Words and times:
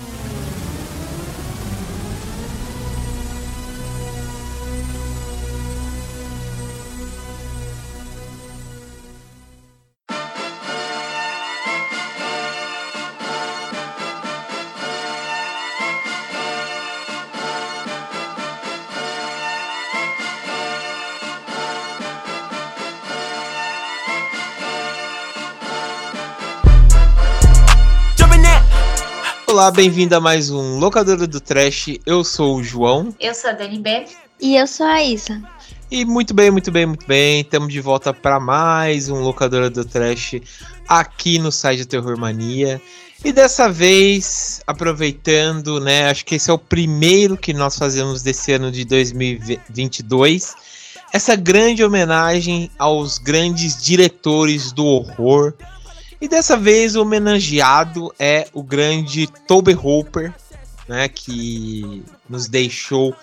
you 0.00 0.29
Olá, 29.60 29.70
bem-vindo 29.70 30.16
a 30.16 30.20
mais 30.22 30.48
um 30.48 30.78
Locadora 30.78 31.26
do 31.26 31.38
Trash. 31.38 31.98
Eu 32.06 32.24
sou 32.24 32.56
o 32.56 32.64
João. 32.64 33.14
Eu 33.20 33.34
sou 33.34 33.50
a 33.50 33.52
Dani 33.52 33.78
B. 33.78 34.06
E 34.40 34.56
eu 34.56 34.66
sou 34.66 34.86
a 34.86 35.04
Isa. 35.04 35.38
E 35.90 36.02
muito 36.02 36.32
bem, 36.32 36.50
muito 36.50 36.72
bem, 36.72 36.86
muito 36.86 37.06
bem. 37.06 37.42
Estamos 37.42 37.70
de 37.70 37.78
volta 37.78 38.14
para 38.14 38.40
mais 38.40 39.10
um 39.10 39.20
Locadora 39.20 39.68
do 39.68 39.84
Trash 39.84 40.36
aqui 40.88 41.38
no 41.38 41.52
site 41.52 41.80
do 41.80 41.88
Terror 41.88 42.18
Mania. 42.18 42.80
E 43.22 43.32
dessa 43.34 43.68
vez, 43.68 44.62
aproveitando, 44.66 45.78
né? 45.78 46.08
Acho 46.08 46.24
que 46.24 46.36
esse 46.36 46.48
é 46.48 46.54
o 46.54 46.58
primeiro 46.58 47.36
que 47.36 47.52
nós 47.52 47.76
fazemos 47.76 48.22
desse 48.22 48.52
ano 48.52 48.72
de 48.72 48.86
2022. 48.86 50.54
Essa 51.12 51.36
grande 51.36 51.84
homenagem 51.84 52.70
aos 52.78 53.18
grandes 53.18 53.78
diretores 53.78 54.72
do 54.72 54.86
horror 54.86 55.52
e 56.20 56.28
dessa 56.28 56.56
vez 56.56 56.96
o 56.96 57.02
homenageado 57.02 58.12
é 58.18 58.48
o 58.52 58.62
grande 58.62 59.26
Toby 59.46 59.74
Hooper, 59.74 60.32
né, 60.88 61.08
que 61.08 62.02
nos 62.28 62.48
deixou 62.48 63.14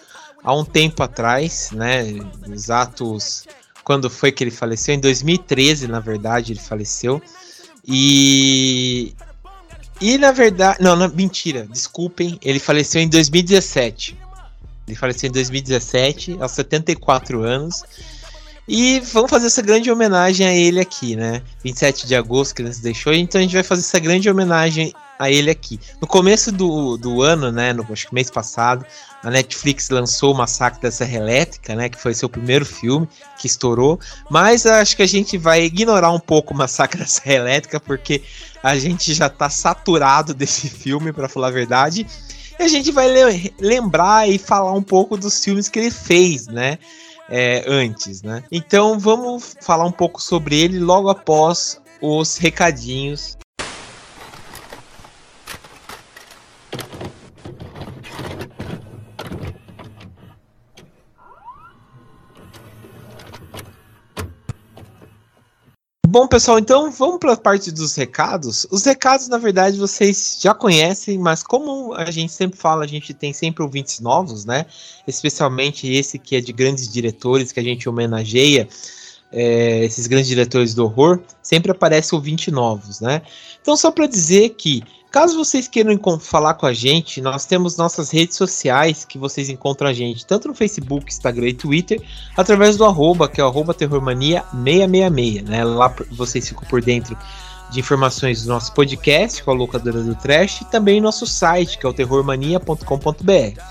há 0.43 0.53
um 0.55 0.65
tempo 0.65 1.03
atrás, 1.03 1.71
né, 1.71 2.05
exatos 2.49 3.45
quando 3.83 4.09
foi 4.09 4.33
que 4.33 4.43
ele 4.43 4.51
faleceu, 4.51 4.93
em 4.95 4.99
2013, 4.99 5.87
na 5.87 6.01
verdade, 6.01 6.51
ele 6.51 6.59
faleceu. 6.59 7.21
E 7.87 9.15
e 9.99 10.17
na 10.17 10.31
verdade, 10.31 10.81
não, 10.81 10.95
não, 10.95 11.09
mentira, 11.09 11.65
desculpem, 11.65 12.37
ele 12.41 12.59
faleceu 12.59 13.01
em 13.01 13.07
2017. 13.09 14.17
Ele 14.87 14.95
faleceu 14.95 15.29
em 15.29 15.31
2017, 15.31 16.37
aos 16.39 16.51
74 16.51 17.41
anos. 17.41 17.83
E 18.67 18.99
vamos 18.99 19.29
fazer 19.29 19.47
essa 19.47 19.61
grande 19.61 19.89
homenagem 19.89 20.45
a 20.45 20.53
ele 20.53 20.79
aqui, 20.79 21.15
né? 21.15 21.41
27 21.63 22.05
de 22.05 22.15
agosto 22.15 22.53
que 22.53 22.61
ele 22.61 22.69
nos 22.69 22.79
deixou, 22.79 23.13
então 23.13 23.39
a 23.39 23.41
gente 23.41 23.53
vai 23.53 23.63
fazer 23.63 23.81
essa 23.81 23.97
grande 23.97 24.29
homenagem 24.29 24.93
a 25.17 25.31
ele 25.31 25.49
aqui. 25.49 25.79
No 26.01 26.07
começo 26.07 26.51
do, 26.51 26.97
do 26.97 27.21
ano, 27.21 27.51
né? 27.51 27.71
No 27.71 27.85
acho 27.89 28.07
que 28.07 28.13
mês 28.13 28.29
passado, 28.29 28.85
a 29.23 29.29
Netflix 29.29 29.89
lançou 29.89 30.33
o 30.33 30.37
Massacre 30.37 30.81
da 30.81 30.91
Serra 30.91 31.15
Elétrica, 31.15 31.75
né? 31.75 31.87
Que 31.87 31.99
foi 31.99 32.13
seu 32.13 32.27
primeiro 32.27 32.65
filme 32.65 33.07
que 33.39 33.47
estourou. 33.47 33.99
Mas 34.29 34.65
acho 34.65 34.97
que 34.97 35.03
a 35.03 35.07
gente 35.07 35.37
vai 35.37 35.63
ignorar 35.63 36.11
um 36.11 36.19
pouco 36.19 36.53
o 36.53 36.57
Massacre 36.57 36.99
da 36.99 37.07
Serra 37.07 37.35
Elétrica, 37.35 37.79
porque 37.79 38.21
a 38.61 38.77
gente 38.77 39.13
já 39.13 39.29
tá 39.29 39.49
saturado 39.49 40.33
desse 40.33 40.69
filme, 40.69 41.13
para 41.13 41.29
falar 41.29 41.47
a 41.47 41.51
verdade. 41.51 42.05
E 42.59 42.63
a 42.63 42.67
gente 42.67 42.91
vai 42.91 43.07
le 43.07 43.53
lembrar 43.59 44.27
e 44.29 44.37
falar 44.37 44.73
um 44.73 44.83
pouco 44.83 45.15
dos 45.15 45.43
filmes 45.43 45.69
que 45.69 45.79
ele 45.79 45.91
fez, 45.91 46.47
né? 46.47 46.77
É, 47.29 47.63
antes, 47.67 48.21
né? 48.21 48.43
Então 48.51 48.99
vamos 48.99 49.55
falar 49.61 49.85
um 49.85 49.91
pouco 49.91 50.21
sobre 50.21 50.59
ele 50.59 50.79
logo 50.79 51.09
após 51.09 51.81
os 52.01 52.37
recadinhos 52.37 53.37
Bom, 66.17 66.27
pessoal, 66.27 66.57
então 66.57 66.89
vamos 66.89 67.19
para 67.19 67.33
a 67.33 67.37
parte 67.37 67.71
dos 67.71 67.93
recados. 67.93 68.65
Os 68.71 68.83
recados, 68.83 69.27
na 69.27 69.37
verdade, 69.37 69.77
vocês 69.77 70.39
já 70.41 70.51
conhecem, 70.51 71.15
mas 71.15 71.43
como 71.43 71.93
a 71.93 72.09
gente 72.09 72.33
sempre 72.33 72.57
fala, 72.57 72.85
a 72.85 72.87
gente 72.87 73.13
tem 73.13 73.31
sempre 73.31 73.61
ouvintes 73.61 73.99
novos, 73.99 74.43
né? 74.43 74.65
Especialmente 75.05 75.87
esse 75.87 76.17
que 76.17 76.35
é 76.35 76.41
de 76.41 76.51
grandes 76.51 76.91
diretores 76.91 77.51
que 77.51 77.59
a 77.59 77.63
gente 77.63 77.87
homenageia 77.87 78.67
é, 79.31 79.85
esses 79.85 80.07
grandes 80.07 80.27
diretores 80.27 80.73
do 80.73 80.85
horror, 80.85 81.19
sempre 81.39 81.71
aparece 81.71 82.15
ouvintes 82.15 82.51
novos, 82.51 82.99
né? 82.99 83.21
Então, 83.61 83.77
só 83.77 83.91
para 83.91 84.07
dizer 84.07 84.55
que, 84.57 84.81
caso 85.11 85.37
vocês 85.37 85.67
queiram 85.67 85.97
falar 86.19 86.53
com 86.55 86.65
a 86.65 86.73
gente, 86.73 87.21
nós 87.21 87.45
temos 87.45 87.77
nossas 87.77 88.11
redes 88.11 88.37
sociais 88.37 89.05
que 89.05 89.17
vocês 89.17 89.49
encontram 89.49 89.89
a 89.89 89.93
gente, 89.93 90.25
tanto 90.25 90.47
no 90.47 90.53
Facebook, 90.53 91.11
Instagram 91.11 91.49
e 91.49 91.53
Twitter, 91.53 92.01
através 92.35 92.77
do 92.77 92.85
arroba, 92.85 93.27
que 93.27 93.41
é 93.41 93.43
o 93.43 93.47
arroba 93.47 93.73
terrormania666, 93.73 95.43
né? 95.43 95.63
Lá 95.63 95.93
vocês 96.11 96.47
ficam 96.47 96.63
por 96.67 96.81
dentro 96.81 97.17
de 97.69 97.79
informações 97.79 98.43
do 98.43 98.49
nosso 98.49 98.73
podcast, 98.73 99.43
com 99.43 99.51
a 99.51 99.53
locadora 99.53 100.01
do 100.01 100.15
Trash, 100.15 100.61
e 100.61 100.65
também 100.65 101.01
nosso 101.01 101.25
site, 101.25 101.77
que 101.77 101.85
é 101.85 101.89
o 101.89 101.93
terrormania.com.br. 101.93 103.61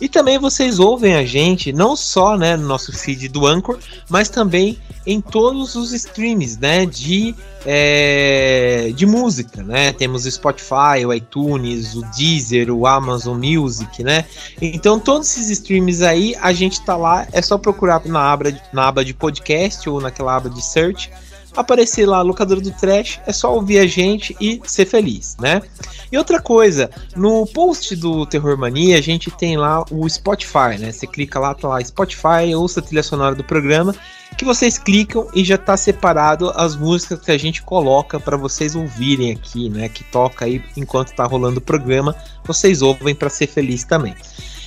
E 0.00 0.08
também 0.08 0.38
vocês 0.38 0.78
ouvem 0.78 1.14
a 1.14 1.24
gente 1.24 1.72
não 1.72 1.96
só 1.96 2.36
né, 2.36 2.56
no 2.56 2.66
nosso 2.66 2.92
feed 2.92 3.28
do 3.28 3.46
Anchor, 3.46 3.78
mas 4.08 4.28
também 4.28 4.78
em 5.06 5.20
todos 5.20 5.74
os 5.74 5.92
streams 5.92 6.58
né, 6.58 6.84
de, 6.84 7.34
é, 7.64 8.92
de 8.94 9.06
música. 9.06 9.62
Né? 9.62 9.92
Temos 9.92 10.26
o 10.26 10.30
Spotify, 10.30 11.06
o 11.06 11.14
iTunes, 11.14 11.94
o 11.94 12.02
Deezer, 12.16 12.70
o 12.70 12.86
Amazon 12.86 13.38
Music. 13.38 14.02
Né? 14.02 14.24
Então 14.60 14.98
todos 14.98 15.28
esses 15.30 15.50
streams 15.50 16.02
aí 16.02 16.34
a 16.40 16.52
gente 16.52 16.80
tá 16.82 16.96
lá, 16.96 17.26
é 17.32 17.40
só 17.40 17.56
procurar 17.56 18.04
na 18.04 18.32
aba, 18.32 18.52
na 18.72 18.88
aba 18.88 19.04
de 19.04 19.14
podcast 19.14 19.88
ou 19.88 20.00
naquela 20.00 20.36
aba 20.36 20.50
de 20.50 20.62
search 20.62 21.10
aparecer 21.56 22.06
lá, 22.06 22.22
locadora 22.22 22.60
do 22.60 22.70
trash, 22.70 23.20
é 23.26 23.32
só 23.32 23.54
ouvir 23.54 23.78
a 23.78 23.86
gente 23.86 24.36
e 24.40 24.60
ser 24.64 24.86
feliz, 24.86 25.36
né? 25.40 25.62
E 26.10 26.16
outra 26.16 26.40
coisa, 26.40 26.90
no 27.16 27.46
post 27.46 27.96
do 27.96 28.24
Terror 28.26 28.56
Mania, 28.56 28.98
a 28.98 29.00
gente 29.00 29.30
tem 29.30 29.56
lá 29.56 29.84
o 29.90 30.08
Spotify, 30.08 30.78
né? 30.78 30.92
Você 30.92 31.06
clica 31.06 31.40
lá, 31.40 31.54
tá 31.54 31.68
lá 31.68 31.84
Spotify, 31.84 32.54
ouça 32.54 32.80
a 32.80 32.82
trilha 32.82 33.02
sonora 33.02 33.34
do 33.34 33.42
programa, 33.42 33.94
que 34.36 34.44
vocês 34.44 34.78
clicam 34.78 35.28
e 35.34 35.44
já 35.44 35.58
tá 35.58 35.76
separado 35.76 36.50
as 36.54 36.76
músicas 36.76 37.20
que 37.20 37.32
a 37.32 37.38
gente 37.38 37.62
coloca 37.62 38.20
para 38.20 38.36
vocês 38.36 38.76
ouvirem 38.76 39.32
aqui, 39.32 39.68
né? 39.68 39.88
Que 39.88 40.04
toca 40.04 40.44
aí 40.44 40.62
enquanto 40.76 41.14
tá 41.14 41.24
rolando 41.24 41.58
o 41.58 41.62
programa, 41.62 42.14
vocês 42.44 42.82
ouvem 42.82 43.14
para 43.14 43.30
ser 43.30 43.46
feliz 43.46 43.82
também. 43.82 44.14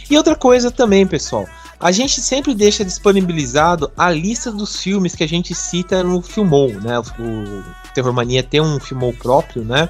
E 0.10 0.18
outra 0.18 0.36
coisa 0.36 0.72
também, 0.72 1.06
pessoal, 1.06 1.48
a 1.80 1.92
gente 1.92 2.20
sempre 2.22 2.54
deixa 2.54 2.84
disponibilizado 2.84 3.92
a 3.96 4.12
lista 4.12 4.52
dos 4.52 4.82
filmes 4.82 5.16
que 5.16 5.24
a 5.24 5.28
gente 5.28 5.56
cita 5.56 6.04
no 6.04 6.22
Filmou, 6.22 6.70
né? 6.74 7.00
O 7.00 7.64
Terror 7.94 8.12
Mania 8.12 8.44
tem 8.44 8.60
um 8.60 8.80
Filmou 8.80 9.14
próprio, 9.14 9.64
né? 9.64 9.88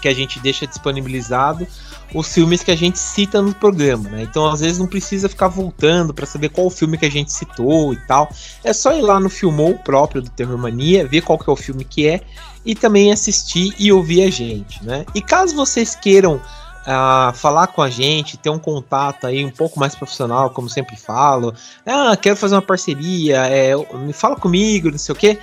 Que 0.00 0.08
a 0.08 0.14
gente 0.14 0.40
deixa 0.40 0.66
disponibilizado 0.66 1.66
os 2.12 2.34
filmes 2.34 2.62
que 2.62 2.70
a 2.70 2.76
gente 2.76 2.98
cita 2.98 3.40
no 3.40 3.54
programa, 3.54 4.10
né? 4.10 4.22
Então 4.22 4.46
às 4.48 4.60
vezes 4.60 4.78
não 4.78 4.88
precisa 4.88 5.28
ficar 5.28 5.46
voltando 5.46 6.12
para 6.12 6.26
saber 6.26 6.48
qual 6.48 6.68
filme 6.68 6.98
que 6.98 7.06
a 7.06 7.10
gente 7.10 7.32
citou 7.32 7.92
e 7.92 7.96
tal. 8.06 8.28
É 8.64 8.72
só 8.72 8.92
ir 8.92 9.02
lá 9.02 9.20
no 9.20 9.30
Filmou 9.30 9.78
próprio 9.78 10.22
do 10.22 10.30
Terror 10.30 10.58
Mania, 10.58 11.06
ver 11.06 11.22
qual 11.22 11.38
que 11.38 11.48
é 11.48 11.52
o 11.52 11.56
filme 11.56 11.84
que 11.84 12.08
é 12.08 12.20
e 12.64 12.74
também 12.74 13.12
assistir 13.12 13.74
e 13.78 13.92
ouvir 13.92 14.22
a 14.24 14.30
gente, 14.30 14.84
né? 14.84 15.04
E 15.14 15.22
caso 15.22 15.54
vocês 15.54 15.94
queiram 15.94 16.40
a 16.86 17.32
falar 17.34 17.68
com 17.68 17.82
a 17.82 17.90
gente, 17.90 18.36
ter 18.36 18.50
um 18.50 18.58
contato 18.58 19.26
aí 19.26 19.44
um 19.44 19.50
pouco 19.50 19.78
mais 19.78 19.94
profissional, 19.94 20.50
como 20.50 20.68
sempre 20.68 20.96
falo. 20.96 21.54
Ah, 21.86 22.16
quero 22.16 22.36
fazer 22.36 22.54
uma 22.54 22.62
parceria, 22.62 23.46
é, 23.46 23.74
me 23.96 24.12
fala 24.12 24.36
comigo, 24.36 24.90
não 24.90 24.98
sei 24.98 25.12
o 25.12 25.16
quê. 25.16 25.38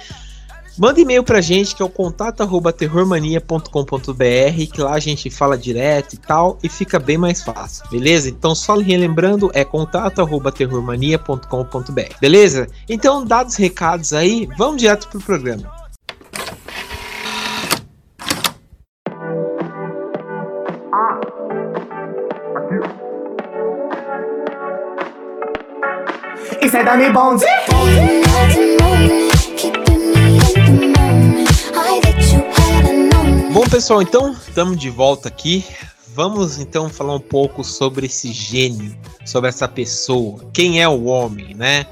Manda 0.79 1.01
e-mail 1.01 1.25
pra 1.25 1.41
gente 1.41 1.75
que 1.75 1.81
é 1.81 1.85
o 1.85 1.89
contato 1.89 2.39
arroba 2.39 2.71
terrormania.com.br, 2.71 4.73
que 4.73 4.81
lá 4.81 4.93
a 4.93 4.99
gente 4.99 5.29
fala 5.29 5.57
direto 5.57 6.13
e 6.13 6.17
tal, 6.17 6.57
e 6.63 6.69
fica 6.69 6.97
bem 6.97 7.17
mais 7.17 7.43
fácil, 7.43 7.83
beleza? 7.91 8.29
Então, 8.29 8.55
só 8.55 8.77
relembrando, 8.77 9.51
é 9.53 9.65
contato 9.65 10.21
arroba 10.21 10.53
terrormania.com.br, 10.53 12.13
beleza? 12.21 12.69
Então, 12.87 13.25
dados 13.25 13.57
recados 13.57 14.13
aí, 14.13 14.47
vamos 14.57 14.77
direto 14.77 15.09
pro 15.09 15.19
programa. 15.19 15.78
Bom, 33.51 33.63
pessoal, 33.67 34.01
então 34.01 34.33
estamos 34.33 34.77
de 34.77 34.89
volta 34.89 35.27
aqui. 35.27 35.65
Vamos 36.13 36.59
então 36.59 36.87
falar 36.87 37.15
um 37.15 37.19
pouco 37.19 37.63
sobre 37.63 38.05
esse 38.05 38.31
gênio, 38.31 38.95
sobre 39.25 39.49
essa 39.49 39.67
pessoa, 39.67 40.39
quem 40.53 40.81
é 40.81 40.87
o 40.87 41.05
homem, 41.05 41.55
né? 41.55 41.85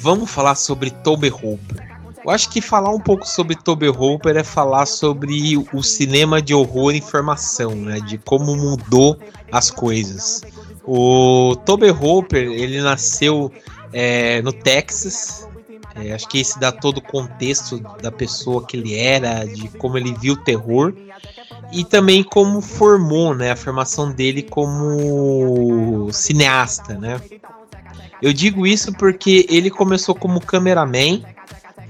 Vamos 0.00 0.30
falar 0.30 0.54
sobre 0.56 0.90
Toby 0.90 1.28
Hooper. 1.28 1.86
Eu 2.24 2.30
acho 2.32 2.50
que 2.50 2.60
falar 2.60 2.90
um 2.90 2.98
pouco 2.98 3.24
sobre 3.28 3.54
Toby 3.54 3.88
Hooper 3.88 4.36
é 4.36 4.42
falar 4.42 4.86
sobre 4.86 5.56
o 5.72 5.82
cinema 5.82 6.42
de 6.42 6.52
horror 6.52 6.92
e 6.92 6.98
informação, 6.98 7.76
né? 7.76 8.00
De 8.00 8.18
como 8.18 8.56
mudou 8.56 9.16
as 9.52 9.70
coisas. 9.70 10.42
O 10.86 11.56
Toby 11.64 11.90
Hooper, 11.90 12.48
ele 12.48 12.80
nasceu 12.80 13.52
é, 13.92 14.40
no 14.42 14.52
Texas. 14.52 15.48
É, 15.94 16.12
acho 16.12 16.28
que 16.28 16.38
esse 16.38 16.60
dá 16.60 16.70
todo 16.70 16.98
o 16.98 17.02
contexto 17.02 17.78
da 18.02 18.12
pessoa 18.12 18.64
que 18.64 18.76
ele 18.76 18.94
era, 18.94 19.44
de 19.44 19.68
como 19.78 19.96
ele 19.96 20.14
viu 20.14 20.34
o 20.34 20.44
terror 20.44 20.94
e 21.72 21.84
também 21.84 22.22
como 22.22 22.60
formou, 22.60 23.34
né, 23.34 23.50
a 23.50 23.56
formação 23.56 24.12
dele 24.12 24.42
como 24.42 26.08
cineasta, 26.12 26.94
né? 26.94 27.20
Eu 28.22 28.32
digo 28.32 28.66
isso 28.66 28.92
porque 28.92 29.46
ele 29.48 29.70
começou 29.70 30.14
como 30.14 30.40
cameraman 30.40 31.22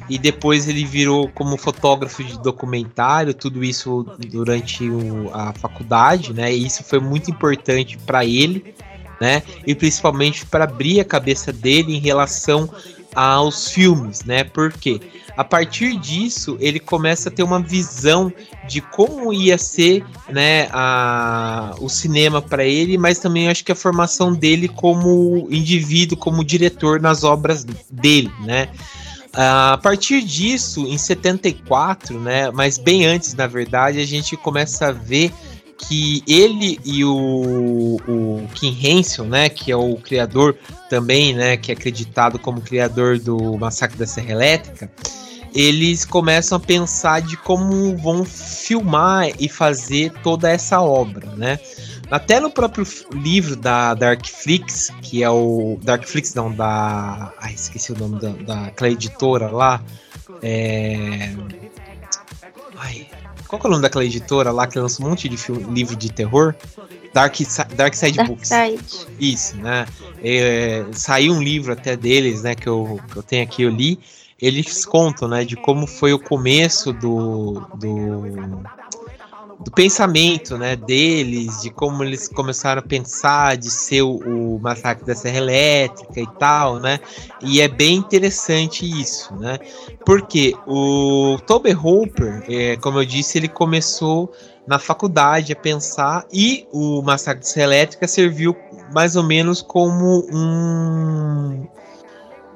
e 0.09 0.19
depois 0.19 0.69
ele 0.69 0.85
virou 0.85 1.29
como 1.29 1.57
fotógrafo 1.57 2.23
de 2.23 2.41
documentário, 2.41 3.35
tudo 3.35 3.63
isso 3.63 4.07
durante 4.29 4.89
o, 4.89 5.31
a 5.33 5.53
faculdade, 5.53 6.33
né? 6.33 6.53
E 6.53 6.67
isso 6.67 6.83
foi 6.85 7.01
muito 7.01 7.31
importante 7.31 7.99
para 7.99 8.25
ele, 8.25 8.75
né? 9.21 9.43
E 9.67 9.75
principalmente 9.75 10.45
para 10.47 10.65
abrir 10.65 11.01
a 11.01 11.05
cabeça 11.05 11.53
dele 11.53 11.97
em 11.97 12.01
relação 12.01 12.69
aos 13.15 13.71
filmes, 13.71 14.25
né? 14.25 14.45
Porque 14.45 15.01
a 15.37 15.45
partir 15.45 15.97
disso 15.97 16.57
ele 16.61 16.79
começa 16.79 17.29
a 17.29 17.33
ter 17.33 17.43
uma 17.43 17.61
visão 17.61 18.33
de 18.69 18.81
como 18.81 19.33
ia 19.33 19.57
ser, 19.57 20.05
né, 20.29 20.69
a, 20.73 21.75
o 21.79 21.89
cinema 21.89 22.43
para 22.43 22.65
ele, 22.65 22.99
mas 22.99 23.19
também 23.19 23.49
acho 23.49 23.65
que 23.65 23.73
a 23.73 23.77
formação 23.77 24.33
dele 24.33 24.69
como 24.69 25.47
indivíduo, 25.51 26.17
como 26.17 26.45
diretor 26.45 27.01
nas 27.01 27.23
obras 27.23 27.65
dele, 27.91 28.31
né? 28.45 28.69
a 29.39 29.79
partir 29.83 30.23
disso, 30.23 30.87
em 30.87 30.97
74, 30.97 32.19
né, 32.19 32.51
mas 32.51 32.79
bem 32.79 33.05
antes, 33.05 33.35
na 33.35 33.47
verdade, 33.47 34.01
a 34.01 34.07
gente 34.07 34.35
começa 34.35 34.87
a 34.87 34.93
ver 34.93 35.31
que 35.79 36.23
ele 36.27 36.79
e 36.85 37.05
o, 37.05 38.01
o 38.09 38.49
Kim 38.55 38.77
Hensel, 38.83 39.25
né, 39.25 39.49
que 39.49 39.71
é 39.71 39.77
o 39.77 39.97
criador 39.97 40.57
também, 40.89 41.35
né, 41.35 41.57
que 41.57 41.71
é 41.71 41.75
acreditado 41.75 42.39
como 42.39 42.61
criador 42.61 43.19
do 43.19 43.57
Massacre 43.59 43.97
da 43.97 44.07
Serra 44.07 44.33
Elétrica, 44.33 44.91
eles 45.55 46.05
começam 46.05 46.57
a 46.57 46.61
pensar 46.61 47.23
de 47.23 47.37
como 47.37 47.97
vão 47.97 48.25
filmar 48.25 49.31
e 49.41 49.49
fazer 49.49 50.13
toda 50.23 50.51
essa 50.51 50.81
obra, 50.81 51.35
né? 51.35 51.59
Até 52.11 52.39
no 52.39 52.51
próprio 52.51 52.87
livro 53.13 53.57
da 53.57 53.95
Darkflix, 53.95 54.93
que 55.03 55.25
é 55.25 55.31
o. 55.31 55.79
Darkflix 55.83 56.35
não, 56.35 56.53
da. 56.53 57.33
Ai, 57.41 57.55
esqueci 57.55 57.93
o 57.93 57.99
nome 57.99 58.21
da, 58.21 58.29
daquela 58.31 58.91
editora 58.91 59.51
lá. 59.51 59.83
É. 60.43 61.35
Ai, 62.77 63.09
qual 63.47 63.61
é 63.63 63.67
o 63.67 63.71
nome 63.71 63.83
daquela 63.83 64.05
editora 64.05 64.51
lá 64.51 64.67
que 64.67 64.79
lança 64.79 65.03
um 65.03 65.09
monte 65.09 65.29
de 65.29 65.37
filme, 65.37 65.65
livro 65.73 65.97
de 65.97 66.11
terror? 66.13 66.55
Dark, 67.13 67.35
Dark 67.75 67.95
Side 67.95 68.17
Dark 68.17 68.29
Books. 68.29 68.49
Side. 68.49 69.07
Isso, 69.19 69.57
né? 69.57 69.87
É, 70.23 70.85
saiu 70.93 71.33
um 71.33 71.43
livro 71.43 71.73
até 71.73 71.97
deles, 71.97 72.43
né? 72.43 72.55
Que 72.55 72.69
eu, 72.69 73.01
que 73.11 73.17
eu 73.17 73.23
tenho 73.23 73.43
aqui, 73.43 73.63
eu 73.63 73.71
li. 73.71 73.99
Eles 74.41 74.85
contam, 74.85 75.27
né? 75.29 75.45
De 75.45 75.57
como 75.57 75.87
foi 75.87 76.13
o 76.13 76.19
começo 76.19 76.93
do, 76.93 77.67
do 77.75 78.63
do 79.61 79.71
pensamento 79.71 80.59
né, 80.59 80.77
deles, 80.77 81.63
de 81.63 81.71
como 81.71 82.05
eles 82.05 82.29
começaram 82.29 82.81
a 82.81 82.85
pensar 82.85 83.57
de 83.57 83.71
ser 83.71 84.03
o, 84.03 84.17
o, 84.17 84.61
massacre 84.61 85.05
da 85.05 85.15
Serra 85.15 85.39
Elétrica 85.39 86.21
e 86.21 86.27
tal, 86.39 86.79
né? 86.79 87.01
E 87.43 87.61
é 87.61 87.69
bem 87.69 87.97
interessante 87.97 88.85
isso, 88.85 89.35
né? 89.37 89.59
Porque 90.05 90.55
o 90.67 91.39
Toby 91.47 91.73
Hooper, 91.75 92.45
é, 92.49 92.77
como 92.77 93.01
eu 93.01 93.05
disse, 93.05 93.39
ele 93.39 93.49
começou 93.49 94.31
na 94.67 94.79
faculdade 94.79 95.53
a 95.53 95.57
pensar 95.57 96.27
e 96.33 96.67
o 96.73 97.01
massacre 97.03 97.41
da 97.41 97.47
Serra 97.47 97.67
Elétrica 97.67 98.07
serviu 98.07 98.55
mais 98.93 99.17
ou 99.17 99.23
menos 99.23 99.63
como 99.63 100.27
um 100.31 101.67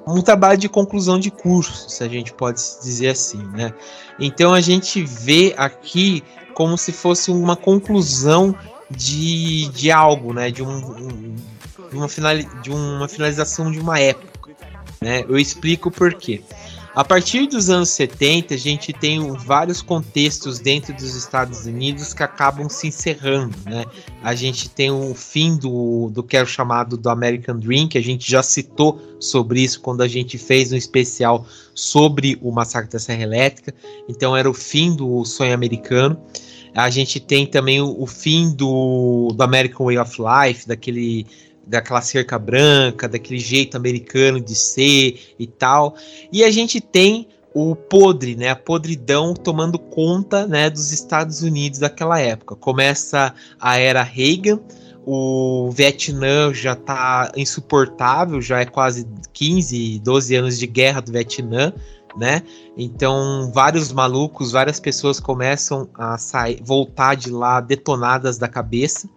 um 0.07 0.23
trabalho 0.23 0.59
de 0.59 0.69
conclusão 0.69 1.19
de 1.21 1.31
curso, 1.31 1.89
se 1.89 2.03
a 2.03 2.09
gente 2.09 2.33
pode 2.33 2.61
dizer 2.83 3.11
assim, 3.11 3.43
né? 3.53 3.73
Então 4.19 4.53
a 4.53 4.61
gente 4.61 5.03
vê 5.05 5.55
aqui 5.57 6.25
como 6.61 6.77
se 6.77 6.93
fosse 6.93 7.31
uma 7.31 7.57
conclusão 7.57 8.55
de, 8.91 9.67
de 9.69 9.91
algo, 9.91 10.35
né? 10.35 10.51
De, 10.51 10.63
um, 10.63 11.35
de, 11.89 11.97
uma 11.97 12.07
final, 12.07 12.37
de 12.37 12.71
uma 12.71 13.09
finalização 13.09 13.73
de 13.73 13.81
uma 13.81 13.99
época. 13.99 14.51
Né? 15.01 15.25
Eu 15.27 15.39
explico 15.39 15.91
por 15.91 16.13
quê. 16.13 16.43
A 16.95 17.03
partir 17.03 17.47
dos 17.47 17.71
anos 17.71 17.89
70, 17.89 18.53
a 18.53 18.57
gente 18.59 18.93
tem 18.93 19.33
vários 19.39 19.81
contextos 19.81 20.59
dentro 20.59 20.93
dos 20.93 21.15
Estados 21.15 21.65
Unidos 21.65 22.13
que 22.13 22.23
acabam 22.23 22.69
se 22.69 22.89
encerrando, 22.89 23.57
né? 23.65 23.87
A 24.23 24.35
gente 24.35 24.69
tem 24.69 24.91
o 24.91 25.15
fim 25.15 25.57
do, 25.57 26.11
do 26.11 26.23
que 26.23 26.37
é 26.37 26.45
chamado 26.45 26.99
do 26.99 27.09
American 27.09 27.59
Dream, 27.59 27.89
que 27.89 27.97
a 27.97 28.03
gente 28.03 28.31
já 28.31 28.43
citou 28.43 29.01
sobre 29.19 29.63
isso 29.63 29.81
quando 29.81 30.03
a 30.03 30.09
gente 30.09 30.37
fez 30.37 30.73
um 30.73 30.77
especial 30.77 31.47
sobre 31.75 32.39
o 32.43 32.53
massacre 32.53 32.91
da 32.91 32.99
Serra 32.99 33.23
Elétrica. 33.23 33.73
Então 34.07 34.37
era 34.37 34.51
o 34.51 34.53
fim 34.53 34.95
do 34.95 35.25
sonho 35.25 35.55
americano. 35.55 36.21
A 36.75 36.91
gente 36.91 37.21
tem 37.21 37.47
também 37.47 37.81
o, 37.81 38.03
o 38.03 38.07
fim 38.07 38.55
do, 38.55 39.33
do 39.35 39.43
American 39.43 39.87
Way 39.87 39.99
of 39.99 40.17
Life, 40.21 40.69
daquele 40.69 41.27
daquela 41.67 42.01
cerca 42.01 42.37
branca, 42.37 43.09
daquele 43.09 43.39
jeito 43.39 43.77
americano 43.77 44.41
de 44.41 44.57
ser 44.57 45.21
e 45.39 45.47
tal. 45.47 45.95
E 46.33 46.43
a 46.43 46.51
gente 46.51 46.81
tem 46.81 47.29
o 47.55 47.75
podre, 47.75 48.37
né, 48.37 48.51
a 48.51 48.57
podridão 48.57 49.35
tomando 49.35 49.79
conta, 49.79 50.47
né, 50.47 50.69
dos 50.69 50.93
Estados 50.93 51.43
Unidos 51.43 51.79
daquela 51.79 52.19
época. 52.19 52.57
Começa 52.57 53.35
a 53.59 53.77
era 53.79 54.03
Reagan, 54.03 54.61
o 55.05 55.71
Vietnã 55.73 56.53
já 56.53 56.73
está 56.73 57.33
insuportável, 57.37 58.41
já 58.41 58.61
é 58.61 58.67
quase 58.67 59.07
15, 59.33 59.99
12 60.01 60.35
anos 60.37 60.59
de 60.59 60.67
guerra 60.67 61.01
do 61.01 61.11
Vietnã, 61.11 61.73
né? 62.17 62.43
Então, 62.77 63.51
vários 63.53 63.93
malucos, 63.93 64.53
várias 64.53 64.81
pessoas 64.81 65.21
começam 65.21 65.89
a 65.95 66.19
sair, 66.19 66.61
voltar 66.63 67.15
de 67.15 67.31
lá 67.31 67.61
detonadas 67.61 68.39
da 68.39 68.49
cabeça. 68.49 69.09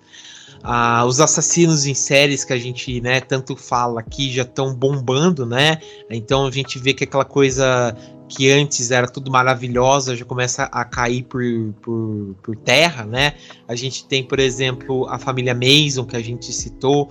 Ah, 0.66 1.04
os 1.06 1.20
assassinos 1.20 1.86
em 1.86 1.94
séries 1.94 2.46
que 2.46 2.54
a 2.54 2.58
gente 2.58 3.02
né, 3.02 3.20
tanto 3.20 3.56
fala 3.56 4.00
aqui 4.00 4.32
já 4.32 4.44
estão 4.44 4.74
bombando, 4.74 5.46
né? 5.46 5.78
Então 6.10 6.48
a 6.48 6.52
gente 6.52 6.80
vê 6.80 6.94
que 6.94 7.04
aquela 7.04 7.26
coisa 7.26 7.94
que 8.30 8.50
antes 8.50 8.90
era 8.90 9.08
tudo 9.08 9.30
maravilhosa 9.30 10.16
já 10.16 10.24
começa 10.24 10.64
a 10.64 10.86
cair 10.86 11.24
por, 11.24 11.44
por, 11.82 12.36
por 12.42 12.56
terra, 12.56 13.06
né? 13.06 13.34
A 13.68 13.76
gente 13.76 14.08
tem, 14.08 14.24
por 14.24 14.40
exemplo, 14.40 15.06
a 15.10 15.20
família 15.20 15.54
Mason, 15.54 16.06
que 16.06 16.16
a 16.16 16.22
gente 16.22 16.52
citou, 16.54 17.10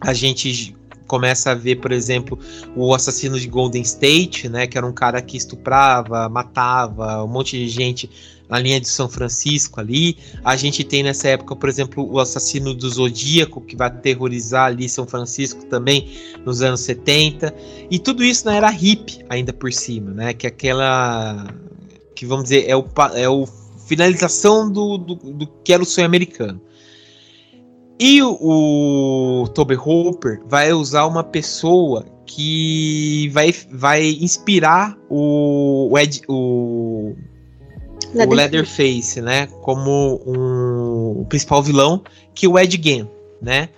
a 0.00 0.12
gente 0.12 0.76
começa 1.10 1.50
a 1.50 1.54
ver, 1.56 1.80
por 1.80 1.90
exemplo, 1.90 2.38
o 2.76 2.94
assassino 2.94 3.36
de 3.36 3.48
Golden 3.48 3.82
State, 3.82 4.48
né, 4.48 4.68
que 4.68 4.78
era 4.78 4.86
um 4.86 4.92
cara 4.92 5.20
que 5.20 5.36
estuprava, 5.36 6.28
matava 6.28 7.24
um 7.24 7.26
monte 7.26 7.58
de 7.58 7.68
gente 7.68 8.08
na 8.48 8.60
linha 8.60 8.80
de 8.80 8.86
São 8.86 9.08
Francisco 9.08 9.80
ali. 9.80 10.16
A 10.44 10.54
gente 10.54 10.84
tem 10.84 11.02
nessa 11.02 11.26
época, 11.30 11.56
por 11.56 11.68
exemplo, 11.68 12.08
o 12.08 12.20
assassino 12.20 12.72
do 12.72 12.88
Zodíaco, 12.88 13.60
que 13.60 13.74
vai 13.74 13.88
aterrorizar 13.88 14.66
ali 14.66 14.88
São 14.88 15.04
Francisco 15.04 15.64
também 15.64 16.08
nos 16.46 16.62
anos 16.62 16.78
70. 16.82 17.52
E 17.90 17.98
tudo 17.98 18.22
isso 18.22 18.44
na 18.44 18.54
era 18.54 18.70
hippie, 18.70 19.24
ainda 19.28 19.52
por 19.52 19.72
cima, 19.72 20.12
né? 20.12 20.32
Que 20.32 20.46
é 20.46 20.48
aquela. 20.48 21.52
Que 22.14 22.24
vamos 22.24 22.44
dizer, 22.44 22.68
é 22.68 22.76
o, 22.76 22.84
é 23.16 23.28
o 23.28 23.48
finalização 23.88 24.70
do, 24.70 24.96
do, 24.96 25.14
do 25.16 25.46
que 25.64 25.72
era 25.72 25.82
o 25.82 25.86
sonho 25.86 26.06
americano. 26.06 26.60
E 28.00 28.22
o, 28.22 29.42
o 29.42 29.48
Toby 29.48 29.76
Hooper 29.76 30.40
vai 30.46 30.72
usar 30.72 31.04
uma 31.04 31.22
pessoa 31.22 32.06
que 32.24 33.28
vai, 33.28 33.54
vai 33.70 34.08
inspirar 34.20 34.96
o, 35.10 35.90
o, 35.92 35.98
Ed, 35.98 36.22
o 36.26 37.14
o 38.14 38.34
Leatherface, 38.34 39.20
né? 39.20 39.46
Como 39.60 40.20
um, 40.26 41.20
o 41.20 41.26
principal 41.28 41.62
vilão, 41.62 42.02
que 42.34 42.48
o 42.48 42.58
Ed 42.58 42.80
Gein, 42.82 43.06
né? 43.40 43.68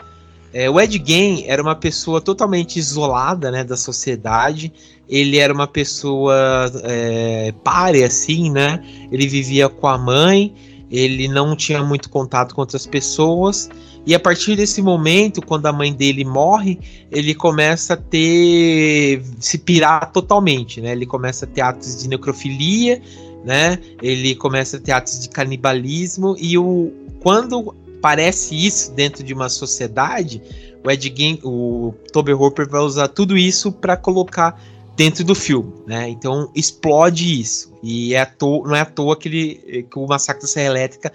É, 0.54 0.70
o 0.70 0.80
Ed 0.80 1.02
Gein 1.04 1.44
era 1.46 1.60
uma 1.60 1.74
pessoa 1.74 2.20
totalmente 2.20 2.78
isolada 2.78 3.50
né, 3.50 3.64
da 3.64 3.76
sociedade. 3.76 4.72
Ele 5.08 5.38
era 5.38 5.52
uma 5.52 5.66
pessoa 5.66 6.70
é, 6.84 7.52
pare, 7.64 8.04
assim, 8.04 8.50
né? 8.50 8.82
Ele 9.10 9.26
vivia 9.26 9.68
com 9.68 9.88
a 9.88 9.98
mãe, 9.98 10.54
ele 10.90 11.26
não 11.26 11.56
tinha 11.56 11.82
muito 11.82 12.08
contato 12.10 12.54
com 12.54 12.60
outras 12.60 12.86
pessoas. 12.86 13.68
E 14.04 14.14
a 14.14 14.20
partir 14.20 14.56
desse 14.56 14.82
momento, 14.82 15.40
quando 15.40 15.66
a 15.66 15.72
mãe 15.72 15.92
dele 15.92 16.24
morre, 16.24 16.78
ele 17.10 17.34
começa 17.34 17.94
a 17.94 17.96
ter. 17.96 19.22
se 19.38 19.58
pirar 19.58 20.10
totalmente, 20.10 20.80
né? 20.80 20.92
Ele 20.92 21.06
começa 21.06 21.44
a 21.44 21.48
ter 21.48 21.60
atos 21.60 22.02
de 22.02 22.08
necrofilia, 22.08 23.00
né? 23.44 23.78
Ele 24.02 24.34
começa 24.34 24.76
a 24.76 24.80
ter 24.80 24.92
atos 24.92 25.20
de 25.20 25.28
canibalismo 25.28 26.34
e 26.38 26.58
o 26.58 26.92
quando 27.20 27.74
parece 28.00 28.54
isso 28.56 28.92
dentro 28.92 29.22
de 29.22 29.32
uma 29.32 29.48
sociedade, 29.48 30.42
o 30.84 30.90
Ed 30.90 31.14
Gein, 31.16 31.38
o 31.44 31.94
Toby 32.12 32.32
Hooper 32.32 32.68
vai 32.68 32.80
usar 32.80 33.06
tudo 33.06 33.38
isso 33.38 33.70
para 33.70 33.96
colocar 33.96 34.60
dentro 34.96 35.24
do 35.24 35.34
filme, 35.34 35.72
né? 35.86 36.08
Então 36.08 36.50
explode 36.54 37.40
isso. 37.40 37.72
E 37.82 38.14
é 38.14 38.24
toa, 38.24 38.66
não 38.66 38.74
é 38.74 38.80
à 38.80 38.84
toa 38.84 39.16
que, 39.16 39.28
ele, 39.28 39.86
que 39.88 39.98
o 39.98 40.06
Massacre 40.06 40.42
da 40.42 40.48
Serra 40.48 40.66
Elétrica 40.66 41.12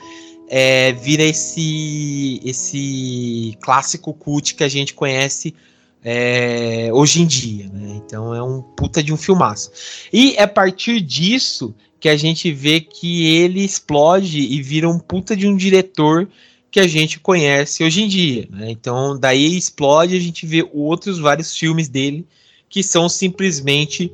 é, 0.48 0.94
vira 0.94 1.24
esse, 1.24 2.42
esse 2.44 3.58
clássico 3.62 4.14
cult 4.14 4.56
que 4.56 4.64
a 4.64 4.70
gente 4.70 4.94
conhece 4.94 5.54
é, 6.04 6.90
hoje 6.94 7.22
em 7.22 7.28
dia, 7.28 7.70
né? 7.74 8.02
Então 8.06 8.34
é 8.34 8.42
um 8.42 8.62
puta 8.62 9.04
de 9.04 9.12
um 9.12 9.18
filmaço. 9.18 9.72
E 10.12 10.36
é 10.36 10.44
a 10.44 10.48
partir 10.48 11.02
disso 11.02 11.76
que 12.00 12.08
a 12.08 12.16
gente 12.16 12.52
vê 12.52 12.80
que 12.80 13.26
ele 13.36 13.64
explode 13.64 14.40
e 14.40 14.62
vira 14.62 14.88
um 14.88 15.00
puta 15.00 15.36
de 15.36 15.48
um 15.48 15.56
diretor 15.56 16.30
que 16.70 16.80
a 16.80 16.88
gente 16.88 17.20
conhece 17.20 17.84
hoje 17.84 18.04
em 18.04 18.08
dia, 18.08 18.48
né? 18.50 18.70
Então 18.72 19.20
daí 19.20 19.58
explode 19.58 20.16
a 20.16 20.20
gente 20.20 20.46
vê 20.46 20.68
outros 20.74 21.20
vários 21.20 21.58
filmes 21.58 21.90
dele 21.90 22.26
que 22.70 22.84
são 22.84 23.10
simplesmente 23.10 24.12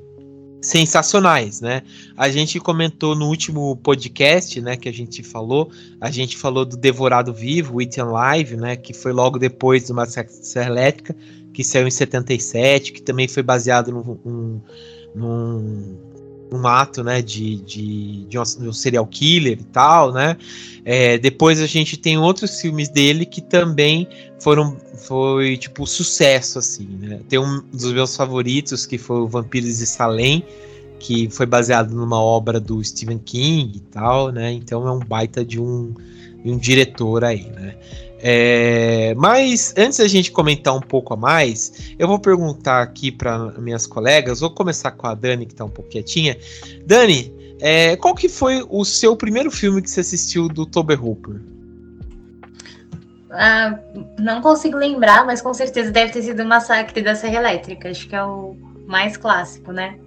sensacionais, 0.63 1.59
né? 1.59 1.83
A 2.15 2.29
gente 2.29 2.57
comentou 2.57 3.13
no 3.15 3.27
último 3.27 3.75
podcast, 3.75 4.61
né, 4.61 4.77
que 4.77 4.87
a 4.87 4.93
gente 4.93 5.21
falou, 5.21 5.69
a 5.99 6.09
gente 6.09 6.37
falou 6.37 6.63
do 6.63 6.77
Devorado 6.77 7.33
Vivo, 7.33 7.81
It 7.81 8.01
Live, 8.01 8.55
né, 8.55 8.77
que 8.77 8.93
foi 8.93 9.11
logo 9.11 9.37
depois 9.37 9.85
do 9.85 9.93
Massacre 9.93 10.33
Elétrica, 10.55 11.13
que 11.53 11.65
saiu 11.65 11.85
em 11.85 11.91
77, 11.91 12.93
que 12.93 13.01
também 13.01 13.27
foi 13.27 13.43
baseado 13.43 13.91
num, 13.91 14.17
num, 14.23 14.61
num 15.13 16.12
ato, 16.65 17.03
né, 17.03 17.21
de, 17.21 17.57
de, 17.57 18.37
um, 18.37 18.43
de, 18.43 18.67
um, 18.67 18.73
serial 18.73 19.05
killer 19.07 19.59
e 19.59 19.63
tal, 19.63 20.11
né? 20.11 20.37
É, 20.85 21.17
depois 21.17 21.61
a 21.61 21.65
gente 21.65 21.97
tem 21.97 22.17
outros 22.17 22.59
filmes 22.59 22.89
dele 22.89 23.25
que 23.25 23.41
também 23.41 24.07
foram 24.39 24.77
foi 24.97 25.57
tipo 25.57 25.85
sucesso 25.85 26.59
assim, 26.59 26.87
né? 26.99 27.19
Tem 27.27 27.39
um 27.39 27.61
dos 27.71 27.91
meus 27.91 28.15
favoritos 28.15 28.85
que 28.85 28.97
foi 28.97 29.17
o 29.17 29.27
Vampiros 29.27 29.77
de 29.77 29.85
Salem, 29.85 30.43
que 30.99 31.29
foi 31.29 31.45
baseado 31.45 31.93
numa 31.93 32.21
obra 32.21 32.59
do 32.59 32.83
Stephen 32.83 33.19
King 33.19 33.77
e 33.77 33.79
tal, 33.79 34.31
né? 34.31 34.51
Então 34.51 34.87
é 34.87 34.91
um 34.91 34.99
baita 34.99 35.43
de 35.43 35.59
um, 35.59 35.93
de 36.43 36.51
um 36.51 36.57
diretor 36.57 37.23
aí, 37.23 37.43
né? 37.49 37.75
É, 38.25 39.13
mas 39.17 39.73
antes 39.77 39.97
da 39.97 40.07
gente 40.07 40.31
comentar 40.31 40.73
um 40.73 40.79
pouco 40.79 41.13
a 41.13 41.17
mais, 41.17 41.93
eu 41.99 42.07
vou 42.07 42.17
perguntar 42.17 42.81
aqui 42.81 43.11
para 43.11 43.51
minhas 43.59 43.85
colegas. 43.85 44.39
Vou 44.39 44.49
começar 44.49 44.91
com 44.91 45.07
a 45.07 45.13
Dani, 45.13 45.45
que 45.45 45.51
está 45.51 45.65
um 45.65 45.69
pouco 45.69 45.89
quietinha. 45.89 46.37
Dani, 46.85 47.35
é, 47.59 47.97
qual 47.97 48.15
que 48.15 48.29
foi 48.29 48.65
o 48.69 48.85
seu 48.85 49.17
primeiro 49.17 49.51
filme 49.51 49.81
que 49.81 49.89
você 49.89 49.99
assistiu 49.99 50.47
do 50.47 50.65
Tober 50.65 51.03
Hooper? 51.05 51.35
Ah, 53.29 53.77
não 54.17 54.41
consigo 54.41 54.77
lembrar, 54.77 55.25
mas 55.25 55.41
com 55.41 55.53
certeza 55.53 55.91
deve 55.91 56.13
ter 56.13 56.21
sido 56.21 56.43
o 56.43 56.45
Massacre 56.45 57.01
da 57.01 57.15
Serra 57.15 57.35
Elétrica. 57.35 57.89
Acho 57.89 58.07
que 58.07 58.15
é 58.15 58.23
o 58.23 58.55
mais 58.87 59.17
clássico, 59.17 59.73
né? 59.73 59.99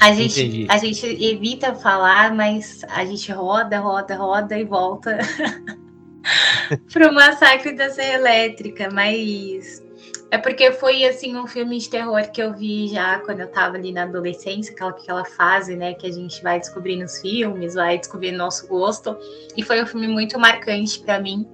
A 0.00 0.12
gente, 0.12 0.66
a 0.70 0.78
gente 0.78 1.04
evita 1.04 1.74
falar, 1.74 2.34
mas 2.34 2.84
a 2.88 3.04
gente 3.04 3.30
roda, 3.32 3.80
roda, 3.80 4.16
roda 4.16 4.56
e 4.56 4.64
volta 4.64 5.18
pro 6.92 7.12
massacre 7.12 7.72
da 7.72 7.90
Serra 7.90 8.14
Elétrica, 8.14 8.90
mas 8.90 9.82
é 10.30 10.36
porque 10.36 10.72
foi 10.72 11.04
assim 11.04 11.36
um 11.36 11.46
filme 11.46 11.78
de 11.78 11.88
terror 11.88 12.30
que 12.30 12.42
eu 12.42 12.52
vi 12.52 12.88
já 12.88 13.18
quando 13.20 13.40
eu 13.40 13.48
tava 13.48 13.76
ali 13.76 13.92
na 13.92 14.02
adolescência, 14.02 14.74
aquela, 14.74 14.90
aquela 14.90 15.24
fase, 15.24 15.74
né, 15.74 15.94
que 15.94 16.06
a 16.06 16.12
gente 16.12 16.42
vai 16.42 16.58
descobrindo 16.58 17.04
os 17.04 17.18
filmes, 17.18 17.74
vai 17.74 17.96
descobrindo 17.98 18.36
nosso 18.36 18.66
gosto, 18.66 19.16
e 19.56 19.62
foi 19.62 19.82
um 19.82 19.86
filme 19.86 20.06
muito 20.06 20.38
marcante 20.38 21.00
para 21.00 21.18
mim. 21.18 21.48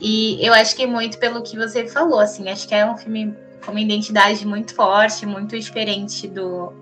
E 0.00 0.44
eu 0.44 0.52
acho 0.52 0.76
que 0.76 0.86
muito 0.86 1.18
pelo 1.18 1.42
que 1.42 1.56
você 1.56 1.86
falou, 1.86 2.20
assim, 2.20 2.48
acho 2.48 2.68
que 2.68 2.74
é 2.74 2.84
um 2.84 2.96
filme 2.96 3.34
com 3.64 3.70
uma 3.70 3.80
identidade 3.80 4.46
muito 4.46 4.74
forte, 4.74 5.26
muito 5.26 5.58
diferente 5.58 6.26
do, 6.26 6.72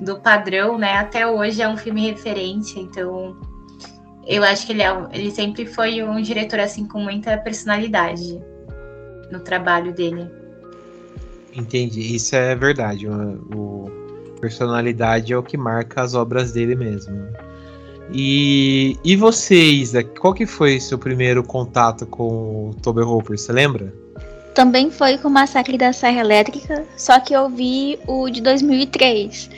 do 0.00 0.20
padrão, 0.20 0.78
né? 0.78 0.94
Até 0.94 1.26
hoje 1.26 1.62
é 1.62 1.68
um 1.68 1.76
filme 1.76 2.08
referência, 2.10 2.80
então 2.80 3.36
eu 4.26 4.42
acho 4.42 4.66
que 4.66 4.72
ele, 4.72 4.82
é, 4.82 5.06
ele 5.12 5.30
sempre 5.30 5.64
foi 5.66 6.02
um 6.02 6.20
diretor 6.20 6.60
assim 6.60 6.86
com 6.86 6.98
muita 6.98 7.36
personalidade 7.38 8.40
no 9.30 9.40
trabalho 9.40 9.92
dele. 9.92 10.28
Entendi, 11.54 12.14
isso 12.14 12.34
é 12.34 12.54
verdade. 12.54 13.08
O, 13.08 13.14
o 13.54 13.90
personalidade 14.40 15.32
é 15.32 15.38
o 15.38 15.42
que 15.42 15.56
marca 15.56 16.02
as 16.02 16.14
obras 16.14 16.52
dele 16.52 16.74
mesmo. 16.74 17.28
E, 18.12 18.96
e 19.04 19.16
você, 19.16 19.56
Isa, 19.56 20.04
qual 20.04 20.34
que 20.34 20.46
foi 20.46 20.78
seu 20.78 20.98
primeiro 20.98 21.42
contato 21.42 22.06
com 22.06 22.70
o 22.70 22.74
Tober 22.82 23.08
Hooper, 23.08 23.38
você 23.38 23.52
lembra? 23.52 23.92
Também 24.54 24.90
foi 24.90 25.18
com 25.18 25.28
o 25.28 25.30
Massacre 25.30 25.76
da 25.76 25.92
Serra 25.92 26.20
Elétrica, 26.20 26.84
só 26.96 27.18
que 27.20 27.34
eu 27.34 27.48
vi 27.48 27.98
o 28.06 28.30
de 28.30 28.40
2003 28.40 29.50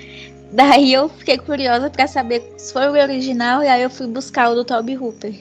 Daí 0.52 0.92
eu 0.92 1.08
fiquei 1.08 1.36
curiosa 1.38 1.90
para 1.90 2.06
saber 2.06 2.54
se 2.56 2.72
foi 2.72 2.88
o 2.88 2.92
original 2.92 3.62
e 3.62 3.68
aí 3.68 3.82
eu 3.82 3.90
fui 3.90 4.06
buscar 4.06 4.50
o 4.50 4.54
do 4.54 4.64
Toby 4.64 4.96
Hooper. 4.96 5.34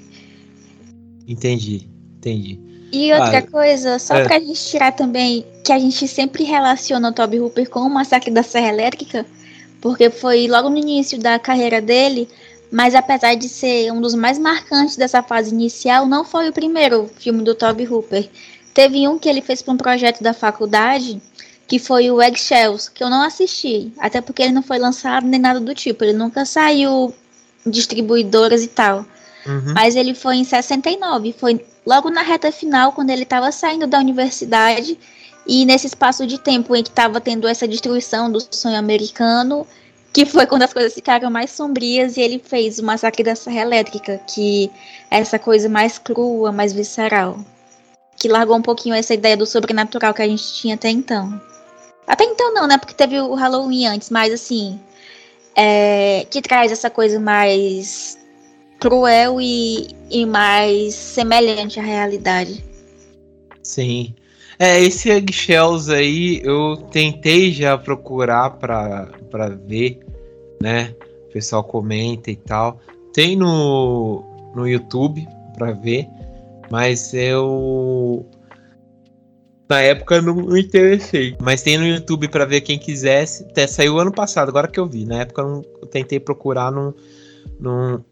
Entendi, 1.28 1.88
entendi. 2.18 2.60
E 2.92 3.12
outra 3.12 3.40
ah, 3.40 3.48
coisa, 3.48 4.00
só 4.00 4.16
é. 4.16 4.24
pra 4.24 4.40
gente 4.40 4.64
tirar 4.64 4.94
também 4.94 5.46
que 5.64 5.74
a 5.74 5.80
gente 5.80 6.08
sempre 6.08 6.44
relaciona 6.44 7.10
o 7.10 7.14
Toby 7.14 7.40
Hooper 7.40 7.70
com 7.70 7.82
o 7.82 7.90
Massacre 7.90 8.32
da 8.32 8.44
Serra 8.44 8.70
Elétrica, 8.70 9.26
porque 9.82 10.10
foi 10.10 10.48
logo 10.48 10.70
no 10.70 10.78
início 10.78 11.20
da 11.20 11.38
carreira 11.38 11.82
dele, 11.82 12.30
mas 12.72 12.96
apesar 12.96 13.36
de 13.36 13.50
ser 13.50 13.92
um 13.92 14.00
dos 14.00 14.16
mais 14.16 14.40
marcantes 14.40 14.96
dessa 14.96 15.22
fase 15.22 15.54
inicial, 15.54 16.06
não 16.06 16.24
foi 16.24 16.50
o 16.50 16.54
primeiro 16.54 17.10
filme 17.18 17.44
do 17.44 17.56
Toby 17.56 17.88
Hooper. 17.88 18.30
Teve 18.74 19.08
um 19.08 19.18
que 19.18 19.28
ele 19.28 19.42
fez 19.42 19.62
para 19.62 19.74
um 19.74 19.78
projeto 19.78 20.22
da 20.22 20.34
faculdade, 20.34 21.22
que 21.68 21.78
foi 21.78 22.10
o 22.10 22.22
Eggshells, 22.22 22.90
que 22.90 23.04
eu 23.04 23.10
não 23.10 23.22
assisti, 23.22 23.92
até 24.00 24.22
porque 24.22 24.42
ele 24.42 24.54
não 24.54 24.64
foi 24.64 24.80
lançado 24.80 25.28
nem 25.28 25.40
nada 25.40 25.60
do 25.60 25.76
tipo, 25.76 26.04
ele 26.04 26.14
nunca 26.14 26.46
saiu 26.46 27.14
distribuidoras 27.66 28.64
e 28.64 28.68
tal. 28.68 29.06
Uhum. 29.46 29.74
Mas 29.74 29.96
ele 29.96 30.14
foi 30.14 30.38
em 30.38 30.44
69, 30.44 31.36
foi 31.38 31.66
logo 31.86 32.10
na 32.10 32.22
reta 32.22 32.52
final, 32.52 32.94
quando 32.94 33.10
ele 33.10 33.24
estava 33.24 33.52
saindo 33.52 33.86
da 33.86 34.00
universidade, 34.00 34.98
e 35.46 35.66
nesse 35.66 35.88
espaço 35.88 36.26
de 36.26 36.38
tempo 36.38 36.76
em 36.76 36.84
que 36.84 36.90
estava 36.90 37.20
tendo 37.22 37.48
essa 37.48 37.68
destruição 37.68 38.32
do 38.32 38.40
sonho 38.52 38.78
americano, 38.78 39.68
que 40.14 40.26
foi 40.26 40.46
quando 40.46 40.64
as 40.64 40.74
coisas 40.74 40.94
ficaram 40.94 41.30
mais 41.30 41.52
sombrias, 41.52 42.18
e 42.18 42.22
ele 42.22 42.42
fez 42.44 42.80
o 42.80 42.84
Massacre 42.84 43.24
da 43.24 43.36
Serra 43.36 43.62
Elétrica, 43.62 44.20
que 44.34 44.72
é 45.12 45.20
essa 45.20 45.38
coisa 45.38 45.68
mais 45.70 45.98
crua, 45.98 46.52
mais 46.52 46.74
visceral. 46.74 47.40
Que 48.18 48.28
largou 48.28 48.58
um 48.58 48.62
pouquinho 48.62 48.96
essa 48.96 49.14
ideia 49.14 49.38
do 49.38 49.46
sobrenatural 49.46 50.14
que 50.14 50.22
a 50.22 50.28
gente 50.28 50.54
tinha 50.56 50.76
até 50.76 50.90
então. 50.90 51.40
Até 52.08 52.24
então 52.24 52.54
não, 52.54 52.66
né? 52.66 52.78
Porque 52.78 52.94
teve 52.94 53.20
o 53.20 53.36
Halloween 53.36 53.86
antes, 53.86 54.10
mas 54.10 54.34
assim. 54.34 54.80
É, 55.56 56.26
que 56.30 56.42
traz 56.42 56.72
essa 56.72 56.90
coisa 56.90 57.20
mais 57.20 58.18
cruel 58.80 59.42
e, 59.42 59.88
e 60.10 60.26
mais 60.26 60.94
semelhante 60.94 61.80
à 61.80 61.84
realidade. 61.84 62.64
Sim. 63.64 64.14
É, 64.60 64.80
esse 64.80 65.10
Eggshells 65.10 65.92
aí 65.92 66.42
eu 66.44 66.78
tentei 66.92 67.52
já 67.52 67.78
procurar 67.78 68.52
pra, 68.52 69.08
pra 69.30 69.50
ver, 69.50 70.00
né? 70.62 70.96
O 71.30 71.34
pessoal 71.34 71.64
comenta 71.64 72.32
e 72.32 72.36
tal. 72.36 72.80
Tem 73.14 73.36
no, 73.36 74.24
no 74.56 74.68
YouTube 74.68 75.28
pra 75.56 75.72
ver, 75.72 76.08
mas 76.70 77.14
eu 77.14 78.26
na 79.70 79.82
época 79.82 80.22
não 80.22 80.36
me 80.36 80.62
interessei. 80.62 81.36
Mas 81.42 81.62
tem 81.62 81.78
no 81.78 81.86
YouTube 81.86 82.28
para 82.30 82.46
ver 82.46 82.62
quem 82.62 82.80
quisesse. 82.80 83.44
Até 83.44 83.68
saiu 83.68 84.00
ano 84.00 84.12
passado, 84.12 84.50
agora 84.50 84.68
que 84.68 84.80
eu 84.80 84.86
vi. 84.86 85.06
Na 85.06 85.22
época 85.22 85.42
eu, 85.42 85.48
não, 85.48 85.62
eu 85.82 85.88
tentei 85.88 86.20
procurar, 86.20 86.72
não, 86.72 86.94
não, 87.60 88.04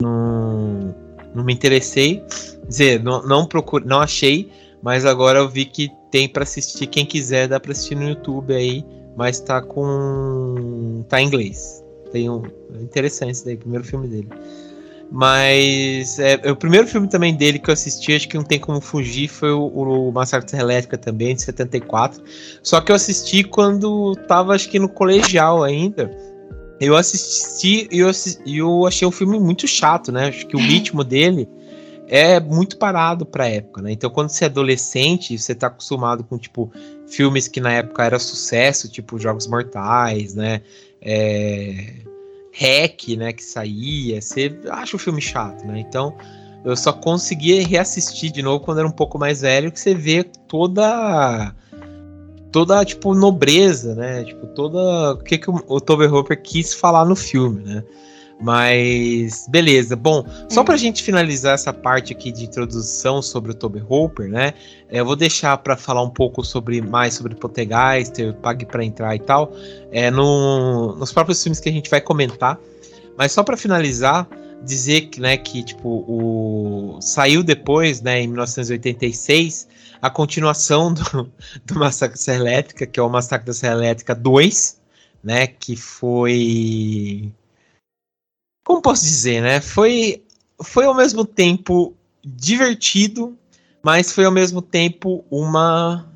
não, 0.00 0.94
não 1.34 1.44
me 1.44 1.52
interessei. 1.52 2.22
Quer 2.62 2.68
dizer, 2.68 3.02
não, 3.02 3.26
não, 3.26 3.46
procure, 3.46 3.84
não 3.84 4.00
achei, 4.00 4.50
mas 4.82 5.04
agora 5.04 5.40
eu 5.40 5.48
vi 5.48 5.64
que 5.64 5.90
tem 6.10 6.28
para 6.28 6.44
assistir. 6.44 6.86
Quem 6.86 7.04
quiser, 7.04 7.48
dá 7.48 7.58
pra 7.58 7.72
assistir 7.72 7.96
no 7.96 8.08
YouTube 8.08 8.54
aí. 8.54 8.84
Mas 9.16 9.40
tá 9.40 9.60
com. 9.60 11.04
tá 11.08 11.20
em 11.20 11.26
inglês. 11.26 11.84
Tem 12.12 12.30
um. 12.30 12.42
Interessante 12.80 13.32
esse 13.32 13.44
daí, 13.44 13.56
primeiro 13.56 13.84
filme 13.84 14.06
dele. 14.06 14.28
Mas 15.10 16.20
é, 16.20 16.36
o 16.48 16.54
primeiro 16.54 16.86
filme 16.86 17.08
também 17.08 17.34
dele 17.34 17.58
que 17.58 17.68
eu 17.68 17.72
assisti, 17.72 18.14
acho 18.14 18.28
que 18.28 18.36
não 18.36 18.44
tem 18.44 18.60
como 18.60 18.80
fugir, 18.80 19.26
foi 19.26 19.50
o, 19.50 19.66
o 19.66 20.12
Massacre 20.12 20.56
Elétrica 20.56 20.96
também, 20.96 21.34
de 21.34 21.42
74. 21.42 22.22
Só 22.62 22.80
que 22.80 22.92
eu 22.92 22.96
assisti 22.96 23.42
quando 23.42 24.14
tava, 24.28 24.54
acho 24.54 24.68
que 24.68 24.78
no 24.78 24.88
colegial 24.88 25.64
ainda. 25.64 26.16
Eu 26.80 26.96
assisti 26.96 27.88
e 27.90 27.98
eu, 27.98 28.10
eu 28.46 28.86
achei 28.86 29.06
o 29.06 29.10
filme 29.10 29.38
muito 29.38 29.66
chato, 29.66 30.12
né? 30.12 30.28
Acho 30.28 30.46
que 30.46 30.56
o 30.56 30.60
ritmo 30.62 31.02
dele 31.02 31.48
é 32.06 32.38
muito 32.38 32.78
parado 32.78 33.26
pra 33.26 33.48
época, 33.48 33.82
né? 33.82 33.92
Então, 33.92 34.10
quando 34.10 34.30
você 34.30 34.44
é 34.44 34.46
adolescente, 34.46 35.36
você 35.36 35.54
tá 35.54 35.66
acostumado 35.66 36.22
com, 36.22 36.38
tipo, 36.38 36.72
filmes 37.06 37.48
que 37.48 37.60
na 37.60 37.72
época 37.72 38.04
era 38.04 38.18
sucesso, 38.18 38.88
tipo 38.88 39.18
Jogos 39.18 39.48
Mortais, 39.48 40.34
né? 40.34 40.62
É 41.02 42.09
hack, 42.52 43.16
né, 43.16 43.32
que 43.32 43.44
saía, 43.44 44.20
você 44.20 44.58
acha 44.68 44.96
o 44.96 44.98
filme 44.98 45.20
chato, 45.20 45.64
né? 45.66 45.80
Então, 45.80 46.14
eu 46.64 46.76
só 46.76 46.92
conseguia 46.92 47.66
reassistir 47.66 48.30
de 48.30 48.42
novo 48.42 48.64
quando 48.64 48.78
era 48.78 48.88
um 48.88 48.92
pouco 48.92 49.18
mais 49.18 49.40
velho, 49.40 49.72
que 49.72 49.80
você 49.80 49.94
vê 49.94 50.24
toda 50.24 51.54
toda 52.52 52.84
tipo 52.84 53.14
nobreza, 53.14 53.94
né? 53.94 54.24
Tipo 54.24 54.46
toda 54.48 55.12
o 55.12 55.18
que 55.18 55.38
que 55.38 55.50
o, 55.50 55.62
o 55.66 55.80
Toby 55.80 56.06
Hooper 56.06 56.40
quis 56.42 56.74
falar 56.74 57.04
no 57.04 57.16
filme, 57.16 57.62
né? 57.62 57.84
Mas 58.40 59.46
beleza. 59.48 59.94
Bom, 59.94 60.24
só 60.48 60.64
para 60.64 60.74
a 60.74 60.78
gente 60.78 61.02
finalizar 61.02 61.54
essa 61.54 61.72
parte 61.72 62.12
aqui 62.12 62.32
de 62.32 62.44
introdução 62.44 63.20
sobre 63.20 63.50
o 63.52 63.54
Toby 63.54 63.82
Hooper, 63.86 64.28
né? 64.28 64.54
Eu 64.88 65.04
vou 65.04 65.14
deixar 65.14 65.58
para 65.58 65.76
falar 65.76 66.02
um 66.02 66.10
pouco 66.10 66.42
sobre 66.42 66.80
mais 66.80 67.14
sobre 67.14 67.34
Poltergeist, 67.34 68.16
Pague 68.40 68.64
para 68.64 68.82
entrar 68.82 69.14
e 69.14 69.18
tal, 69.18 69.52
é 69.92 70.10
no, 70.10 70.96
nos 70.96 71.12
próprios 71.12 71.42
filmes 71.42 71.60
que 71.60 71.68
a 71.68 71.72
gente 71.72 71.90
vai 71.90 72.00
comentar. 72.00 72.58
Mas 73.16 73.32
só 73.32 73.42
para 73.42 73.56
finalizar, 73.56 74.26
dizer 74.64 75.02
que, 75.02 75.20
né, 75.20 75.36
que 75.36 75.62
tipo 75.62 76.04
o 76.08 76.98
saiu 77.02 77.42
depois, 77.42 78.00
né, 78.00 78.22
em 78.22 78.26
1986, 78.26 79.68
a 80.00 80.08
continuação 80.08 80.94
do, 80.94 81.30
do 81.66 81.74
Massacre 81.78 82.16
da 82.16 82.22
Serra 82.22 82.38
Elétrica, 82.38 82.86
que 82.86 82.98
é 82.98 83.02
o 83.02 83.10
Massacre 83.10 83.46
da 83.46 83.52
Serra 83.52 83.74
Elétrica 83.74 84.14
2, 84.14 84.80
né, 85.22 85.46
que 85.46 85.76
foi 85.76 87.30
como 88.70 88.80
posso 88.80 89.02
dizer, 89.02 89.42
né? 89.42 89.60
Foi, 89.60 90.22
foi 90.62 90.84
ao 90.84 90.94
mesmo 90.94 91.24
tempo 91.24 91.92
divertido, 92.24 93.36
mas 93.82 94.12
foi 94.12 94.24
ao 94.24 94.30
mesmo 94.30 94.62
tempo 94.62 95.24
uma 95.28 96.08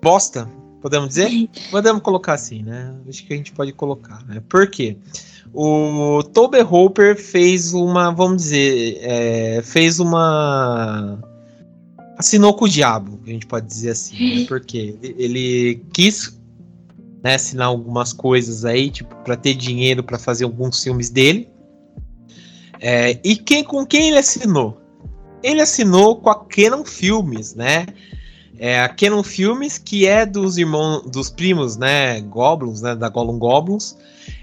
bosta, 0.00 0.48
podemos 0.80 1.08
dizer? 1.08 1.28
podemos 1.72 2.00
colocar 2.00 2.34
assim, 2.34 2.62
né? 2.62 2.94
Acho 3.08 3.26
que 3.26 3.34
a 3.34 3.36
gente 3.36 3.50
pode 3.50 3.72
colocar, 3.72 4.24
né? 4.28 4.40
Por 4.48 4.70
quê? 4.70 4.96
O 5.52 6.22
Toby 6.32 6.60
Hooper 6.60 7.20
fez 7.20 7.72
uma, 7.74 8.12
vamos 8.12 8.42
dizer, 8.42 8.98
é, 9.00 9.60
fez 9.64 9.98
uma 9.98 11.18
assinou 12.16 12.54
com 12.54 12.64
o 12.66 12.68
diabo, 12.68 13.18
a 13.26 13.30
gente 13.30 13.46
pode 13.46 13.66
dizer 13.66 13.90
assim, 13.90 14.40
né? 14.40 14.44
porque 14.46 14.96
ele, 15.02 15.14
ele 15.18 15.82
quis 15.92 16.38
né, 17.24 17.34
assinar 17.34 17.66
algumas 17.66 18.12
coisas 18.12 18.64
aí, 18.64 18.88
tipo, 18.88 19.16
para 19.24 19.36
ter 19.36 19.54
dinheiro 19.54 20.02
para 20.04 20.18
fazer 20.18 20.44
alguns 20.44 20.82
filmes 20.82 21.10
dele. 21.10 21.48
É, 22.80 23.18
e 23.24 23.36
quem, 23.36 23.64
com 23.64 23.84
quem 23.84 24.08
ele 24.08 24.18
assinou? 24.18 24.80
Ele 25.42 25.60
assinou 25.60 26.16
com 26.16 26.30
a 26.30 26.44
Canon 26.44 26.84
Filmes, 26.84 27.54
né? 27.54 27.86
É, 28.58 28.80
a 28.80 28.88
Canon 28.88 29.22
Filmes, 29.22 29.78
que 29.78 30.06
é 30.06 30.26
dos 30.26 30.58
irmãos, 30.58 31.02
dos 31.08 31.30
primos, 31.30 31.76
né, 31.76 32.20
Goblins, 32.22 32.82
né, 32.82 32.96
da 32.96 33.08
Gollum 33.08 33.38
Goblins, 33.38 33.96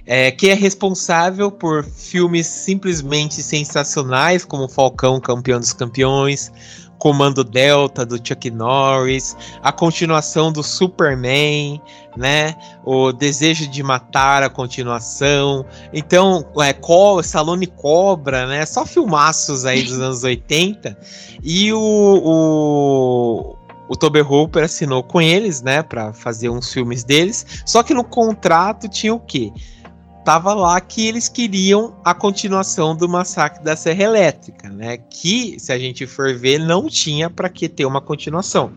é, 0.06 0.32
que 0.32 0.48
é 0.48 0.54
responsável 0.54 1.51
por 1.51 1.84
filmes 1.84 2.48
simplesmente 2.48 3.44
sensacionais, 3.44 4.46
como 4.46 4.70
Falcão, 4.70 5.20
Campeão 5.20 5.60
dos 5.60 5.74
Campeões, 5.74 6.50
Comando 6.98 7.44
Delta 7.44 8.06
do 8.06 8.18
Chuck 8.18 8.50
Norris, 8.50 9.36
a 9.62 9.72
continuação 9.72 10.52
do 10.52 10.64
Superman, 10.64 11.82
né? 12.16 12.56
O 12.84 13.12
Desejo 13.12 13.68
de 13.68 13.84
Matar, 13.84 14.44
a 14.44 14.50
continuação. 14.50 15.66
Então, 15.94 16.46
é, 16.60 16.74
Co 16.74 17.22
Salone 17.22 17.68
Cobra, 17.68 18.48
né? 18.48 18.66
Só 18.66 18.86
filmaços 18.86 19.66
aí 19.66 19.84
dos 19.84 20.00
anos 20.00 20.24
80. 20.25 20.98
E 21.44 21.72
o, 21.74 21.80
o, 21.80 23.56
o 23.88 23.96
Toby 23.96 24.22
Hooper 24.22 24.64
assinou 24.64 25.04
com 25.04 25.22
eles, 25.22 25.62
né? 25.62 25.84
Para 25.84 26.14
fazer 26.14 26.50
uns 26.50 26.72
filmes 26.72 27.04
deles. 27.04 27.46
Só 27.66 27.84
que 27.84 27.94
no 27.94 28.04
contrato 28.04 28.88
tinha 28.88 29.14
o 29.14 29.20
quê? 29.20 29.52
Tava 30.25 30.55
lá 30.55 30.82
que 30.82 31.08
eles 31.08 31.29
queriam 31.29 31.96
a 32.03 32.12
continuação 32.13 32.96
do 32.96 33.08
massacre 33.08 33.63
da 33.63 33.75
Serra 33.75 34.03
Elétrica, 34.03 34.67
né? 34.67 34.98
Que, 34.98 35.60
se 35.60 35.72
a 35.72 35.77
gente 35.77 36.08
for 36.08 36.34
ver, 36.34 36.58
não 36.58 36.89
tinha 36.89 37.29
para 37.29 37.48
que 37.48 37.70
ter 37.70 37.86
uma 37.86 38.01
continuação. 38.01 38.74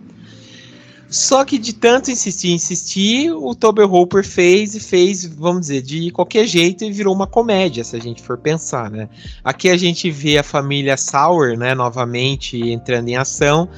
Só 1.08 1.42
que 1.42 1.56
de 1.56 1.72
tanto 1.72 2.10
insistir, 2.10 2.50
insistir, 2.50 3.32
o 3.32 3.54
Toby 3.54 3.80
Hooper 3.80 4.22
fez 4.22 4.74
e 4.74 4.80
fez, 4.80 5.24
vamos 5.24 5.62
dizer, 5.62 5.80
de 5.80 6.10
qualquer 6.10 6.46
jeito 6.46 6.84
e 6.84 6.92
virou 6.92 7.14
uma 7.14 7.26
comédia, 7.26 7.82
se 7.82 7.96
a 7.96 7.98
gente 7.98 8.20
for 8.20 8.36
pensar, 8.36 8.90
né? 8.90 9.08
Aqui 9.42 9.70
a 9.70 9.76
gente 9.78 10.10
vê 10.10 10.36
a 10.36 10.42
família 10.42 10.98
Sauer, 10.98 11.58
né, 11.58 11.74
novamente 11.74 12.58
entrando 12.58 13.08
em 13.08 13.16
ação. 13.16 13.70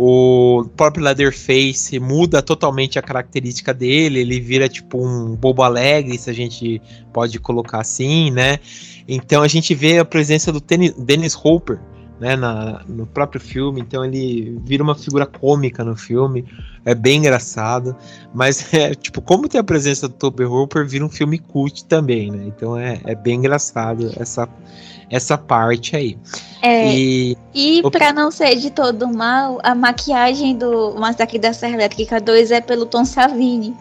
O 0.00 0.64
próprio 0.76 1.02
Leatherface 1.02 1.98
muda 1.98 2.40
totalmente 2.40 3.00
a 3.00 3.02
característica 3.02 3.74
dele, 3.74 4.20
ele 4.20 4.38
vira 4.38 4.68
tipo 4.68 5.04
um 5.04 5.34
bobo 5.34 5.64
alegre, 5.64 6.16
se 6.16 6.30
a 6.30 6.32
gente 6.32 6.80
pode 7.12 7.40
colocar 7.40 7.80
assim, 7.80 8.30
né? 8.30 8.60
Então 9.08 9.42
a 9.42 9.48
gente 9.48 9.74
vê 9.74 9.98
a 9.98 10.04
presença 10.04 10.52
do 10.52 10.60
Dennis 10.60 11.34
Hopper, 11.34 11.80
né, 12.20 12.36
na, 12.36 12.82
no 12.88 13.06
próprio 13.06 13.40
filme, 13.40 13.80
então 13.80 14.04
ele 14.04 14.58
vira 14.64 14.82
uma 14.82 14.94
figura 14.94 15.26
cômica 15.26 15.84
no 15.84 15.96
filme, 15.96 16.44
é 16.84 16.94
bem 16.94 17.18
engraçado, 17.18 17.96
mas 18.34 18.72
é 18.74 18.94
tipo, 18.94 19.20
como 19.20 19.48
tem 19.48 19.60
a 19.60 19.64
presença 19.64 20.08
do 20.08 20.14
Toby 20.14 20.44
Hooper, 20.44 20.86
vira 20.86 21.04
um 21.04 21.08
filme 21.08 21.38
cult 21.38 21.84
também, 21.84 22.30
né, 22.30 22.44
então 22.46 22.76
é, 22.76 23.00
é 23.04 23.14
bem 23.14 23.36
engraçado 23.36 24.12
essa, 24.16 24.48
essa 25.10 25.38
parte 25.38 25.96
aí. 25.96 26.18
É, 26.62 26.92
e 26.94 27.36
e 27.54 27.82
para 27.90 28.12
não 28.12 28.30
ser 28.30 28.56
de 28.56 28.70
todo 28.70 29.08
mal, 29.08 29.58
a 29.62 29.74
maquiagem 29.74 30.56
do 30.56 30.94
Massacre 30.94 31.38
da 31.38 31.52
Serra 31.52 31.74
Elétrica 31.74 32.20
2 32.20 32.50
é 32.50 32.60
pelo 32.60 32.86
Tom 32.86 33.04
Savini. 33.04 33.76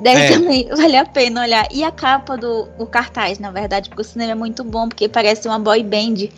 Deve 0.00 0.20
é. 0.20 0.28
também 0.30 0.68
vale 0.74 0.96
a 0.96 1.04
pena 1.04 1.42
olhar. 1.42 1.66
E 1.70 1.82
a 1.82 1.90
capa 1.90 2.36
do 2.36 2.68
o 2.78 2.86
cartaz, 2.86 3.38
na 3.38 3.50
verdade, 3.50 3.88
porque 3.88 4.02
o 4.02 4.04
cinema 4.04 4.32
é 4.32 4.34
muito 4.34 4.62
bom, 4.62 4.88
porque 4.88 5.08
parece 5.08 5.46
uma 5.48 5.58
boy 5.58 5.82
band. 5.82 6.28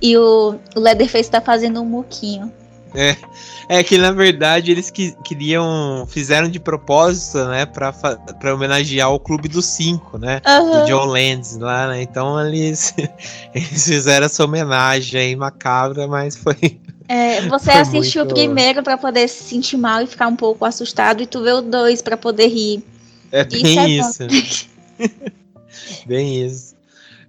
E 0.00 0.16
o, 0.16 0.56
o 0.74 0.80
Leatherface 0.80 1.30
tá 1.30 1.40
fazendo 1.40 1.80
um 1.80 1.84
muquinho. 1.84 2.52
É, 2.96 3.16
é 3.68 3.82
que 3.82 3.98
na 3.98 4.12
verdade 4.12 4.70
eles 4.70 4.88
que, 4.88 5.12
queriam, 5.24 6.06
fizeram 6.08 6.48
de 6.48 6.60
propósito, 6.60 7.44
né, 7.46 7.66
pra, 7.66 7.92
pra 7.92 8.54
homenagear 8.54 9.12
o 9.12 9.18
Clube 9.18 9.48
dos 9.48 9.66
Cinco, 9.66 10.16
né, 10.16 10.40
uhum. 10.46 10.80
do 10.80 10.86
John 10.86 11.06
Landis 11.06 11.56
lá, 11.56 11.88
né, 11.88 12.02
então 12.02 12.40
eles, 12.46 12.94
eles 13.52 13.84
fizeram 13.84 14.26
essa 14.26 14.44
homenagem 14.44 15.20
aí 15.20 15.36
macabra, 15.36 16.06
mas 16.06 16.36
foi... 16.36 16.56
É, 17.06 17.42
você 17.42 17.70
foi 17.70 17.80
assistiu 17.82 18.24
muito... 18.24 18.32
o 18.32 18.34
primeiro 18.34 18.82
para 18.82 18.96
poder 18.96 19.28
se 19.28 19.44
sentir 19.44 19.76
mal 19.76 20.00
e 20.00 20.06
ficar 20.06 20.26
um 20.26 20.34
pouco 20.34 20.64
assustado, 20.64 21.22
e 21.22 21.26
tu 21.26 21.42
vê 21.42 21.52
o 21.52 21.60
dois 21.60 22.00
para 22.00 22.16
poder 22.16 22.46
rir. 22.46 22.82
É 23.34 23.44
bem 23.44 23.98
isso. 23.98 24.22
É 24.22 24.26
isso. 24.26 24.68
bem 26.06 26.46
isso. 26.46 26.74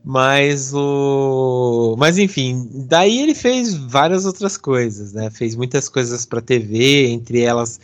Mas 0.04 0.72
o. 0.72 1.96
Mas 1.98 2.20
enfim, 2.20 2.70
daí 2.88 3.22
ele 3.22 3.34
fez 3.34 3.74
várias 3.74 4.24
outras 4.24 4.56
coisas, 4.56 5.14
né? 5.14 5.32
Fez 5.32 5.56
muitas 5.56 5.90
coisas 5.90 6.24
para 6.26 6.42
TV, 6.42 7.08
entre 7.08 7.42
elas 7.42 7.80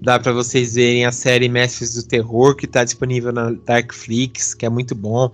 dá 0.00 0.18
para 0.18 0.32
vocês 0.32 0.74
verem 0.74 1.04
a 1.04 1.12
série 1.12 1.48
Mestres 1.48 1.94
do 1.94 2.02
Terror, 2.02 2.54
que 2.54 2.66
está 2.66 2.84
disponível 2.84 3.32
na 3.32 3.50
Darkflix, 3.50 4.54
que 4.54 4.66
é 4.66 4.70
muito 4.70 4.94
bom. 4.94 5.30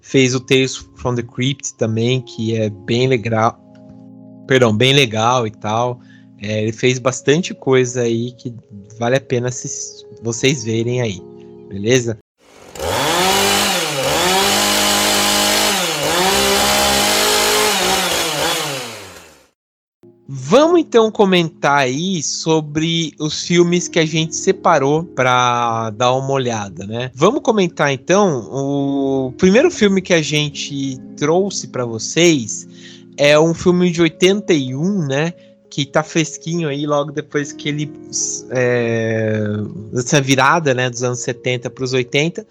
Fez 0.00 0.34
o 0.34 0.40
Tales 0.40 0.76
from 0.96 1.14
the 1.14 1.22
Crypt 1.22 1.74
também, 1.74 2.20
que 2.20 2.56
é 2.56 2.70
bem 2.70 3.06
legal. 3.08 3.58
Perdão, 4.46 4.76
bem 4.76 4.92
legal 4.92 5.46
e 5.46 5.50
tal. 5.50 6.00
É, 6.40 6.62
ele 6.62 6.72
fez 6.72 6.98
bastante 6.98 7.54
coisa 7.54 8.02
aí 8.02 8.32
que 8.32 8.52
vale 8.98 9.16
a 9.16 9.20
pena 9.20 9.48
vocês 10.22 10.64
verem 10.64 11.00
aí 11.00 11.33
beleza? 11.74 12.18
Vamos 20.26 20.80
então 20.80 21.10
comentar 21.10 21.78
aí 21.78 22.22
sobre 22.22 23.12
os 23.18 23.42
filmes 23.42 23.88
que 23.88 23.98
a 23.98 24.06
gente 24.06 24.36
separou 24.36 25.04
para 25.04 25.90
dar 25.90 26.12
uma 26.12 26.30
olhada, 26.30 26.86
né? 26.86 27.10
Vamos 27.14 27.42
comentar 27.42 27.92
então 27.92 28.48
o 28.52 29.32
primeiro 29.36 29.70
filme 29.70 30.00
que 30.00 30.14
a 30.14 30.22
gente 30.22 30.96
trouxe 31.16 31.68
para 31.68 31.84
vocês 31.84 32.68
é 33.16 33.38
um 33.38 33.52
filme 33.52 33.90
de 33.90 34.00
81, 34.00 35.06
né? 35.06 35.32
Que 35.74 35.84
tá 35.84 36.04
fresquinho 36.04 36.68
aí 36.68 36.86
logo 36.86 37.10
depois 37.10 37.52
que 37.52 37.68
ele 37.68 37.92
é, 38.52 39.40
essa 39.92 40.20
virada 40.20 40.72
né 40.72 40.88
dos 40.88 41.02
anos 41.02 41.18
70 41.18 41.68
para 41.68 41.82
os 41.82 41.92
80 41.92 42.46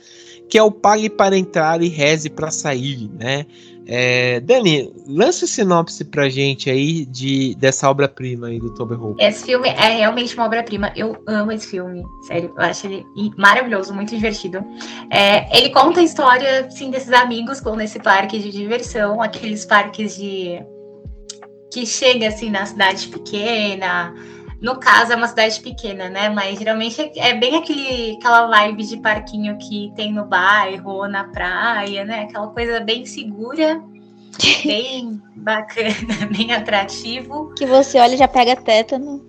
que 0.49 0.57
é 0.57 0.63
o 0.63 0.69
pague 0.69 1.09
para 1.09 1.37
entrar 1.37 1.81
e 1.81 1.87
reze 1.87 2.29
para 2.29 2.51
sair 2.51 3.09
né? 3.17 3.45
É, 3.85 4.41
Dani 4.41 4.93
lança 5.07 5.47
sinopse 5.47 6.03
pra 6.05 6.27
gente 6.29 6.69
aí 6.69 7.05
de 7.05 7.55
dessa 7.55 7.89
obra-prima 7.89 8.47
aí 8.47 8.57
do 8.57 8.73
Toby 8.73 8.93
Hooper. 8.93 9.27
Esse 9.27 9.45
filme 9.45 9.67
é 9.67 9.97
realmente 9.97 10.33
uma 10.35 10.45
obra-prima. 10.45 10.93
Eu 10.95 11.21
amo 11.27 11.51
esse 11.51 11.67
filme 11.67 12.01
sério. 12.25 12.53
Eu 12.57 12.63
acho 12.63 12.87
ele 12.87 13.05
maravilhoso 13.37 13.93
muito 13.93 14.15
divertido. 14.15 14.63
É, 15.11 15.57
ele 15.57 15.69
conta 15.69 15.99
a 15.99 16.03
história 16.03 16.71
sim 16.71 16.91
desses 16.91 17.11
amigos 17.11 17.59
com 17.59 17.75
nesse 17.75 17.99
parque 17.99 18.39
de 18.39 18.51
diversão 18.51 19.21
aqueles 19.21 19.65
parques 19.65 20.15
de 20.15 20.63
que 21.73 21.87
chega 21.87 22.27
assim 22.27 22.51
na 22.51 22.65
cidade 22.67 23.07
pequena. 23.07 24.13
No 24.61 24.79
caso, 24.79 25.11
é 25.11 25.15
uma 25.15 25.27
cidade 25.27 25.59
pequena, 25.59 26.07
né? 26.07 26.29
Mas 26.29 26.59
geralmente 26.59 27.01
é, 27.01 27.29
é 27.29 27.33
bem 27.33 27.57
aquele, 27.57 28.15
aquela 28.15 28.47
vibe 28.47 28.83
de 28.83 28.97
parquinho 28.97 29.57
que 29.57 29.91
tem 29.95 30.13
no 30.13 30.23
bairro 30.23 30.91
ou 30.91 31.07
na 31.09 31.23
praia, 31.25 32.05
né? 32.05 32.21
Aquela 32.21 32.47
coisa 32.47 32.79
bem 32.79 33.05
segura, 33.07 33.81
bem 34.63 35.19
bacana, 35.35 36.27
bem 36.37 36.53
atrativo. 36.53 37.51
Que 37.55 37.65
você 37.65 37.99
olha 37.99 38.13
e 38.13 38.17
já 38.17 38.27
pega 38.27 38.55
tétano. 38.55 39.25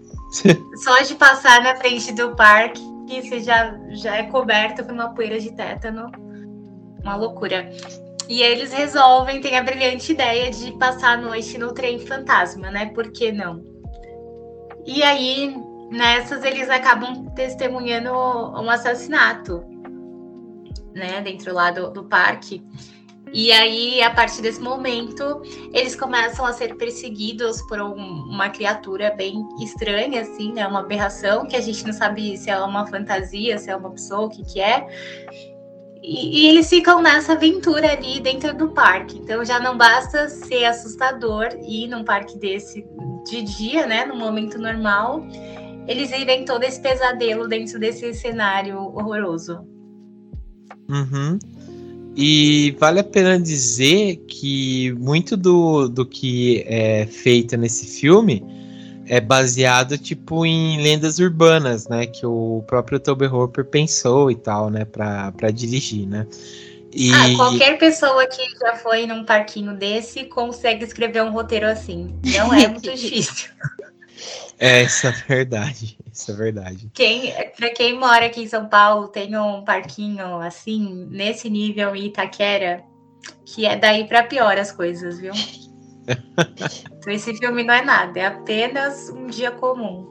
Só 0.77 1.01
de 1.01 1.15
passar 1.15 1.63
na 1.63 1.75
frente 1.77 2.13
do 2.13 2.37
parque 2.37 2.83
que 3.09 3.23
você 3.23 3.41
já, 3.41 3.75
já 3.91 4.17
é 4.17 4.25
coberto 4.25 4.85
por 4.85 4.93
uma 4.93 5.15
poeira 5.15 5.41
de 5.41 5.51
tétano. 5.53 6.13
Uma 7.03 7.17
loucura. 7.17 7.71
E 8.29 8.43
eles 8.43 8.73
resolvem, 8.73 9.41
tem 9.41 9.57
a 9.59 9.63
brilhante 9.63 10.13
ideia 10.13 10.51
de 10.51 10.73
passar 10.79 11.19
a 11.19 11.21
noite 11.21 11.59
no 11.59 11.73
trem 11.75 11.99
fantasma, 11.99 12.71
né? 12.71 12.87
Por 12.87 13.13
que 13.13 13.31
não? 13.31 13.63
E 14.87 15.03
aí, 15.03 15.55
nessas, 15.91 16.43
eles 16.43 16.71
acabam 16.71 17.27
testemunhando 17.35 18.11
um 18.11 18.71
assassinato, 18.71 19.63
né? 20.95 21.21
Dentro 21.21 21.53
lá 21.53 21.71
do, 21.71 21.91
do 21.91 22.05
parque. 22.05 22.63
E 23.33 23.51
aí, 23.51 24.01
a 24.01 24.11
partir 24.11 24.43
desse 24.43 24.61
momento, 24.61 25.43
eles 25.73 25.97
começam 25.97 26.47
a 26.47 26.53
ser 26.53 26.77
perseguidos 26.77 27.61
por 27.63 27.81
um, 27.81 27.97
uma 27.97 28.49
criatura 28.49 29.11
bem 29.11 29.45
estranha, 29.61 30.23
assim, 30.23 30.53
né? 30.53 30.67
Uma 30.67 30.81
aberração, 30.81 31.45
que 31.45 31.57
a 31.57 31.61
gente 31.61 31.85
não 31.85 31.93
sabe 31.93 32.37
se 32.37 32.49
é 32.49 32.59
uma 32.59 32.87
fantasia, 32.87 33.59
se 33.59 33.69
é 33.71 33.77
uma 33.77 33.91
pessoa, 33.91 34.27
o 34.27 34.31
que, 34.31 34.45
que 34.45 34.61
é. 34.61 34.87
E, 36.07 36.43
e, 36.43 36.49
eles 36.49 36.69
ficam 36.69 37.01
nessa 37.01 37.33
aventura 37.33 37.93
ali 37.93 38.21
dentro 38.21 38.55
do 38.55 38.69
parque. 38.69 39.17
Então 39.17 39.43
já 39.43 39.59
não 39.59 39.79
basta 39.79 40.29
ser 40.29 40.67
assustador 40.67 41.49
ir 41.67 41.89
num 41.89 42.05
parque 42.05 42.39
desse 42.39 42.85
de 43.27 43.43
dia, 43.43 43.87
né? 43.87 44.05
No 44.05 44.15
momento 44.15 44.59
normal. 44.59 45.27
Eles 45.89 46.11
vivem 46.11 46.45
todo 46.45 46.63
esse 46.63 46.79
pesadelo 46.81 47.49
dentro 47.49 47.79
desse 47.79 48.13
cenário 48.13 48.79
horroroso. 48.79 49.67
Uhum. 50.91 51.39
E 52.15 52.77
vale 52.79 53.01
a 53.01 53.05
pena 53.05 53.41
dizer 53.41 54.17
que 54.29 54.93
muito 54.93 55.39
do, 55.39 55.89
do 55.89 56.05
que 56.05 56.65
é 56.67 57.07
feito 57.07 57.57
nesse 57.57 57.87
filme 57.87 58.45
é 59.07 59.21
baseado 59.21 59.99
tipo 59.99 60.47
em 60.47 60.83
lendas 60.83 61.19
urbanas, 61.19 61.89
né, 61.89 62.07
que 62.07 62.25
o 62.25 62.65
próprio 62.67 62.99
Toby 62.99 63.27
Hopper 63.27 63.65
pensou 63.65 64.31
e 64.31 64.35
tal, 64.35 64.71
né, 64.71 64.85
para 64.85 65.51
dirigir, 65.53 66.07
né? 66.07 66.27
E... 66.93 67.11
Ah, 67.13 67.37
qualquer 67.37 67.77
pessoa 67.77 68.25
que 68.27 68.43
já 68.59 68.77
foi 68.77 69.05
num 69.07 69.25
parquinho 69.25 69.75
desse 69.77 70.25
consegue 70.25 70.85
escrever 70.85 71.25
um 71.25 71.33
roteiro 71.33 71.67
assim. 71.67 72.15
Não 72.25 72.55
é 72.55 72.69
muito 72.69 72.89
difícil. 72.95 73.51
É, 74.61 74.85
isso 74.85 75.09
é 75.09 75.11
verdade. 75.11 75.99
Isso 76.13 76.31
é 76.31 76.35
verdade. 76.35 76.89
Quem, 76.95 77.35
para 77.57 77.71
quem 77.71 77.99
mora 77.99 78.27
aqui 78.27 78.43
em 78.43 78.49
São 78.49 78.69
Paulo, 78.69 79.09
tem 79.09 79.37
um 79.37 79.65
parquinho 79.65 80.37
assim, 80.41 81.09
nesse 81.11 81.51
nível 81.51 81.97
em 81.97 82.07
Itaquera, 82.07 82.85
que 83.45 83.67
é 83.67 83.77
daí 83.77 84.07
para 84.07 84.23
pior 84.23 84.57
as 84.57 84.71
coisas, 84.71 85.19
viu? 85.19 85.33
então 86.07 87.13
esse 87.13 87.35
filme 87.35 87.63
não 87.63 87.75
é 87.75 87.85
nada, 87.85 88.19
é 88.19 88.27
apenas 88.27 89.09
um 89.11 89.27
dia 89.27 89.51
comum. 89.51 90.07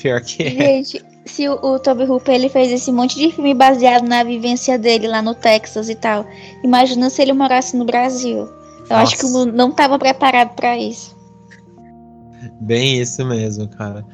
Pior 0.00 0.20
que 0.20 0.42
é. 0.42 0.50
Gente, 0.50 1.04
se 1.24 1.48
o, 1.48 1.54
o 1.54 1.78
Toby 1.78 2.04
Hooper 2.04 2.34
ele 2.34 2.48
fez 2.48 2.70
esse 2.70 2.92
monte 2.92 3.18
de 3.18 3.32
filme 3.32 3.54
baseado 3.54 4.06
na 4.06 4.22
vivência 4.22 4.78
dele 4.78 5.08
lá 5.08 5.22
no 5.22 5.34
Texas 5.34 5.88
e 5.88 5.94
tal, 5.94 6.26
imagina 6.62 7.08
se 7.08 7.22
ele 7.22 7.32
morasse 7.32 7.76
no 7.76 7.84
Brasil. 7.84 8.38
Eu 8.38 8.96
Nossa. 8.96 9.02
acho 9.02 9.16
que 9.16 9.26
não 9.52 9.70
estava 9.70 9.98
preparado 9.98 10.54
para 10.54 10.76
isso. 10.78 11.16
Bem 12.60 13.00
isso 13.00 13.24
mesmo, 13.24 13.68
cara. 13.68 14.04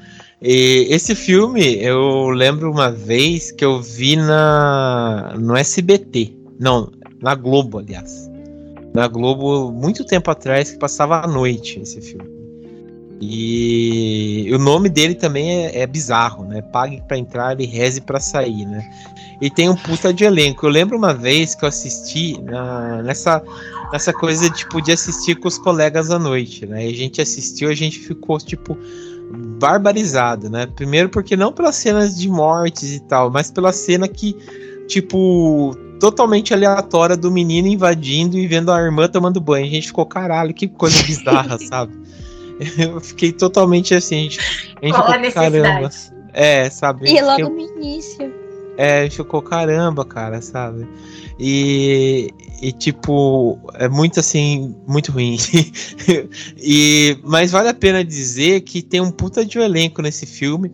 E 0.41 0.87
esse 0.89 1.15
filme, 1.15 1.77
eu 1.83 2.31
lembro 2.31 2.71
uma 2.71 2.91
vez 2.91 3.51
que 3.51 3.65
eu 3.65 3.83
vi 3.83 4.17
na 4.17 5.35
no 5.39 5.57
SBT. 5.57 6.35
Não, 6.59 6.91
na 7.21 7.35
Globo, 7.35 7.79
aliás. 7.79 8.30
Na 8.95 9.07
Globo, 9.07 9.71
muito 9.71 10.05
tempo 10.05 10.31
atrás, 10.31 10.71
que 10.71 10.79
passava 10.79 11.25
à 11.25 11.27
noite 11.27 11.81
esse 11.81 12.01
filme. 12.01 12.41
E 13.23 14.51
o 14.53 14.59
nome 14.59 14.89
dele 14.89 15.15
também 15.15 15.67
é, 15.67 15.81
é 15.81 15.87
bizarro, 15.87 16.47
né? 16.47 16.63
Pague 16.63 17.03
para 17.07 17.19
entrar 17.19 17.61
e 17.61 17.67
reze 17.67 18.01
para 18.01 18.19
sair, 18.19 18.65
né? 18.65 18.83
E 19.43 19.51
tem 19.51 19.69
um 19.69 19.77
puta 19.77 20.13
de 20.13 20.25
elenco. 20.25 20.65
Eu 20.65 20.71
lembro 20.71 20.97
uma 20.97 21.13
vez 21.13 21.55
que 21.55 21.65
eu 21.65 21.69
assisti 21.69 22.41
na, 22.41 23.03
nessa 23.03 23.43
nessa 23.93 24.13
coisa 24.13 24.49
tipo 24.51 24.81
de 24.81 24.93
assistir 24.93 25.35
com 25.35 25.49
os 25.49 25.59
colegas 25.59 26.11
à 26.11 26.19
noite, 26.19 26.65
né? 26.65 26.87
E 26.87 26.93
a 26.93 26.97
gente 26.97 27.21
assistiu, 27.21 27.69
a 27.69 27.75
gente 27.75 27.99
ficou 27.99 28.39
tipo 28.39 28.79
barbarizado, 29.59 30.49
né? 30.49 30.67
Primeiro 30.67 31.09
porque 31.11 31.37
não 31.37 31.53
pelas 31.53 31.77
cenas 31.77 32.19
de 32.19 32.29
mortes 32.29 32.95
e 32.95 33.01
tal, 33.01 33.31
mas 33.31 33.51
pela 33.51 33.73
cena 33.73 34.09
que 34.09 34.35
tipo 34.87 35.77
totalmente 36.01 36.55
aleatória 36.55 37.17
do 37.17 37.31
menino 37.31 37.69
invadindo 37.69 38.39
e 38.39 38.47
vendo 38.47 38.73
a 38.73 38.81
irmã 38.81 39.07
tomando 39.07 39.41
banho. 39.41 39.67
A 39.67 39.71
gente 39.71 39.89
ficou 39.89 40.07
caralho, 40.07 40.55
que 40.55 40.67
coisa 40.67 41.01
bizarra, 41.05 41.59
sabe? 41.69 41.93
Eu 42.79 43.01
fiquei 43.01 43.33
totalmente 43.33 43.95
assim, 43.95 44.17
a 44.17 44.23
gente, 44.23 44.41
a 44.41 44.87
gente 44.87 44.95
Qual 44.95 45.13
ficou, 45.13 45.33
caramba. 45.33 45.91
É, 46.33 46.69
sabe? 46.71 47.11
E 47.11 47.21
logo 47.21 47.49
no 47.49 47.61
início. 47.61 48.33
É, 48.77 49.03
a 49.03 49.11
ficou 49.11 49.43
caramba, 49.43 50.05
cara, 50.05 50.41
sabe? 50.41 50.89
E, 51.39 52.31
e 52.63 52.73
tipo, 52.73 53.59
é 53.75 53.89
muito 53.89 54.21
assim, 54.21 54.75
muito 54.87 55.13
ruim. 55.13 55.37
e, 56.57 57.19
mas 57.23 57.51
vale 57.51 57.69
a 57.69 57.75
pena 57.75 58.03
dizer 58.03 58.63
que 58.63 58.81
tem 58.81 59.01
um 59.01 59.11
puta 59.11 59.45
de 59.45 59.59
um 59.59 59.63
elenco 59.63 60.01
nesse 60.01 60.25
filme, 60.25 60.73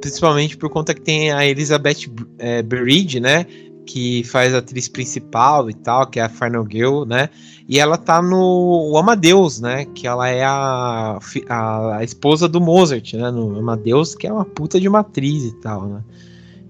principalmente 0.00 0.56
por 0.56 0.68
conta 0.68 0.94
que 0.94 1.00
tem 1.00 1.30
a 1.30 1.46
Elizabeth 1.46 2.10
é, 2.38 2.60
Bridge, 2.62 3.20
né? 3.20 3.46
Que 3.86 4.24
faz 4.24 4.54
a 4.54 4.58
atriz 4.58 4.88
principal 4.88 5.68
e 5.68 5.74
tal, 5.74 6.06
que 6.06 6.18
é 6.18 6.22
a 6.22 6.28
Final 6.28 6.66
Girl, 6.70 7.04
né? 7.04 7.28
E 7.68 7.78
ela 7.78 7.96
tá 7.96 8.20
no 8.22 8.96
Amadeus, 8.96 9.60
né? 9.60 9.84
Que 9.86 10.06
ela 10.06 10.28
é 10.28 10.44
a, 10.44 11.18
a, 11.48 11.96
a 11.96 12.04
esposa 12.04 12.48
do 12.48 12.60
Mozart, 12.60 13.14
né? 13.14 13.30
No 13.30 13.58
Amadeus, 13.58 14.14
que 14.14 14.26
é 14.26 14.32
uma 14.32 14.44
puta 14.44 14.80
de 14.80 14.88
uma 14.88 15.00
atriz 15.00 15.44
e 15.44 15.52
tal, 15.60 15.86
né? 15.86 16.00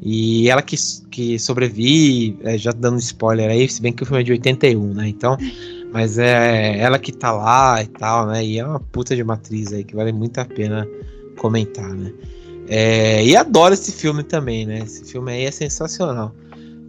E 0.07 0.50
ela 0.50 0.61
que, 0.61 0.77
que 1.11 1.38
sobrevive, 1.38 2.37
é, 2.42 2.59
já 2.59 2.72
dando 2.72 2.98
spoiler 2.98 3.48
aí, 3.48 3.66
se 3.66 3.81
bem 3.81 3.92
que 3.92 4.03
o 4.03 4.07
filme 4.07 4.20
é 4.20 4.24
de 4.24 4.33
81, 4.33 4.94
né? 4.94 5.09
Então, 5.09 5.37
mas 5.92 6.18
é 6.18 6.79
ela 6.79 6.98
que 6.98 7.11
tá 7.11 7.33
lá 7.33 7.83
e 7.83 7.87
tal, 7.87 8.27
né? 8.27 8.44
E 8.44 8.59
é 8.59 8.66
uma 8.66 8.81
puta 8.81 9.16
de 9.16 9.24
matriz 9.24 9.72
aí 9.72 9.83
que 9.83 9.96
vale 9.96 10.12
muito 10.12 10.38
a 10.38 10.44
pena 10.44 10.87
comentar, 11.38 11.88
né? 11.88 12.12
É, 12.68 13.24
e 13.24 13.37
adoro 13.37 13.74
esse 13.74 13.92
filme 13.92 14.22
também, 14.22 14.66
né? 14.66 14.81
Esse 14.81 15.05
filme 15.05 15.33
aí 15.33 15.44
é 15.44 15.50
sensacional. 15.50 16.35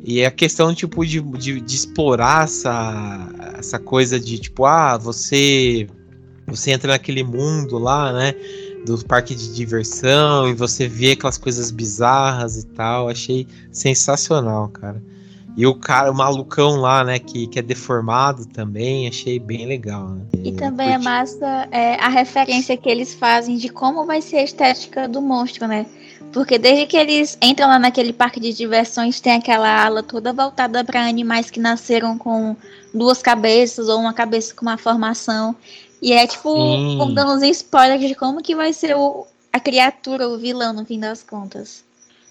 E 0.04 0.24
a 0.24 0.32
questão, 0.32 0.74
tipo, 0.74 1.06
de, 1.06 1.20
de, 1.22 1.60
de 1.60 1.76
explorar 1.76 2.44
essa, 2.44 3.30
essa 3.58 3.80
coisa 3.80 4.20
de, 4.20 4.38
tipo, 4.38 4.66
ah, 4.66 4.98
você, 4.98 5.88
você 6.46 6.72
entra 6.72 6.92
naquele 6.92 7.24
mundo 7.24 7.78
lá, 7.78 8.14
né? 8.14 8.36
do 8.86 9.04
parque 9.04 9.34
de 9.34 9.54
diversão 9.54 10.48
e 10.48 10.54
você 10.54 10.88
vê 10.88 11.12
aquelas 11.12 11.38
coisas 11.38 11.72
bizarras 11.72 12.58
e 12.58 12.68
tal. 12.68 13.10
Achei 13.10 13.48
sensacional, 13.72 14.70
cara. 14.70 15.02
E 15.58 15.66
o 15.66 15.74
cara, 15.74 16.12
o 16.12 16.14
malucão 16.14 16.76
lá, 16.76 17.04
né, 17.04 17.18
que, 17.18 17.48
que 17.48 17.58
é 17.58 17.62
deformado 17.62 18.46
também, 18.46 19.08
achei 19.08 19.40
bem 19.40 19.66
legal. 19.66 20.10
Né? 20.10 20.26
E 20.44 20.52
também 20.52 20.92
é 20.92 20.98
massa 20.98 21.68
é, 21.72 21.96
a 21.96 22.10
referência 22.10 22.76
que 22.76 22.90
eles 22.90 23.14
fazem 23.14 23.56
de 23.56 23.70
como 23.70 24.06
vai 24.06 24.22
ser 24.22 24.38
a 24.38 24.44
estética 24.44 25.08
do 25.08 25.22
monstro, 25.22 25.66
né? 25.66 25.86
Porque 26.32 26.58
desde 26.58 26.86
que 26.86 26.98
eles 26.98 27.38
entram 27.42 27.68
lá 27.68 27.80
naquele 27.80 28.12
parque 28.12 28.40
de 28.40 28.54
diversões, 28.54 29.22
tem 29.22 29.34
aquela 29.34 29.86
ala 29.86 30.04
toda 30.04 30.34
voltada 30.34 30.84
para 30.84 31.08
animais 31.08 31.50
que 31.50 31.60
nasceram 31.60 32.18
com 32.18 32.56
duas 32.94 33.22
cabeças 33.22 33.88
ou 33.88 34.00
uma 34.00 34.14
cabeça 34.14 34.54
com 34.54 34.64
uma 34.64 34.78
formação. 34.78 35.56
E 36.02 36.12
é 36.12 36.28
tipo, 36.28 36.54
dando 37.14 37.34
uns 37.34 37.44
spoilers 37.44 38.02
de 38.02 38.16
como 38.16 38.42
que 38.42 38.56
vai 38.56 38.74
ser 38.74 38.96
o, 38.96 39.26
a 39.52 39.60
criatura, 39.60 40.28
o 40.28 40.38
vilão, 40.38 40.74
no 40.74 40.86
fim 40.86 41.00
das 41.00 41.24
contas. 41.24 41.84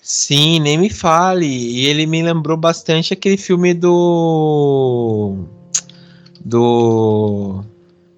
Sim, 0.05 0.61
nem 0.61 0.77
me 0.77 0.91
fale. 0.91 1.47
E 1.47 1.87
ele 1.87 2.07
me 2.07 2.23
lembrou 2.23 2.59
bastante 2.59 3.15
aquele 3.15 3.39
filme 3.39 3.73
do. 3.73 5.47
Do. 6.45 7.65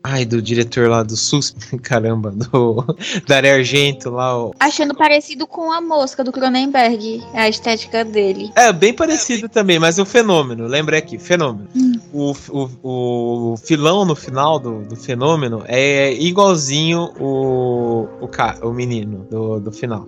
Ai, 0.09 0.25
do 0.25 0.41
diretor 0.41 0.89
lá 0.89 1.03
do 1.03 1.17
SUS, 1.17 1.53
caramba, 1.83 2.31
do 2.31 2.97
Dario 3.27 3.55
Argento 3.55 4.09
lá. 4.09 4.39
Ó. 4.39 4.53
Achando 4.61 4.95
parecido 4.95 5.49
com 5.49 5.73
a 5.73 5.81
mosca 5.81 6.23
do 6.23 6.31
Cronenberg, 6.31 7.25
a 7.35 7.49
estética 7.49 8.05
dele. 8.05 8.53
É, 8.55 8.73
bem 8.73 8.95
parecido 8.95 9.49
também, 9.49 9.81
mas 9.81 9.99
o 9.99 10.07
fenômeno, 10.07 10.69
lembra 10.69 10.97
aqui, 10.97 11.19
fenômeno. 11.19 11.69
Hum. 11.75 11.99
O, 12.13 12.33
o, 12.51 13.53
o 13.53 13.57
filão 13.57 14.05
no 14.05 14.15
final 14.15 14.61
do, 14.61 14.83
do 14.85 14.95
fenômeno 14.95 15.65
é 15.67 16.13
igualzinho 16.13 17.13
o, 17.19 18.07
o, 18.21 18.31
o 18.63 18.73
menino 18.73 19.27
do, 19.29 19.59
do 19.59 19.73
final. 19.73 20.07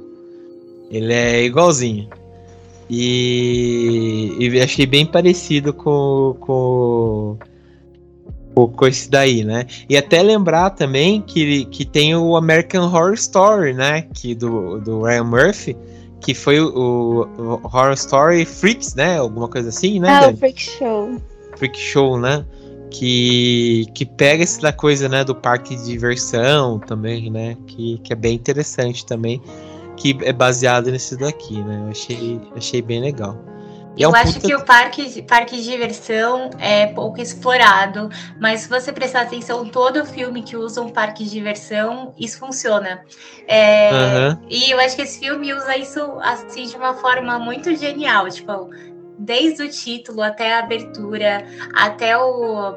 Ele 0.93 1.13
é 1.13 1.45
igualzinho. 1.45 2.09
E, 2.89 4.37
e 4.39 4.61
achei 4.61 4.87
bem 4.87 5.05
parecido 5.05 5.75
com, 5.75 6.37
com 6.39 7.37
com 8.67 8.87
esse 8.87 9.11
daí, 9.11 9.45
né? 9.45 9.67
E 9.89 9.97
até 9.97 10.23
lembrar 10.23 10.71
também 10.71 11.21
que, 11.21 11.67
que 11.67 11.85
tem 11.85 12.17
o 12.17 12.37
American 12.37 12.87
Horror 12.87 13.13
Story, 13.13 13.75
né? 13.75 14.03
Que 14.15 14.35
do, 14.35 14.81
do 14.81 15.03
Ryan 15.03 15.25
Murphy, 15.25 15.77
que 16.21 16.35
foi 16.35 16.59
o, 16.61 17.29
o 17.39 17.61
Horror 17.63 17.93
Story 17.93 18.45
Freaks, 18.45 18.95
né? 18.95 19.19
Alguma 19.19 19.49
coisa 19.49 19.69
assim, 19.69 20.01
né? 20.01 20.09
Ah, 20.11 20.31
o 20.31 20.37
Freak 20.37 20.61
Show. 20.61 21.21
Freak 21.57 21.79
Show, 21.79 22.19
né? 22.19 22.45
Que, 22.91 23.87
que 23.95 24.07
pega 24.07 24.43
essa 24.43 24.73
coisa, 24.73 25.09
né? 25.09 25.23
Do 25.23 25.35
parque 25.35 25.77
de 25.77 25.85
diversão 25.85 26.79
também, 26.79 27.31
né? 27.31 27.57
Que, 27.67 27.99
que 27.99 28.13
é 28.13 28.17
bem 28.17 28.35
interessante 28.35 29.05
também. 29.05 29.41
que 29.99 30.17
é 30.23 30.33
baseado 30.33 30.91
nesse 30.91 31.17
daqui, 31.17 31.61
né? 31.63 31.83
Eu 31.85 31.91
achei, 31.91 32.41
achei 32.57 32.81
bem 32.81 33.01
legal. 33.01 33.37
Eu 33.99 34.11
um 34.11 34.15
acho 34.15 34.35
puta... 34.35 34.47
que 34.47 34.55
o 34.55 34.65
parque, 34.65 35.23
parque 35.23 35.57
de 35.57 35.65
diversão 35.65 36.51
é 36.59 36.87
pouco 36.87 37.21
explorado, 37.21 38.09
mas 38.41 38.61
se 38.61 38.69
você 38.69 38.93
prestar 38.93 39.23
atenção, 39.23 39.67
todo 39.67 40.05
filme 40.07 40.43
que 40.43 40.57
usa 40.57 40.81
um 40.81 40.91
parque 40.91 41.25
de 41.25 41.31
diversão, 41.31 42.15
isso 42.19 42.39
funciona. 42.39 43.03
É, 43.47 43.91
uhum. 43.91 44.47
E 44.49 44.71
eu 44.71 44.79
acho 44.79 44.95
que 44.97 45.03
esse 45.03 45.19
filme 45.19 45.53
usa 45.53 45.77
isso 45.77 46.01
assim 46.21 46.67
de 46.67 46.77
uma 46.77 46.95
forma 46.95 47.39
muito 47.39 47.75
genial, 47.77 48.29
tipo, 48.29 48.71
desde 49.19 49.63
o 49.65 49.69
título 49.69 50.23
até 50.23 50.55
a 50.55 50.61
abertura, 50.61 51.45
até 51.75 52.17
o, 52.17 52.75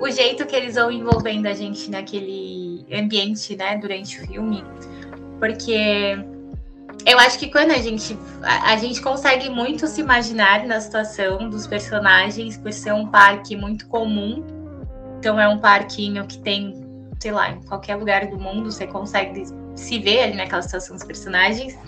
o 0.00 0.10
jeito 0.10 0.44
que 0.46 0.54
eles 0.54 0.74
vão 0.74 0.90
envolvendo 0.90 1.46
a 1.46 1.54
gente 1.54 1.90
naquele 1.90 2.86
ambiente, 2.92 3.56
né, 3.56 3.78
durante 3.78 4.20
o 4.20 4.26
filme. 4.26 4.64
Porque 5.38 6.31
eu 7.04 7.18
acho 7.18 7.38
que 7.38 7.50
quando 7.50 7.70
a 7.70 7.78
gente 7.78 8.16
a, 8.42 8.72
a, 8.72 8.76
gente 8.76 9.00
consegue 9.00 9.48
muito 9.48 9.86
se 9.86 10.00
imaginar 10.00 10.64
na 10.64 10.80
situação 10.80 11.48
dos 11.48 11.66
personagens 11.66 12.56
por 12.56 12.72
ser 12.72 12.92
um 12.92 13.06
parque 13.06 13.56
muito 13.56 13.86
comum. 13.86 14.44
Então 15.18 15.38
é 15.38 15.48
um 15.48 15.58
parquinho 15.58 16.26
que 16.26 16.38
tem, 16.38 16.84
sei 17.20 17.32
lá, 17.32 17.50
em 17.50 17.62
qualquer 17.62 17.96
lugar 17.96 18.26
do 18.26 18.38
mundo 18.38 18.70
você 18.70 18.86
consegue 18.86 19.44
se 19.74 19.98
ver 19.98 20.22
ali 20.22 20.34
naquela 20.34 20.62
situação 20.62 20.96
dos 20.96 21.04
personagens. 21.04 21.78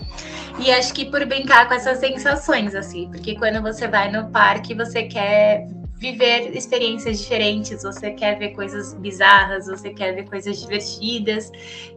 E 0.59 0.71
acho 0.71 0.93
que 0.93 1.05
por 1.05 1.25
brincar 1.25 1.67
com 1.67 1.73
essas 1.73 1.99
sensações, 1.99 2.73
assim, 2.73 3.09
porque 3.09 3.35
quando 3.35 3.61
você 3.61 3.87
vai 3.87 4.09
no 4.11 4.29
parque, 4.29 4.73
você 4.73 5.03
quer 5.03 5.67
viver 6.11 6.55
experiências 6.55 7.19
diferentes, 7.19 7.81
você 7.81 8.11
quer 8.11 8.37
ver 8.37 8.49
coisas 8.49 8.93
bizarras, 8.93 9.65
você 9.65 9.89
quer 9.89 10.13
ver 10.13 10.29
coisas 10.29 10.59
divertidas, 10.59 11.51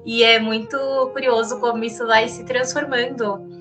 e 0.05 0.23
é 0.23 0.39
muito 0.39 0.79
curioso 1.13 1.61
como 1.61 1.85
isso 1.85 2.07
vai 2.07 2.29
se 2.29 2.45
transformando 2.45 3.59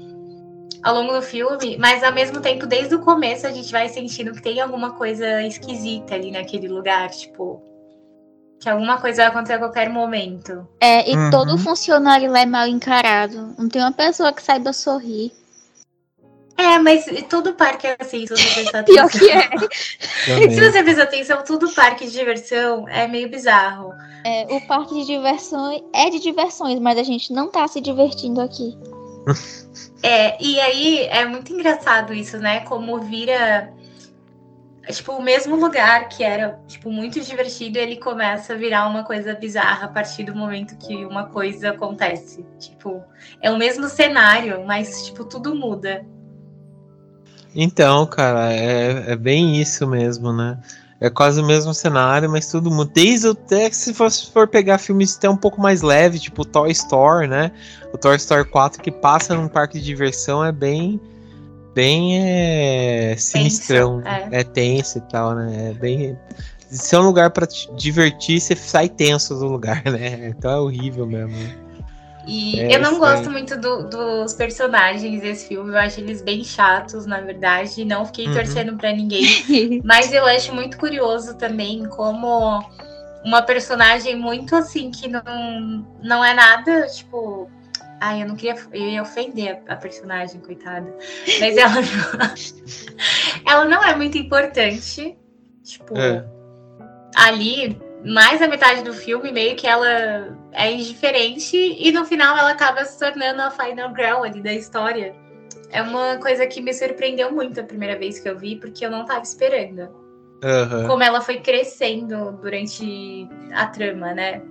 ao 0.84 0.96
longo 0.96 1.14
do 1.14 1.22
filme, 1.22 1.78
mas 1.78 2.04
ao 2.04 2.14
mesmo 2.14 2.40
tempo, 2.40 2.66
desde 2.66 2.96
o 2.96 3.00
começo, 3.00 3.46
a 3.46 3.52
gente 3.52 3.72
vai 3.72 3.90
sentindo 3.90 4.32
que 4.32 4.42
tem 4.42 4.62
alguma 4.62 4.92
coisa 4.92 5.44
esquisita 5.44 6.16
ali 6.16 6.32
naquele 6.32 6.68
lugar, 6.68 7.10
tipo. 7.10 7.62
Que 8.60 8.70
alguma 8.70 9.00
coisa 9.00 9.18
vai 9.18 9.28
acontecer 9.28 9.54
a 9.54 9.60
qualquer 9.60 9.88
momento. 9.88 10.68
É, 10.82 11.08
e 11.12 11.16
uhum. 11.16 11.30
todo 11.30 11.60
funcionário 11.60 12.32
lá 12.32 12.40
é 12.40 12.46
mal 12.46 12.68
encarado. 12.68 13.54
Não 13.56 13.70
tem 13.70 13.82
uma 13.82 13.92
pessoa 13.92 14.34
que 14.34 14.42
saiba 14.42 14.74
sorrir. 14.74 15.32
É, 16.58 16.80
mas 16.80 17.06
todo 17.30 17.54
parque 17.54 17.86
é 17.86 17.96
assim, 18.00 18.26
se 18.26 18.36
você 18.36 18.54
prestar 18.56 18.80
atenção. 18.80 19.08
Pior 19.10 19.12
que 19.12 19.30
é. 19.32 20.50
se 20.50 20.60
você 20.60 20.84
prestar 20.84 21.04
atenção, 21.04 21.44
todo 21.44 21.72
parque 21.72 22.06
de 22.06 22.12
diversão 22.12 22.88
é 22.90 23.08
meio 23.08 23.30
bizarro. 23.30 23.94
É, 24.26 24.44
o 24.50 24.68
parque 24.68 24.96
de 24.96 25.06
diversões 25.06 25.82
é 25.94 26.10
de 26.10 26.20
diversões, 26.20 26.80
mas 26.80 26.98
a 26.98 27.04
gente 27.04 27.32
não 27.32 27.52
tá 27.52 27.68
se 27.68 27.80
divertindo 27.80 28.42
aqui. 28.42 28.76
é, 30.02 30.42
e 30.44 30.60
aí 30.60 31.06
é 31.06 31.26
muito 31.26 31.54
engraçado 31.54 32.12
isso, 32.12 32.40
né? 32.40 32.62
Como 32.62 33.00
vira 33.02 33.72
tipo, 34.94 35.14
o 35.14 35.22
mesmo 35.22 35.56
lugar 35.56 36.08
que 36.10 36.24
era, 36.24 36.60
tipo, 36.68 36.90
muito 36.92 37.20
divertido, 37.20 37.78
ele 37.78 37.98
começa 37.98 38.54
a 38.54 38.56
virar 38.56 38.88
uma 38.88 39.04
coisa 39.04 39.34
bizarra 39.34 39.86
a 39.86 39.90
partir 39.90 40.24
do 40.24 40.36
momento 40.36 40.78
que 40.78 41.06
uma 41.06 41.26
coisa 41.26 41.72
acontece. 41.72 42.46
Tipo, 42.58 43.04
é 43.42 43.52
o 43.52 43.58
mesmo 43.58 43.88
cenário, 43.88 44.66
mas, 44.66 45.06
tipo, 45.06 45.26
tudo 45.26 45.54
muda. 45.54 46.06
Então, 47.60 48.06
cara, 48.06 48.54
é, 48.54 49.14
é 49.14 49.16
bem 49.16 49.60
isso 49.60 49.88
mesmo, 49.88 50.32
né? 50.32 50.60
É 51.02 51.10
quase 51.10 51.42
o 51.42 51.46
mesmo 51.46 51.74
cenário, 51.74 52.30
mas 52.30 52.52
tudo 52.52 52.70
muda. 52.70 52.92
Desde 52.94 53.30
até 53.30 53.72
se 53.72 53.96
for, 53.96 54.12
se 54.12 54.30
for 54.32 54.48
pegar 54.48 54.78
filmes 54.78 55.18
até 55.18 55.28
um 55.28 55.36
pouco 55.36 55.60
mais 55.60 55.82
leve, 55.82 56.20
tipo 56.20 56.46
Toy 56.46 56.70
Story, 56.70 57.28
né? 57.28 57.52
O 57.92 57.98
Toy 57.98 58.16
Story 58.18 58.46
4 58.46 58.80
que 58.80 58.92
passa 58.92 59.34
num 59.34 59.48
parque 59.48 59.80
de 59.80 59.86
diversão 59.86 60.46
é 60.46 60.52
bem 60.52 61.02
bem 61.74 62.20
é, 62.20 63.16
sinistrão, 63.18 64.02
tenso, 64.02 64.28
é. 64.32 64.40
é. 64.40 64.44
tenso 64.44 64.98
e 65.00 65.02
tal, 65.02 65.34
né? 65.34 65.70
É 65.72 65.74
bem 65.74 66.16
se 66.70 66.96
é 66.96 67.00
um 67.00 67.04
lugar 67.04 67.32
para 67.32 67.48
divertir, 67.76 68.40
você 68.40 68.56
sai 68.56 68.88
tenso 68.88 69.34
do 69.34 69.48
lugar, 69.48 69.84
né? 69.90 70.30
Então 70.30 70.52
é 70.52 70.60
horrível 70.60 71.08
mesmo. 71.08 71.36
E 72.28 72.60
é, 72.60 72.76
eu 72.76 72.82
não 72.82 73.00
gosto 73.00 73.32
muito 73.32 73.58
do, 73.58 73.84
dos 73.84 74.34
personagens 74.34 75.22
desse 75.22 75.48
filme, 75.48 75.72
eu 75.72 75.78
acho 75.78 76.02
eles 76.02 76.22
bem 76.22 76.44
chatos, 76.44 77.06
na 77.06 77.22
verdade. 77.22 77.86
Não 77.86 78.06
fiquei 78.06 78.28
uhum. 78.28 78.34
torcendo 78.34 78.76
para 78.76 78.92
ninguém. 78.92 79.82
mas 79.86 80.12
eu 80.12 80.26
acho 80.26 80.54
muito 80.54 80.78
curioso 80.78 81.38
também 81.38 81.88
como 81.88 82.62
uma 83.24 83.42
personagem 83.42 84.18
muito 84.18 84.56
assim, 84.58 84.92
que 84.92 85.08
não, 85.08 85.24
não 86.04 86.24
é 86.24 86.34
nada, 86.34 86.86
tipo. 86.88 87.50
Ai, 88.02 88.24
eu 88.24 88.28
não 88.28 88.36
queria. 88.36 88.62
Eu 88.74 88.90
ia 88.90 89.02
ofender 89.02 89.62
a, 89.68 89.74
a 89.74 89.76
personagem, 89.78 90.42
coitada. 90.42 90.94
Mas 91.40 91.56
ela 91.58 91.76
não, 91.76 92.34
ela 93.46 93.66
não 93.66 93.84
é 93.84 93.96
muito 93.96 94.18
importante. 94.18 95.18
Tipo, 95.64 95.98
é. 95.98 96.26
ali 97.16 97.87
mais 98.06 98.40
da 98.40 98.48
metade 98.48 98.84
do 98.84 98.94
filme, 98.94 99.32
meio 99.32 99.56
que 99.56 99.68
ela 99.68 100.38
é 100.52 100.72
indiferente 100.72 101.58
e 101.58 101.92
no 101.92 102.06
final 102.06 102.38
ela 102.38 102.52
acaba 102.52 102.84
se 102.86 102.98
tornando 103.00 103.42
a 103.42 103.52
final 103.52 103.94
girl 103.96 104.24
ali 104.24 104.42
da 104.42 104.54
história. 104.54 105.16
É 105.72 105.82
uma 105.82 106.18
coisa 106.18 106.46
que 106.48 106.62
me 106.62 106.74
surpreendeu 106.74 107.32
muito 107.32 107.60
a 107.60 107.64
primeira 107.64 107.98
vez 107.98 108.20
que 108.20 108.30
eu 108.30 108.38
vi, 108.38 108.56
porque 108.56 108.86
eu 108.86 108.92
não 108.92 109.02
estava 109.02 109.22
esperando. 109.22 109.90
Uhum. 110.44 110.88
Como 110.88 111.04
ela 111.04 111.20
foi 111.20 111.40
crescendo 111.40 112.32
durante 112.42 113.28
a 113.54 113.66
trama, 113.68 114.14
né? 114.14 114.42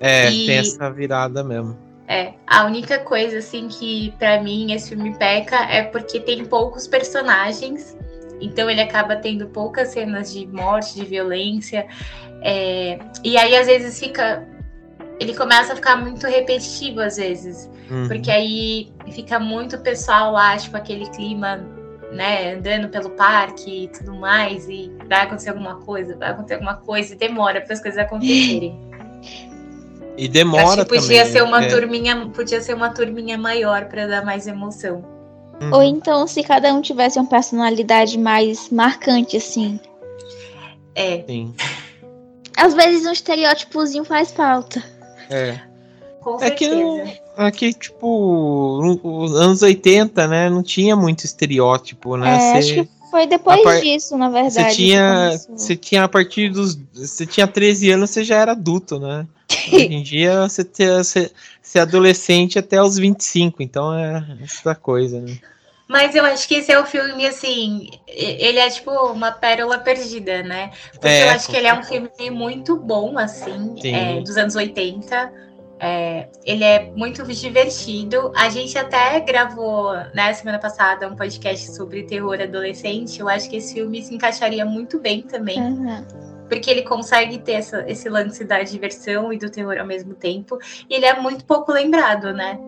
É, 0.00 0.30
e... 0.30 0.46
tem 0.46 0.58
essa 0.58 0.90
virada 0.90 1.42
mesmo. 1.42 1.78
É, 2.06 2.32
a 2.46 2.64
única 2.64 2.98
coisa 3.00 3.38
assim 3.38 3.68
que 3.68 4.14
para 4.18 4.42
mim 4.42 4.72
esse 4.72 4.88
filme 4.88 5.14
peca 5.18 5.56
é 5.70 5.82
porque 5.82 6.18
tem 6.18 6.42
poucos 6.42 6.86
personagens 6.86 7.97
então 8.40 8.68
ele 8.70 8.80
acaba 8.80 9.16
tendo 9.16 9.48
poucas 9.48 9.88
cenas 9.88 10.32
de 10.32 10.46
morte, 10.46 10.94
de 10.94 11.04
violência. 11.04 11.86
É, 12.42 12.98
e 13.24 13.36
aí, 13.36 13.56
às 13.56 13.66
vezes, 13.66 13.98
fica. 13.98 14.46
Ele 15.20 15.34
começa 15.34 15.72
a 15.72 15.76
ficar 15.76 15.96
muito 15.96 16.26
repetitivo, 16.26 17.00
às 17.00 17.16
vezes. 17.16 17.68
Uhum. 17.90 18.06
Porque 18.06 18.30
aí 18.30 18.92
fica 19.10 19.40
muito 19.40 19.78
pessoal 19.78 20.32
lá, 20.32 20.56
tipo, 20.56 20.76
aquele 20.76 21.06
clima, 21.10 21.56
né, 22.12 22.54
andando 22.54 22.88
pelo 22.88 23.10
parque 23.10 23.84
e 23.84 23.88
tudo 23.88 24.14
mais, 24.14 24.68
e 24.68 24.92
vai 25.08 25.22
acontecer 25.22 25.50
alguma 25.50 25.76
coisa, 25.80 26.16
vai 26.16 26.30
acontecer 26.30 26.54
alguma 26.54 26.76
coisa, 26.76 27.14
e 27.14 27.18
demora 27.18 27.60
para 27.60 27.72
as 27.72 27.82
coisas 27.82 27.98
acontecerem. 27.98 28.78
E 30.18 30.26
demora 30.26 30.84
que 30.84 30.96
podia 30.96 31.18
também, 31.18 31.32
ser 31.32 31.42
uma 31.44 31.64
é. 31.64 31.68
turminha, 31.68 32.26
podia 32.34 32.60
ser 32.60 32.74
uma 32.74 32.90
turminha 32.90 33.38
maior 33.38 33.84
para 33.84 34.04
dar 34.04 34.24
mais 34.24 34.48
emoção. 34.48 35.17
Uhum. 35.60 35.74
Ou 35.74 35.82
então, 35.82 36.26
se 36.26 36.42
cada 36.42 36.72
um 36.72 36.80
tivesse 36.80 37.18
uma 37.18 37.28
personalidade 37.28 38.18
mais 38.18 38.70
marcante, 38.70 39.36
assim. 39.36 39.80
É. 40.94 41.24
Sim. 41.26 41.54
Às 42.56 42.74
vezes 42.74 43.06
um 43.06 43.12
estereótipozinho 43.12 44.04
faz 44.04 44.32
falta. 44.32 44.82
É. 45.30 45.60
Com 46.20 46.42
é 46.42 46.50
que, 46.50 46.66
é 47.36 47.50
que, 47.50 47.72
tipo, 47.72 48.80
nos 48.82 49.34
anos 49.36 49.62
80, 49.62 50.26
né, 50.26 50.50
não 50.50 50.62
tinha 50.62 50.96
muito 50.96 51.24
estereótipo, 51.24 52.16
né? 52.16 52.36
É, 52.36 52.40
Cê, 52.40 52.58
acho 52.58 52.74
que 52.74 52.88
foi 53.10 53.26
depois 53.26 53.62
par... 53.62 53.80
disso, 53.80 54.16
na 54.16 54.28
verdade. 54.28 54.70
Você 54.70 54.76
tinha, 54.76 55.40
você 55.56 55.76
tinha 55.76 56.04
a 56.04 56.08
partir 56.08 56.50
dos. 56.50 56.78
Você 56.92 57.26
tinha 57.26 57.46
13 57.46 57.92
anos, 57.92 58.10
você 58.10 58.24
já 58.24 58.36
era 58.36 58.52
adulto, 58.52 58.98
né? 58.98 59.26
Hoje 59.72 59.86
em 59.94 60.02
dia 60.02 60.48
você, 60.48 60.64
você, 60.64 61.30
ser 61.62 61.80
adolescente 61.80 62.58
até 62.58 62.80
os 62.82 62.98
25, 62.98 63.62
então 63.62 63.94
é 63.94 64.24
essa 64.42 64.74
coisa, 64.74 65.20
né? 65.20 65.38
Mas 65.86 66.14
eu 66.14 66.22
acho 66.22 66.46
que 66.46 66.56
esse 66.56 66.70
é 66.70 66.78
o 66.78 66.84
filme, 66.84 67.26
assim, 67.26 67.88
ele 68.06 68.58
é 68.58 68.68
tipo 68.68 68.90
uma 68.90 69.32
pérola 69.32 69.78
perdida, 69.78 70.42
né? 70.42 70.70
Porque 70.92 71.08
é, 71.08 71.24
eu 71.24 71.30
acho 71.30 71.48
que 71.48 71.56
ele 71.56 71.66
é 71.66 71.72
um 71.72 71.82
filme 71.82 72.10
muito 72.30 72.76
bom, 72.76 73.18
assim, 73.18 73.74
é, 73.82 74.20
dos 74.20 74.36
anos 74.36 74.54
80. 74.54 75.32
É, 75.80 76.28
ele 76.44 76.62
é 76.62 76.90
muito 76.94 77.24
divertido. 77.24 78.30
A 78.36 78.50
gente 78.50 78.76
até 78.76 79.18
gravou, 79.20 79.94
né, 80.12 80.30
semana 80.34 80.58
passada, 80.58 81.08
um 81.08 81.16
podcast 81.16 81.74
sobre 81.74 82.02
terror 82.02 82.38
adolescente. 82.38 83.20
Eu 83.20 83.28
acho 83.28 83.48
que 83.48 83.56
esse 83.56 83.72
filme 83.72 84.02
se 84.02 84.14
encaixaria 84.14 84.66
muito 84.66 84.98
bem 84.98 85.22
também. 85.22 85.58
Uhum 85.58 86.37
porque 86.48 86.70
ele 86.70 86.82
consegue 86.82 87.38
ter 87.38 87.52
essa, 87.52 87.84
esse 87.88 88.08
lance 88.08 88.44
da 88.44 88.62
diversão 88.62 89.32
e 89.32 89.38
do 89.38 89.50
terror 89.50 89.78
ao 89.78 89.86
mesmo 89.86 90.14
tempo. 90.14 90.58
E 90.88 90.94
ele 90.94 91.04
é 91.04 91.20
muito 91.20 91.44
pouco 91.44 91.72
lembrado, 91.72 92.32
né? 92.32 92.58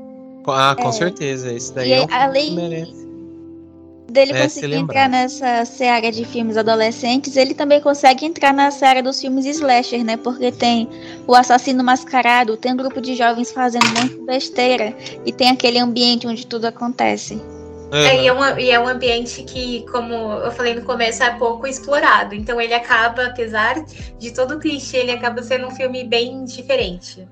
Ah, 0.46 0.74
com 0.76 0.88
é. 0.88 0.92
certeza. 0.92 1.52
Esse 1.52 1.72
daí 1.72 1.90
e 1.90 1.92
é 1.92 2.02
um 2.02 2.06
além 2.10 2.54
dele 4.10 4.32
é, 4.32 4.42
conseguir 4.42 4.74
entrar 4.74 5.08
nessa 5.08 5.64
seara 5.64 6.10
de 6.10 6.24
filmes 6.24 6.56
adolescentes, 6.56 7.36
ele 7.36 7.54
também 7.54 7.80
consegue 7.80 8.26
entrar 8.26 8.52
na 8.52 8.70
seara 8.70 9.02
dos 9.02 9.20
filmes 9.20 9.46
slasher, 9.46 10.04
né? 10.04 10.16
Porque 10.16 10.50
tem 10.50 10.88
o 11.26 11.34
assassino 11.34 11.82
mascarado, 11.84 12.56
tem 12.56 12.72
um 12.72 12.76
grupo 12.76 13.00
de 13.00 13.14
jovens 13.14 13.52
fazendo 13.52 13.86
muito 13.98 14.24
besteira 14.24 14.94
e 15.24 15.32
tem 15.32 15.50
aquele 15.50 15.78
ambiente 15.78 16.26
onde 16.26 16.46
tudo 16.46 16.66
acontece. 16.66 17.40
É, 17.92 18.22
e, 18.22 18.28
é 18.28 18.32
um, 18.32 18.58
e 18.58 18.70
é 18.70 18.78
um 18.80 18.86
ambiente 18.86 19.42
que, 19.42 19.84
como 19.90 20.14
eu 20.14 20.52
falei 20.52 20.74
no 20.74 20.82
começo, 20.82 21.22
é 21.22 21.30
pouco 21.36 21.66
explorado. 21.66 22.34
Então 22.34 22.60
ele 22.60 22.74
acaba, 22.74 23.26
apesar 23.26 23.84
de 24.18 24.30
todo 24.32 24.54
o 24.54 24.58
clichê, 24.58 24.98
ele 24.98 25.10
acaba 25.12 25.42
sendo 25.42 25.66
um 25.66 25.70
filme 25.70 26.04
bem 26.04 26.44
diferente. 26.44 27.26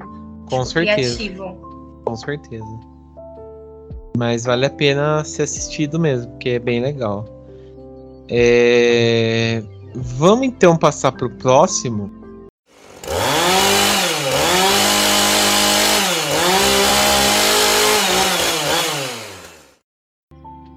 Com 0.49 0.63
tipo, 0.63 0.65
certeza. 0.65 1.17
Criativo. 1.17 2.03
Com 2.05 2.17
certeza. 2.17 2.81
Mas 4.17 4.45
vale 4.45 4.67
a 4.67 4.71
pena 4.71 5.23
ser 5.23 5.43
assistido 5.43 5.99
mesmo, 5.99 6.33
porque 6.33 6.51
é 6.51 6.59
bem 6.59 6.81
legal. 6.81 7.25
É... 8.29 9.63
Vamos 9.95 10.47
então 10.47 10.77
passar 10.77 11.13
para 11.13 11.27
o 11.27 11.31
próximo. 11.31 12.18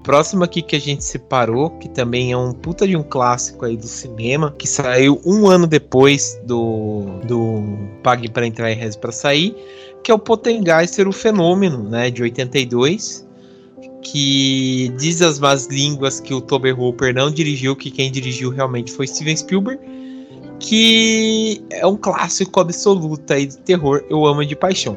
Próximo 0.02 0.42
aqui 0.42 0.62
que 0.62 0.74
a 0.74 0.80
gente 0.80 1.04
separou, 1.04 1.70
que 1.70 1.88
também 1.88 2.32
é 2.32 2.36
um 2.36 2.52
puta 2.52 2.88
de 2.88 2.96
um 2.96 3.04
clássico 3.04 3.64
aí 3.64 3.76
do 3.76 3.86
cinema, 3.86 4.52
que 4.58 4.66
saiu 4.66 5.20
um 5.24 5.46
ano 5.46 5.64
depois 5.64 6.40
do, 6.44 7.04
do 7.24 7.62
Pague 8.02 8.28
para 8.28 8.44
Entrar 8.44 8.72
e 8.72 8.74
Reze 8.74 8.98
para 8.98 9.12
Sair, 9.12 9.54
que 10.02 10.10
é 10.10 10.14
o 10.14 10.18
Potengeister, 10.18 11.06
o 11.06 11.12
Fenômeno, 11.12 11.88
né, 11.88 12.10
de 12.10 12.20
82, 12.20 13.24
que 14.02 14.92
diz 14.98 15.22
as 15.22 15.38
más 15.38 15.66
línguas 15.66 16.18
que 16.18 16.34
o 16.34 16.40
Tober 16.40 16.78
Hooper 16.78 17.14
não 17.14 17.30
dirigiu, 17.30 17.76
que 17.76 17.88
quem 17.88 18.10
dirigiu 18.10 18.50
realmente 18.50 18.90
foi 18.90 19.06
Steven 19.06 19.36
Spielberg, 19.36 19.80
que 20.58 21.64
é 21.70 21.86
um 21.86 21.96
clássico 21.96 22.58
absoluto 22.58 23.32
aí 23.32 23.46
de 23.46 23.58
terror, 23.58 24.04
eu 24.10 24.26
amo 24.26 24.44
de 24.44 24.56
paixão. 24.56 24.96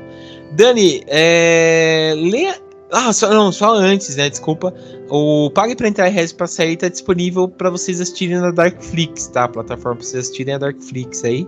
Dani, 0.54 1.04
é, 1.08 2.14
lê 2.18 2.66
ah, 2.92 3.12
só, 3.12 3.30
não, 3.30 3.52
só 3.52 3.74
antes, 3.74 4.16
né? 4.16 4.30
Desculpa. 4.30 4.74
O 5.10 5.52
Pague 5.52 5.76
pra 5.76 5.88
entrar 5.88 6.08
e 6.08 6.12
Reze 6.12 6.34
pra 6.34 6.48
sair 6.48 6.78
tá 6.78 6.88
disponível 6.90 7.48
para 7.48 7.70
vocês 7.70 8.02
assistirem 8.02 8.38
na 8.38 8.52
Darkflix, 8.52 9.28
tá? 9.28 9.44
A 9.44 9.48
plataforma 9.48 9.98
pra 9.98 10.06
vocês 10.06 10.26
assistirem 10.26 10.56
a 10.56 10.58
Darkflix 10.58 11.24
aí, 11.24 11.48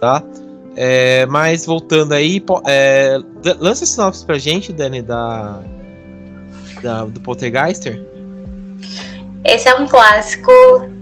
tá? 0.00 0.22
É, 0.76 1.26
mas 1.26 1.66
voltando 1.66 2.12
aí, 2.12 2.42
é, 2.66 3.18
lança 3.58 3.86
sinopse 3.86 4.24
pra 4.24 4.38
gente, 4.38 4.72
Dani, 4.72 5.02
da, 5.02 5.62
da, 6.82 7.04
do 7.04 7.20
Poltergeister. 7.20 8.02
Esse 9.44 9.68
é 9.68 9.74
um 9.74 9.86
clássico. 9.86 10.50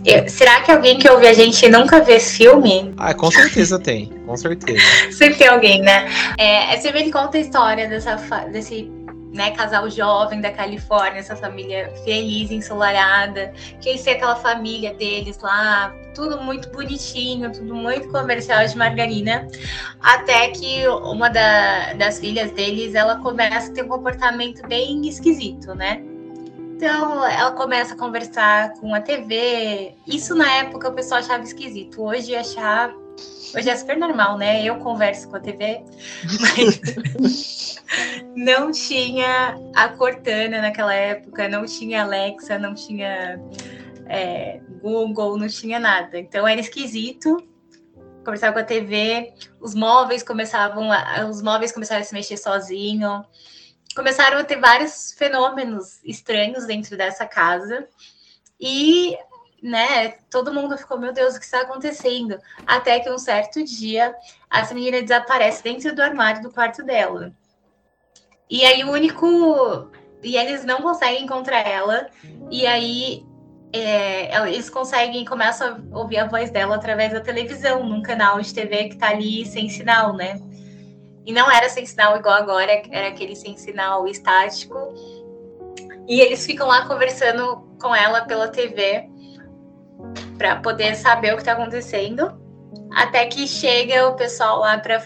Eu, 0.05 0.29
será 0.29 0.61
que 0.63 0.73
alguém 0.73 0.99
que 0.99 1.09
ouve 1.09 1.29
a 1.29 1.33
gente 1.33 1.69
nunca 1.69 2.01
vê 2.01 2.15
esse 2.15 2.39
filme? 2.39 2.93
Ah, 2.97 3.15
com 3.15 3.31
certeza 3.31 3.79
tem, 3.79 4.07
com 4.27 4.37
certeza. 4.37 4.81
Sempre 5.13 5.37
tem 5.37 5.47
alguém, 5.47 5.81
né? 5.81 6.11
É, 6.37 6.75
esse 6.75 6.91
filme 6.91 7.11
conta 7.13 7.39
a 7.39 7.41
história 7.41 7.89
dessa, 7.89 8.17
desse 8.53 8.91
né, 9.33 9.51
casal 9.53 9.89
jovem 9.89 10.41
da 10.41 10.51
Califórnia, 10.53 11.21
essa 11.21 11.35
família 11.35 11.91
feliz, 12.05 12.51
ensolarada, 12.51 13.53
que 13.81 13.97
ser 13.97 14.11
aquela 14.11 14.37
família 14.37 14.93
deles 14.95 15.39
lá, 15.39 15.95
tudo 16.15 16.41
muito 16.41 16.69
bonitinho, 16.71 17.51
tudo 17.51 17.75
muito 17.75 18.09
comercial 18.09 18.65
de 18.67 18.77
margarina, 18.77 19.49
até 20.01 20.49
que 20.51 20.87
uma 20.89 21.31
da, 21.31 21.95
das 21.95 22.19
filhas 22.21 22.51
deles, 22.53 22.95
ela 22.95 23.17
começa 23.17 23.71
a 23.71 23.75
ter 23.75 23.85
um 23.85 23.89
comportamento 23.89 24.67
bem 24.69 25.09
esquisito, 25.09 25.75
né? 25.75 26.03
Então, 26.77 27.25
ela 27.25 27.53
começa 27.53 27.95
a 27.95 27.97
conversar 27.97 28.73
com 28.75 28.93
a 28.93 29.01
TV. 29.01 29.95
Isso 30.05 30.35
na 30.35 30.53
época 30.55 30.89
o 30.89 30.93
pessoal 30.93 31.21
achava 31.21 31.45
esquisito. 31.45 32.03
Hoje 32.03 32.35
achar 32.35 32.93
Hoje 33.55 33.69
é 33.69 33.77
super 33.77 33.99
normal, 33.99 34.39
né? 34.39 34.65
Eu 34.65 34.77
converso 34.77 35.29
com 35.29 35.37
a 35.37 35.41
TV, 35.41 35.85
mas 36.41 37.79
não 38.35 38.73
tinha 38.73 39.59
a 39.75 39.91
Cortana 39.91 40.63
naquela 40.63 40.95
época, 40.95 41.49
não 41.49 41.67
tinha 41.67 42.03
Alexa, 42.03 42.59
não 42.59 42.75
tinha 42.75 43.39
é, 44.07 44.59
Google, 44.81 45.37
não 45.37 45.49
tinha 45.49 45.79
nada. 45.79 46.19
Então 46.19 46.49
era 46.49 46.61
esquisito. 46.61 47.37
Conversava 48.25 48.55
com 48.55 48.59
a 48.61 48.65
TV, 48.65 49.35
os 49.61 49.75
móveis 49.75 50.23
começavam 50.23 50.91
a, 50.91 51.27
os 51.29 51.43
móveis 51.43 51.73
começaram 51.73 52.01
a 52.01 52.05
se 52.05 52.15
mexer 52.15 52.39
sozinho. 52.39 53.25
Começaram 53.95 54.39
a 54.39 54.45
ter 54.45 54.59
vários 54.59 55.13
fenômenos 55.13 56.01
estranhos 56.05 56.65
dentro 56.67 56.97
dessa 56.97 57.27
casa. 57.27 57.87
E 58.59 59.15
né? 59.63 60.15
Todo 60.29 60.53
mundo 60.53 60.77
ficou, 60.77 60.99
meu 60.99 61.13
Deus, 61.13 61.37
o 61.37 61.39
que 61.39 61.45
está 61.45 61.61
acontecendo? 61.61 62.39
Até 62.67 62.99
que 62.99 63.09
um 63.09 63.19
certo 63.19 63.63
dia, 63.65 64.15
essa 64.53 64.75
menina 64.75 65.01
desaparece 65.01 65.63
dentro 65.63 65.95
do 65.95 66.03
armário 66.03 66.43
do 66.43 66.51
quarto 66.51 66.83
dela. 66.83 67.33
E 68.51 68.65
aí 68.65 68.83
o 68.83 68.91
único. 68.91 69.89
E 70.23 70.37
eles 70.37 70.65
não 70.65 70.83
conseguem 70.83 71.25
encontrar 71.25 71.67
ela. 71.67 72.09
E 72.51 72.67
aí 72.67 73.25
é, 73.73 74.37
eles 74.49 74.69
conseguem, 74.69 75.25
começam 75.25 75.89
a 75.93 75.99
ouvir 75.99 76.19
a 76.19 76.27
voz 76.27 76.51
dela 76.51 76.75
através 76.75 77.13
da 77.13 77.21
televisão, 77.21 77.85
num 77.85 78.03
canal 78.03 78.41
de 78.41 78.53
TV 78.53 78.91
que 78.91 78.99
tá 78.99 79.11
ali 79.11 79.47
sem 79.47 79.69
sinal, 79.69 80.15
né? 80.15 80.41
E 81.25 81.33
não 81.33 81.49
era 81.51 81.69
sem 81.69 81.87
sinal 81.87 82.17
igual 82.17 82.35
agora, 82.35 82.83
era 82.91 83.09
aquele 83.09 83.37
sem 83.37 83.57
sinal 83.57 84.09
estático. 84.09 84.77
E 86.09 86.21
eles 86.21 86.45
ficam 86.45 86.67
lá 86.67 86.87
conversando 86.87 87.69
com 87.81 87.95
ela 87.95 88.23
pela 88.23 88.49
TV 88.49 89.12
para 90.43 90.57
poder 90.57 90.97
saber 90.97 91.33
o 91.33 91.37
que 91.37 91.43
está 91.43 91.53
acontecendo. 91.53 92.37
Até 92.97 93.27
que 93.27 93.47
chega 93.47 94.09
o 94.09 94.17
pessoal 94.17 94.59
lá 94.59 94.77
para 94.77 94.99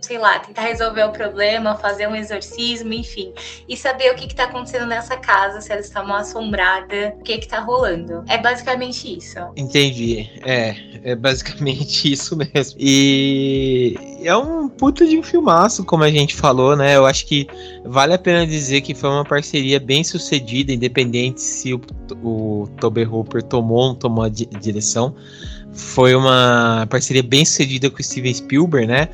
sei 0.00 0.18
lá, 0.18 0.38
tentar 0.38 0.62
resolver 0.62 1.04
o 1.04 1.12
problema, 1.12 1.76
fazer 1.76 2.08
um 2.08 2.14
exorcismo, 2.14 2.92
enfim. 2.92 3.32
E 3.68 3.76
saber 3.76 4.12
o 4.12 4.14
que, 4.14 4.26
está 4.26 4.44
acontecendo 4.44 4.86
nessa 4.86 5.16
casa, 5.16 5.60
se 5.60 5.70
ela 5.70 5.80
está 5.80 6.02
mal 6.02 6.18
assombrada, 6.18 7.14
o 7.18 7.22
que, 7.22 7.32
está 7.32 7.60
rolando. 7.60 8.24
É 8.28 8.38
basicamente 8.38 9.16
isso. 9.16 9.38
Entendi. 9.56 10.30
É, 10.44 10.74
é 11.02 11.14
basicamente 11.14 12.10
isso 12.12 12.36
mesmo. 12.36 12.78
E 12.78 13.94
é 14.22 14.36
um 14.36 14.68
puta 14.68 15.06
de 15.06 15.18
um 15.18 15.22
filmaço, 15.22 15.84
como 15.84 16.04
a 16.04 16.10
gente 16.10 16.34
falou, 16.34 16.76
né? 16.76 16.96
Eu 16.96 17.06
acho 17.06 17.26
que 17.26 17.46
vale 17.84 18.14
a 18.14 18.18
pena 18.18 18.46
dizer 18.46 18.80
que 18.80 18.94
foi 18.94 19.10
uma 19.10 19.24
parceria 19.24 19.78
bem 19.78 20.02
sucedida, 20.04 20.72
independente 20.72 21.40
se 21.40 21.74
o, 21.74 21.80
o 22.22 22.68
Toby 22.80 23.04
Hooper 23.04 23.42
tomou 23.42 23.78
ou 23.78 23.88
não 23.88 23.94
tomou 23.94 24.24
a 24.24 24.28
di 24.28 24.46
direção. 24.46 25.14
Foi 25.72 26.14
uma 26.14 26.86
parceria 26.90 27.22
bem 27.22 27.44
sucedida 27.44 27.90
com 27.90 28.00
o 28.00 28.02
Steven 28.02 28.34
Spielberg, 28.34 28.86
né? 28.86 29.08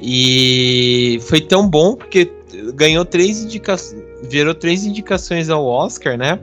E 0.00 1.20
foi 1.22 1.40
tão 1.40 1.68
bom 1.68 1.94
porque 1.94 2.30
ganhou 2.74 3.04
três 3.04 3.42
indicações, 3.42 4.02
gerou 4.28 4.54
três 4.54 4.84
indicações 4.84 5.48
ao 5.50 5.64
Oscar, 5.64 6.16
né? 6.16 6.38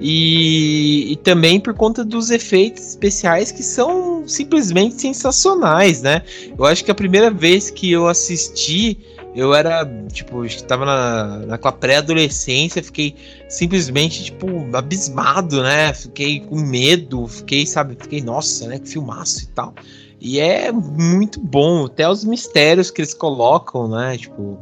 E, 0.00 1.12
e, 1.12 1.16
também 1.16 1.58
por 1.58 1.74
conta 1.74 2.04
dos 2.04 2.30
efeitos 2.30 2.90
especiais 2.90 3.50
que 3.50 3.62
são 3.62 4.26
simplesmente 4.28 5.00
sensacionais, 5.00 6.02
né? 6.02 6.22
Eu 6.58 6.64
acho 6.64 6.84
que 6.84 6.90
a 6.90 6.94
primeira 6.94 7.30
vez 7.30 7.70
que 7.70 7.90
eu 7.90 8.06
assisti, 8.06 8.98
eu 9.34 9.54
era, 9.54 9.84
tipo, 10.12 10.44
estava 10.44 10.84
na, 10.84 11.38
naquela 11.46 11.72
pré-adolescência, 11.72 12.82
fiquei 12.82 13.14
simplesmente, 13.48 14.24
tipo, 14.24 14.46
abismado, 14.74 15.62
né? 15.62 15.92
Fiquei 15.94 16.40
com 16.40 16.56
medo, 16.56 17.26
fiquei, 17.26 17.66
sabe, 17.66 17.96
fiquei, 18.00 18.20
nossa, 18.20 18.66
né? 18.66 18.78
Que 18.78 18.88
filmaço 18.88 19.44
e 19.44 19.46
tal. 19.48 19.74
E 20.26 20.40
é 20.40 20.72
muito 20.72 21.38
bom, 21.38 21.84
até 21.84 22.08
os 22.10 22.24
mistérios 22.24 22.90
que 22.90 23.00
eles 23.00 23.14
colocam, 23.14 23.86
né? 23.86 24.18
Tipo, 24.18 24.58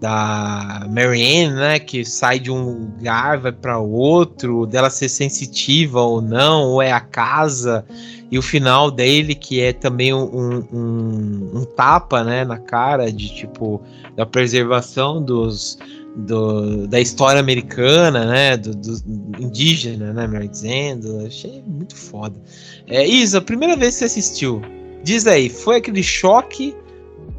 da 0.00 0.86
Marianne, 0.88 1.54
né? 1.54 1.78
Que 1.78 2.02
sai 2.02 2.40
de 2.40 2.50
um 2.50 2.64
lugar, 2.64 3.38
vai 3.38 3.52
para 3.52 3.78
outro, 3.78 4.64
dela 4.64 4.88
ser 4.88 5.10
sensitiva 5.10 6.00
ou 6.00 6.22
não, 6.22 6.62
ou 6.62 6.80
é 6.80 6.92
a 6.92 7.00
casa. 7.00 7.84
E 8.30 8.38
o 8.38 8.42
final 8.42 8.90
dele, 8.90 9.34
que 9.34 9.60
é 9.60 9.74
também 9.74 10.14
um, 10.14 10.64
um, 10.72 11.58
um 11.58 11.64
tapa, 11.76 12.24
né? 12.24 12.42
Na 12.42 12.56
cara 12.56 13.12
de 13.12 13.34
tipo, 13.34 13.82
da 14.16 14.24
preservação 14.24 15.22
dos. 15.22 15.78
Do, 16.14 16.86
da 16.88 17.00
história 17.00 17.40
americana, 17.40 18.26
né, 18.26 18.54
do, 18.58 18.74
do 18.74 19.42
indígena, 19.42 20.12
né, 20.12 20.26
melhor 20.26 20.46
dizendo, 20.46 21.24
achei 21.26 21.64
muito 21.66 21.96
foda. 21.96 22.38
É, 22.86 23.08
Isa, 23.08 23.40
primeira 23.40 23.74
vez 23.74 23.94
que 23.94 24.00
você 24.00 24.04
assistiu, 24.04 24.60
Diz 25.02 25.26
aí, 25.26 25.48
foi 25.48 25.76
aquele 25.76 26.02
choque 26.02 26.74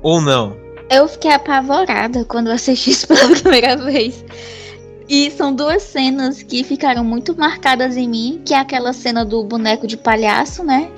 ou 0.02 0.20
não? 0.20 0.56
Eu 0.90 1.08
fiquei 1.08 1.32
apavorada 1.32 2.26
quando 2.26 2.50
assisti 2.50 2.92
isso 2.92 3.08
pela 3.08 3.30
primeira 3.40 3.78
vez. 3.78 4.24
E 5.08 5.32
são 5.32 5.54
duas 5.54 5.84
cenas 5.84 6.44
que 6.44 6.64
ficaram 6.64 7.04
muito 7.04 7.38
marcadas 7.38 7.98
em 7.98 8.08
mim, 8.08 8.42
que 8.46 8.54
é 8.54 8.60
aquela 8.60 8.94
cena 8.94 9.26
do 9.26 9.44
boneco 9.44 9.86
de 9.86 9.98
palhaço, 9.98 10.64
né? 10.64 10.90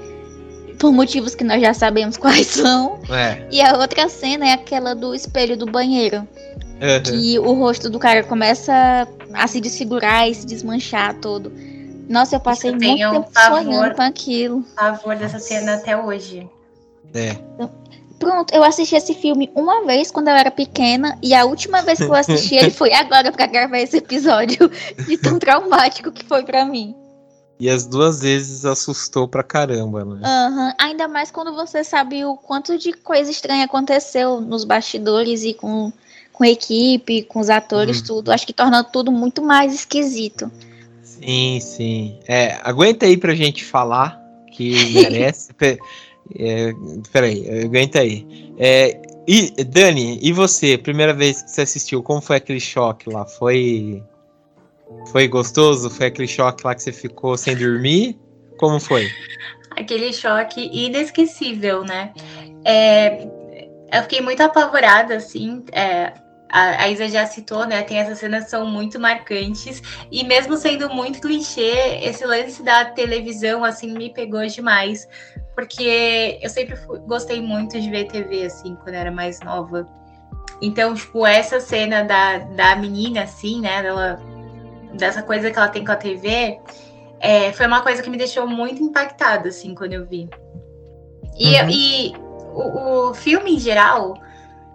Por 0.80 0.92
motivos 0.92 1.34
que 1.34 1.44
nós 1.44 1.62
já 1.62 1.74
sabemos 1.74 2.18
quais 2.18 2.48
são. 2.48 3.00
É. 3.10 3.48
E 3.52 3.62
a 3.62 3.78
outra 3.78 4.10
cena 4.10 4.48
é 4.48 4.54
aquela 4.54 4.94
do 4.94 5.14
espelho 5.16 5.58
do 5.58 5.66
banheiro. 5.66 6.18
Uhum. 6.18 7.04
Que 7.04 7.40
o 7.40 7.54
rosto 7.54 7.90
do 7.90 7.98
cara 7.98 8.24
começa 8.24 9.08
a 9.34 9.48
se 9.48 9.62
desfigurar 9.62 10.30
e 10.30 10.36
se 10.36 10.46
desmanchar 10.46 11.16
todo. 11.16 11.52
Nossa, 12.08 12.36
eu 12.36 12.40
passei 12.40 12.72
eu 12.72 12.76
muito 12.76 12.86
tempo 12.86 13.32
favor, 13.34 13.64
sonhando 13.64 13.96
com 13.96 14.02
aquilo. 14.02 14.66
Favor 14.76 15.16
dessa 15.16 15.40
cena 15.40 15.76
até 15.76 15.98
hoje. 15.98 16.48
É. 17.14 17.38
Pronto, 18.20 18.54
eu 18.54 18.64
assisti 18.64 18.96
esse 18.96 19.14
filme 19.14 19.52
uma 19.54 19.86
vez 19.86 20.10
quando 20.10 20.30
eu 20.30 20.36
era 20.36 20.50
pequena 20.50 21.18
e 21.22 21.34
a 21.34 21.46
última 21.46 21.82
vez 21.82 22.00
que 22.00 22.06
eu 22.06 22.14
assisti 22.14 22.56
ele 22.58 22.72
foi 22.72 22.94
agora 22.94 23.32
para 23.32 23.46
gravar 23.46 23.80
esse 23.80 23.98
episódio 23.98 24.72
de 25.06 25.18
tão 25.18 25.38
traumático 25.38 26.12
que 26.12 26.26
foi 26.26 26.44
para 26.44 26.66
mim. 26.66 26.96
E 27.58 27.70
as 27.70 27.86
duas 27.86 28.20
vezes 28.20 28.66
assustou 28.66 29.28
pra 29.28 29.42
caramba, 29.42 30.04
né? 30.04 30.22
Uhum. 30.28 30.74
Ainda 30.78 31.08
mais 31.08 31.32
quando 31.32 31.54
você 31.54 31.84
sabe 31.84 32.26
o 32.26 32.36
quanto 32.36 32.78
de 32.78 32.92
coisa 32.92 33.32
estranha 33.32 33.64
aconteceu 33.64 34.42
nos 34.42 34.66
bastidores 34.66 35.44
e 35.44 35.54
com, 35.54 35.92
com 36.34 36.44
a 36.44 36.50
equipe, 36.50 37.24
com 37.24 37.40
os 37.40 37.50
atores, 37.50 38.00
uhum. 38.00 38.06
tudo. 38.06 38.32
Acho 38.32 38.46
que 38.46 38.52
torna 38.52 38.84
tudo 38.84 39.10
muito 39.10 39.42
mais 39.42 39.74
esquisito. 39.74 40.52
Sim, 41.26 41.60
sim. 41.60 42.20
É, 42.28 42.60
aguenta 42.64 43.06
aí 43.06 43.18
pra 43.18 43.34
gente 43.34 43.64
falar 43.64 44.22
que 44.52 44.76
merece. 44.94 45.52
é, 45.60 46.72
peraí, 47.12 47.64
aguenta 47.64 48.00
aí. 48.00 48.26
É, 48.58 49.02
e, 49.28 49.52
Dani, 49.64 50.20
e 50.22 50.32
você, 50.32 50.78
primeira 50.78 51.14
vez 51.14 51.42
que 51.42 51.50
você 51.50 51.62
assistiu, 51.62 52.04
como 52.04 52.22
foi 52.22 52.38
aquele 52.38 52.60
choque 52.60 53.10
lá? 53.10 53.26
Foi. 53.26 54.04
Foi 55.12 55.28
gostoso? 55.28 55.90
Foi 55.90 56.08
aquele 56.08 56.28
choque 56.28 56.66
lá 56.66 56.76
que 56.76 56.84
você 56.84 56.92
ficou 56.92 57.36
sem 57.36 57.56
dormir? 57.56 58.20
Como 58.58 58.80
foi? 58.80 59.08
Aquele 59.72 60.14
choque 60.14 60.70
inesquecível, 60.72 61.84
né? 61.84 62.14
É, 62.64 63.28
eu 63.92 64.02
fiquei 64.04 64.22
muito 64.22 64.42
apavorada, 64.42 65.16
assim. 65.16 65.64
É, 65.72 66.14
a, 66.50 66.84
a 66.84 66.90
Isa 66.90 67.08
já 67.08 67.26
citou, 67.26 67.66
né? 67.66 67.82
Tem 67.84 67.98
essas 67.98 68.20
cenas 68.20 68.46
que 68.46 68.50
são 68.52 68.66
muito 68.66 69.00
marcantes. 69.00 69.82
E 70.12 70.24
mesmo 70.24 70.56
sendo 70.58 70.90
muito 70.90 71.20
clichê, 71.20 72.00
esse 72.02 72.26
lance 72.26 72.64
da 72.64 72.86
televisão, 72.86 73.64
assim, 73.64 73.94
me 73.94 74.10
pegou 74.12 74.46
demais. 74.46 75.08
Porque 75.54 76.40
eu 76.42 76.50
sempre 76.50 76.76
fui, 76.76 77.00
gostei 77.00 77.42
muito 77.42 77.80
de 77.80 77.90
ver 77.90 78.08
TV, 78.08 78.46
assim, 78.46 78.76
quando 78.84 78.96
era 78.96 79.12
mais 79.12 79.40
nova. 79.42 79.88
Então, 80.62 80.94
tipo, 80.94 81.26
essa 81.26 81.60
cena 81.60 82.04
da, 82.04 82.38
da 82.40 82.76
menina, 82.76 83.24
assim, 83.24 83.62
né? 83.62 83.82
Dela, 83.82 84.20
dessa 84.94 85.24
coisa 85.24 85.52
que 85.52 85.58
ela 85.58 85.68
tem 85.68 85.84
com 85.84 85.92
a 85.92 85.96
TV, 85.96 86.60
é, 87.20 87.52
foi 87.54 87.66
uma 87.66 87.82
coisa 87.82 88.04
que 88.04 88.10
me 88.10 88.18
deixou 88.18 88.48
muito 88.48 88.84
impactada, 88.84 89.50
assim, 89.50 89.74
quando 89.74 89.94
eu 89.94 90.06
vi. 90.06 90.30
E, 91.38 91.62
uhum. 91.62 91.70
e 91.70 92.16
o, 92.54 93.10
o 93.10 93.14
filme 93.14 93.56
em 93.56 93.60
geral 93.60 94.16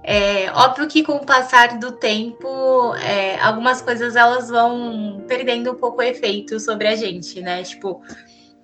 é, 0.02 0.50
óbvio 0.52 0.88
que 0.88 1.02
com 1.02 1.16
o 1.16 1.26
passar 1.26 1.78
do 1.78 1.92
tempo, 1.92 2.94
é, 2.94 3.38
algumas 3.38 3.82
coisas 3.82 4.16
elas 4.16 4.48
vão 4.48 5.22
perdendo 5.28 5.72
um 5.72 5.74
pouco 5.74 5.98
o 5.98 6.02
efeito 6.02 6.58
sobre 6.58 6.88
a 6.88 6.96
gente, 6.96 7.40
né? 7.42 7.62
Tipo, 7.62 8.02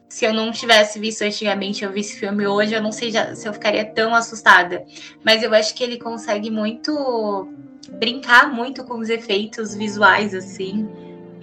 se 0.08 0.24
eu 0.24 0.32
não 0.32 0.50
tivesse 0.50 0.98
visto 0.98 1.22
antigamente, 1.22 1.84
eu 1.84 1.92
vi 1.92 2.00
esse 2.00 2.18
filme 2.18 2.46
hoje, 2.46 2.74
eu 2.74 2.82
não 2.82 2.90
sei 2.90 3.10
já, 3.10 3.34
se 3.34 3.46
eu 3.46 3.52
ficaria 3.52 3.84
tão 3.84 4.14
assustada. 4.14 4.84
Mas 5.22 5.42
eu 5.42 5.52
acho 5.52 5.74
que 5.74 5.84
ele 5.84 5.98
consegue 5.98 6.50
muito 6.50 7.48
brincar 7.92 8.52
muito 8.52 8.82
com 8.84 8.98
os 8.98 9.10
efeitos 9.10 9.74
visuais, 9.74 10.34
assim, 10.34 10.88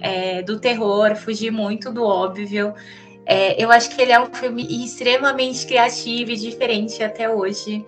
é, 0.00 0.42
do 0.42 0.58
terror, 0.58 1.14
fugir 1.14 1.52
muito 1.52 1.92
do 1.92 2.02
óbvio. 2.02 2.74
É, 3.26 3.62
eu 3.62 3.70
acho 3.70 3.94
que 3.94 4.02
ele 4.02 4.12
é 4.12 4.20
um 4.20 4.26
filme 4.26 4.84
extremamente 4.84 5.64
criativo 5.66 6.32
e 6.32 6.36
diferente 6.36 7.02
até 7.02 7.30
hoje 7.30 7.86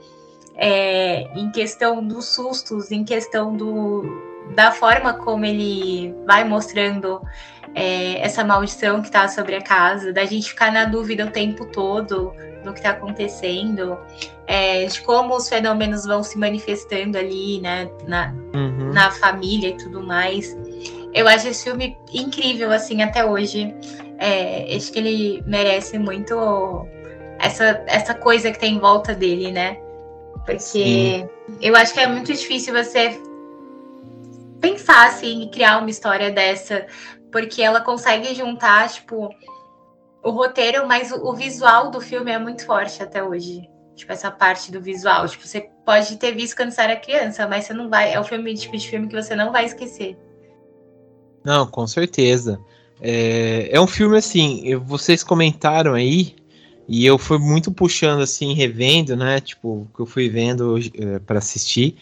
é, 0.57 1.29
em 1.39 1.51
questão 1.51 2.07
dos 2.07 2.27
sustos, 2.27 2.91
em 2.91 3.05
questão 3.05 3.57
do, 3.57 4.05
da 4.55 4.73
forma 4.73 5.15
como 5.15 5.45
ele 5.45 6.15
vai 6.27 6.45
mostrando 6.45 7.21
é, 7.75 8.21
essa 8.21 8.43
maldição 8.43 9.01
que 9.01 9.09
está 9.09 9.29
sobre 9.29 9.57
a 9.57 9.63
casa, 9.63 10.13
da 10.13 10.25
gente 10.25 10.49
ficar 10.49 10.73
na 10.73 10.85
dúvida 10.85 11.27
o 11.27 11.31
tempo 11.31 11.67
todo 11.67 12.33
do 12.65 12.73
que 12.73 12.79
está 12.79 12.91
acontecendo, 12.91 13.99
é, 14.47 14.87
de 14.87 15.01
como 15.03 15.37
os 15.37 15.49
fenômenos 15.49 16.05
vão 16.05 16.23
se 16.23 16.39
manifestando 16.39 17.17
ali, 17.19 17.61
né, 17.61 17.89
na, 18.09 18.33
uhum. 18.55 18.93
na 18.93 19.11
família 19.11 19.69
e 19.69 19.77
tudo 19.77 20.03
mais. 20.03 20.57
Eu 21.13 21.29
acho 21.29 21.49
esse 21.49 21.65
filme 21.65 21.97
incrível, 22.13 22.73
assim, 22.73 23.03
até 23.03 23.25
hoje. 23.25 23.75
É, 24.19 24.75
acho 24.75 24.93
que 24.93 24.99
ele 24.99 25.43
merece 25.47 25.99
muito 25.99 26.87
essa, 27.39 27.83
essa 27.87 28.15
coisa 28.15 28.51
que 28.51 28.59
tem 28.59 28.75
em 28.75 28.79
volta 28.79 29.15
dele, 29.15 29.53
né? 29.53 29.79
Porque 30.47 30.61
Sim. 30.61 31.29
eu 31.61 31.75
acho 31.75 31.93
que 31.93 31.99
é 32.01 32.07
muito 32.07 32.33
difícil 32.33 32.73
você 32.73 33.21
pensar 34.61 35.09
assim 35.09 35.43
e 35.43 35.51
criar 35.51 35.79
uma 35.79 35.91
história 35.91 36.31
dessa, 36.31 36.87
porque 37.33 37.61
ela 37.61 37.81
consegue 37.81 38.33
juntar, 38.35 38.89
tipo, 38.89 39.29
o 40.23 40.31
roteiro, 40.31 40.87
mas 40.87 41.11
o, 41.13 41.35
visual 41.35 41.91
do 41.91 42.01
filme 42.01 42.31
é 42.31 42.39
muito 42.39 42.65
forte 42.65 43.03
até 43.03 43.23
hoje. 43.23 43.69
Tipo, 43.97 44.13
essa 44.13 44.31
parte 44.31 44.71
do 44.71 44.81
visual. 44.81 45.27
Tipo, 45.27 45.47
você 45.47 45.69
pode 45.85 46.17
ter 46.17 46.33
visto 46.33 46.55
quando 46.55 46.71
você 46.71 46.83
era 46.83 46.97
criança, 46.97 47.47
mas 47.49 47.65
você 47.65 47.73
não 47.73 47.89
vai. 47.89 48.13
É 48.13 48.21
o 48.21 48.25
filme 48.25 48.55
tipo 48.55 48.77
de 48.77 48.89
filme 48.89 49.09
que 49.09 49.15
você 49.15 49.35
não 49.35 49.51
vai 49.51 49.65
esquecer. 49.65 50.17
Não, 51.45 51.67
com 51.67 51.87
certeza. 51.87 52.61
É, 53.01 53.69
é 53.71 53.81
um 53.81 53.87
filme 53.87 54.17
assim, 54.17 54.75
vocês 54.77 55.23
comentaram 55.25 55.95
aí 55.95 56.35
e 56.89 57.05
eu 57.05 57.19
fui 57.19 57.39
muito 57.39 57.73
puxando 57.73 58.21
assim, 58.21 58.55
revendo, 58.55 59.17
né? 59.17 59.41
Tipo, 59.41 59.89
que 59.95 60.01
eu 60.01 60.07
fui 60.07 60.29
vendo 60.29 60.79
é, 60.79 61.19
para 61.19 61.39
assistir 61.39 61.97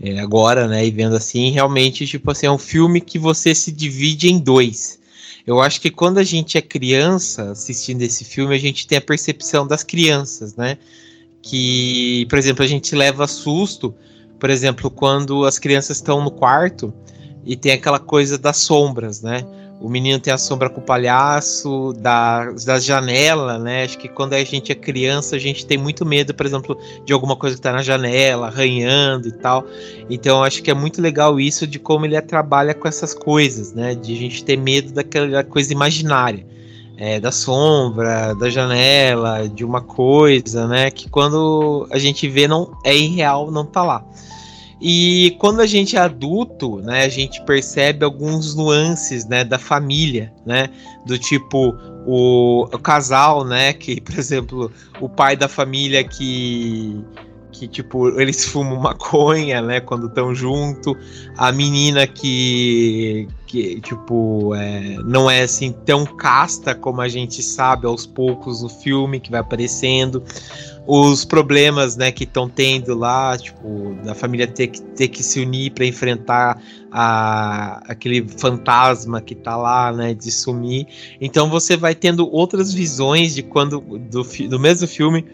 é, 0.00 0.20
agora, 0.20 0.68
né? 0.68 0.86
E 0.86 0.90
vendo 0.90 1.16
assim, 1.16 1.50
realmente, 1.50 2.06
tipo 2.06 2.30
assim, 2.30 2.46
é 2.46 2.50
um 2.50 2.58
filme 2.58 3.00
que 3.00 3.18
você 3.18 3.54
se 3.54 3.72
divide 3.72 4.28
em 4.28 4.38
dois. 4.38 4.98
Eu 5.46 5.62
acho 5.62 5.80
que 5.80 5.90
quando 5.90 6.18
a 6.18 6.24
gente 6.24 6.58
é 6.58 6.60
criança 6.60 7.52
assistindo 7.52 8.02
esse 8.02 8.22
filme, 8.22 8.54
a 8.54 8.58
gente 8.58 8.86
tem 8.86 8.98
a 8.98 9.00
percepção 9.00 9.66
das 9.66 9.82
crianças, 9.82 10.54
né? 10.54 10.76
Que, 11.40 12.26
por 12.28 12.38
exemplo, 12.38 12.62
a 12.62 12.66
gente 12.66 12.94
leva 12.94 13.26
susto, 13.26 13.94
por 14.38 14.50
exemplo, 14.50 14.90
quando 14.90 15.46
as 15.46 15.58
crianças 15.58 15.96
estão 15.96 16.22
no 16.22 16.30
quarto 16.30 16.92
e 17.46 17.56
tem 17.56 17.72
aquela 17.72 17.98
coisa 17.98 18.36
das 18.36 18.58
sombras, 18.58 19.22
né? 19.22 19.42
O 19.80 19.88
menino 19.88 20.18
tem 20.18 20.32
a 20.32 20.38
sombra 20.38 20.68
com 20.68 20.80
o 20.80 20.84
palhaço, 20.84 21.92
da, 21.98 22.50
da 22.64 22.80
janela, 22.80 23.58
né? 23.58 23.84
Acho 23.84 23.96
que 23.96 24.08
quando 24.08 24.32
a 24.32 24.42
gente 24.42 24.72
é 24.72 24.74
criança, 24.74 25.36
a 25.36 25.38
gente 25.38 25.64
tem 25.64 25.78
muito 25.78 26.04
medo, 26.04 26.34
por 26.34 26.44
exemplo, 26.44 26.76
de 27.04 27.12
alguma 27.12 27.36
coisa 27.36 27.54
que 27.54 27.62
tá 27.62 27.72
na 27.72 27.82
janela, 27.82 28.48
arranhando 28.48 29.28
e 29.28 29.32
tal. 29.32 29.64
Então, 30.10 30.42
acho 30.42 30.62
que 30.62 30.70
é 30.70 30.74
muito 30.74 31.00
legal 31.00 31.38
isso 31.38 31.66
de 31.66 31.78
como 31.78 32.04
ele 32.04 32.20
trabalha 32.20 32.74
com 32.74 32.88
essas 32.88 33.14
coisas, 33.14 33.72
né? 33.72 33.94
De 33.94 34.12
a 34.12 34.16
gente 34.16 34.44
ter 34.44 34.56
medo 34.56 34.92
daquela 34.92 35.44
coisa 35.44 35.72
imaginária. 35.72 36.44
É, 37.00 37.20
da 37.20 37.30
sombra, 37.30 38.34
da 38.34 38.50
janela, 38.50 39.48
de 39.48 39.64
uma 39.64 39.80
coisa, 39.80 40.66
né? 40.66 40.90
Que 40.90 41.08
quando 41.08 41.86
a 41.92 41.98
gente 41.98 42.28
vê 42.28 42.48
não 42.48 42.76
é 42.82 42.92
irreal, 42.96 43.52
não 43.52 43.64
tá 43.64 43.84
lá. 43.84 44.04
E 44.80 45.36
quando 45.40 45.60
a 45.60 45.66
gente 45.66 45.96
é 45.96 46.00
adulto, 46.00 46.76
né, 46.76 47.04
a 47.04 47.08
gente 47.08 47.42
percebe 47.44 48.04
alguns 48.04 48.54
nuances, 48.54 49.26
né, 49.26 49.44
da 49.44 49.58
família, 49.58 50.32
né, 50.46 50.68
do 51.04 51.18
tipo 51.18 51.74
o, 52.06 52.64
o 52.64 52.78
casal, 52.78 53.44
né, 53.44 53.72
que, 53.72 54.00
por 54.00 54.16
exemplo, 54.16 54.70
o 55.00 55.08
pai 55.08 55.36
da 55.36 55.48
família 55.48 56.04
que 56.04 57.04
que 57.50 57.66
tipo 57.66 58.20
eles 58.20 58.44
fumam 58.44 58.78
maconha, 58.78 59.60
né, 59.60 59.80
quando 59.80 60.06
estão 60.06 60.32
junto, 60.32 60.96
a 61.36 61.50
menina 61.50 62.06
que 62.06 63.26
que 63.46 63.80
tipo 63.80 64.54
é, 64.54 64.96
não 65.04 65.28
é 65.28 65.42
assim 65.42 65.72
tão 65.72 66.04
casta 66.04 66.74
como 66.74 67.00
a 67.00 67.08
gente 67.08 67.42
sabe 67.42 67.86
aos 67.86 68.06
poucos 68.06 68.62
no 68.62 68.68
filme 68.68 69.18
que 69.18 69.30
vai 69.30 69.40
aparecendo, 69.40 70.22
os 70.90 71.22
problemas 71.22 71.98
né, 71.98 72.10
que 72.10 72.24
estão 72.24 72.48
tendo 72.48 72.94
lá, 72.94 73.36
tipo, 73.36 73.94
da 74.02 74.14
família 74.14 74.46
ter 74.46 74.68
que, 74.68 74.80
ter 74.80 75.08
que 75.08 75.22
se 75.22 75.38
unir 75.38 75.70
para 75.72 75.84
enfrentar 75.84 76.62
a, 76.90 77.82
aquele 77.86 78.26
fantasma 78.26 79.20
que 79.20 79.34
está 79.34 79.54
lá, 79.54 79.92
né, 79.92 80.14
de 80.14 80.32
sumir. 80.32 80.86
Então 81.20 81.50
você 81.50 81.76
vai 81.76 81.94
tendo 81.94 82.26
outras 82.32 82.72
visões 82.72 83.34
de 83.34 83.42
quando 83.42 83.80
do, 83.80 84.22
do 84.22 84.58
mesmo 84.58 84.88
filme 84.88 85.26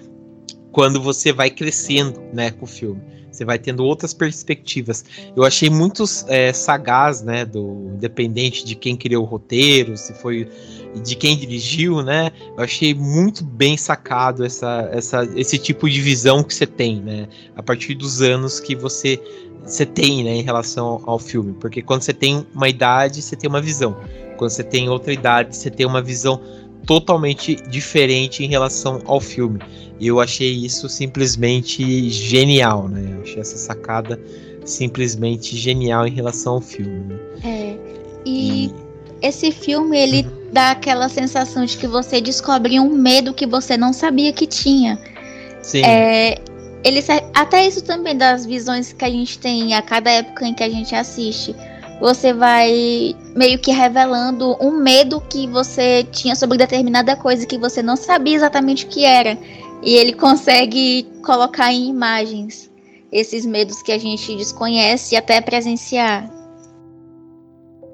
quando 0.73 1.01
você 1.01 1.33
vai 1.33 1.49
crescendo, 1.51 2.21
né, 2.33 2.51
com 2.51 2.65
o 2.65 2.69
filme. 2.69 3.01
Você 3.35 3.45
vai 3.45 3.59
tendo 3.59 3.85
outras 3.85 4.14
perspectivas. 4.14 5.05
Eu 5.37 5.43
achei 5.43 5.68
muito 5.68 6.05
é, 6.28 6.53
sagaz, 6.53 7.20
né, 7.20 7.45
do 7.45 7.91
independente 7.95 8.64
de 8.64 8.76
quem 8.76 8.97
criou 8.97 9.24
o 9.24 9.26
roteiro, 9.26 9.97
se 9.97 10.14
foi 10.14 10.49
de 11.03 11.16
quem 11.16 11.37
dirigiu, 11.37 12.03
né? 12.03 12.30
Eu 12.57 12.62
achei 12.62 12.95
muito 12.95 13.43
bem 13.45 13.76
sacado 13.76 14.45
essa, 14.45 14.89
essa, 14.93 15.28
esse 15.35 15.59
tipo 15.59 15.91
de 15.91 16.01
visão 16.01 16.45
que 16.45 16.55
você 16.55 16.66
tem, 16.66 17.01
né? 17.01 17.28
A 17.57 17.62
partir 17.62 17.95
dos 17.95 18.22
anos 18.22 18.61
que 18.61 18.76
você, 18.76 19.20
você 19.64 19.85
tem, 19.85 20.22
né, 20.22 20.37
em 20.37 20.43
relação 20.43 21.03
ao 21.05 21.18
filme. 21.18 21.55
Porque 21.55 21.82
quando 21.82 22.03
você 22.03 22.12
tem 22.12 22.47
uma 22.55 22.68
idade, 22.68 23.20
você 23.20 23.35
tem 23.35 23.51
uma 23.51 23.61
visão. 23.61 23.97
Quando 24.37 24.51
você 24.51 24.62
tem 24.62 24.89
outra 24.89 25.12
idade, 25.12 25.57
você 25.57 25.70
tem 25.70 25.85
uma 25.85 26.01
visão 26.01 26.41
totalmente 26.87 27.57
diferente 27.68 28.45
em 28.45 28.49
relação 28.49 29.01
ao 29.07 29.20
filme. 29.20 29.59
E 29.99 30.07
eu 30.09 30.21
achei 30.21 30.53
isso 30.53 30.89
simplesmente 30.89 32.11
genial, 32.11 32.89
né? 32.89 33.11
Eu 33.13 33.23
achei 33.23 33.41
essa 33.41 33.57
sacada 33.57 34.21
simplesmente 34.65 35.57
genial 35.57 36.07
em 36.07 36.11
relação 36.11 36.55
ao 36.55 36.61
filme. 36.61 37.05
Né? 37.05 37.19
É. 37.45 37.77
E, 38.25 38.67
e 38.67 38.75
esse 39.23 39.53
filme 39.53 39.97
ele 39.97 40.23
uhum. 40.23 40.49
dá 40.53 40.71
aquela 40.73 41.09
sensação 41.09 41.65
de 41.65 41.77
que 41.77 41.87
você 41.87 42.21
descobre 42.21 42.79
um 42.81 42.91
medo 42.95 43.35
que 43.35 43.47
você 43.47 43.77
não 43.77 43.93
sabia 43.93 44.33
que 44.33 44.47
tinha. 44.47 44.99
Sim. 45.63 45.83
É, 45.83 46.39
ele 46.85 47.03
até 47.35 47.67
isso 47.67 47.83
também 47.83 48.17
das 48.17 48.45
visões 48.45 48.93
que 48.93 49.05
a 49.05 49.11
gente 49.11 49.39
tem 49.39 49.75
a 49.75 49.81
cada 49.81 50.11
época 50.11 50.47
em 50.47 50.53
que 50.53 50.63
a 50.63 50.69
gente 50.69 50.95
assiste. 50.95 51.55
Você 52.01 52.35
vai 52.35 53.17
meio 53.35 53.59
que 53.59 53.71
revelando 53.71 54.57
um 54.61 54.73
medo 54.73 55.23
que 55.23 55.47
você 55.47 56.05
tinha 56.13 56.37
sobre 56.37 56.59
determinada 56.59 57.17
coisa 57.17 57.47
que 57.47 57.57
você 57.57 57.83
não 57.83 57.97
sabia 57.97 58.37
exatamente 58.37 58.85
o 58.85 58.89
que 58.89 59.05
era. 59.05 59.39
E 59.85 59.95
ele 59.95 60.14
consegue 60.14 61.07
colocar 61.24 61.72
em 61.72 61.89
imagens. 61.89 62.70
esses 63.12 63.47
medos 63.47 63.80
que 63.80 63.93
a 63.93 63.99
gente 63.99 64.35
desconhece 64.37 65.14
e 65.14 65.18
até 65.18 65.41
presenciar. 65.41 66.28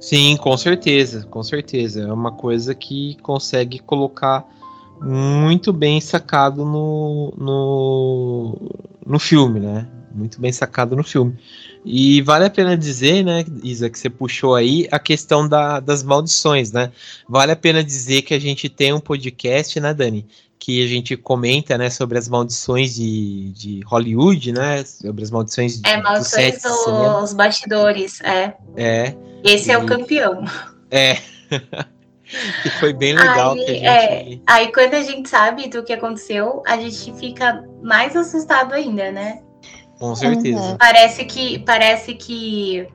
Sim, 0.00 0.34
com 0.38 0.56
certeza, 0.56 1.26
com 1.26 1.42
certeza. 1.42 2.00
É 2.08 2.12
uma 2.12 2.32
coisa 2.32 2.74
que 2.74 3.18
consegue 3.22 3.78
colocar 3.80 4.48
muito 4.98 5.74
bem 5.74 6.00
sacado 6.00 6.64
no, 6.64 7.34
no, 7.36 8.56
no 9.06 9.18
filme, 9.18 9.60
né? 9.60 9.86
Muito 10.14 10.40
bem 10.40 10.52
sacado 10.52 10.96
no 10.96 11.04
filme. 11.04 11.36
E 11.84 12.22
vale 12.22 12.46
a 12.46 12.50
pena 12.50 12.76
dizer, 12.76 13.22
né, 13.22 13.44
Isa, 13.62 13.90
que 13.90 13.98
você 13.98 14.08
puxou 14.08 14.54
aí 14.54 14.88
a 14.90 14.98
questão 14.98 15.46
da, 15.46 15.80
das 15.80 16.02
maldições, 16.02 16.72
né? 16.72 16.90
Vale 17.28 17.52
a 17.52 17.56
pena 17.56 17.84
dizer 17.84 18.22
que 18.22 18.32
a 18.32 18.38
gente 18.38 18.68
tem 18.68 18.92
um 18.92 19.00
podcast, 19.00 19.78
né, 19.78 19.92
Dani? 19.92 20.26
Que 20.60 20.84
a 20.84 20.86
gente 20.86 21.16
comenta, 21.16 21.76
né, 21.78 21.88
sobre 21.88 22.18
as 22.18 22.28
maldições 22.28 22.94
de, 22.94 23.50
de 23.52 23.80
Hollywood, 23.86 24.52
né? 24.52 24.84
Sobre 24.84 25.24
as 25.24 25.30
maldições 25.30 25.80
de, 25.80 25.88
É, 25.88 25.96
maldições 26.00 26.60
dos 26.62 27.32
bastidores, 27.32 28.20
é. 28.20 28.54
É. 28.76 29.16
Esse 29.42 29.70
e... 29.70 29.72
é 29.72 29.78
o 29.78 29.86
campeão. 29.86 30.44
É. 30.90 31.16
que 32.62 32.70
foi 32.78 32.92
bem 32.92 33.14
legal. 33.14 33.54
Aí, 33.54 33.66
gente... 33.66 33.86
é, 33.86 34.38
aí 34.46 34.72
quando 34.72 34.94
a 34.94 35.02
gente 35.02 35.28
sabe 35.28 35.68
do 35.68 35.82
que 35.82 35.92
aconteceu, 35.92 36.62
a 36.66 36.76
gente 36.76 37.12
fica 37.18 37.64
mais 37.82 38.14
assustado 38.14 38.74
ainda, 38.74 39.10
né? 39.10 39.40
Com 39.98 40.14
certeza. 40.14 40.58
Uhum. 40.58 40.76
Parece 40.78 41.24
que 41.24 41.58
parece 41.60 42.14
que 42.14 42.88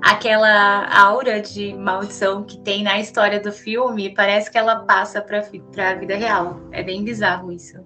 aquela 0.00 0.86
aura 0.96 1.40
de 1.40 1.74
maldição 1.74 2.44
que 2.44 2.58
tem 2.58 2.82
na 2.82 2.98
história 2.98 3.40
do 3.40 3.52
filme, 3.52 4.14
parece 4.14 4.50
que 4.50 4.58
ela 4.58 4.76
passa 4.76 5.20
para 5.20 5.38
a 5.38 5.94
vida 5.94 6.16
real. 6.16 6.60
É 6.72 6.82
bem 6.82 7.04
bizarro 7.04 7.52
isso. 7.52 7.76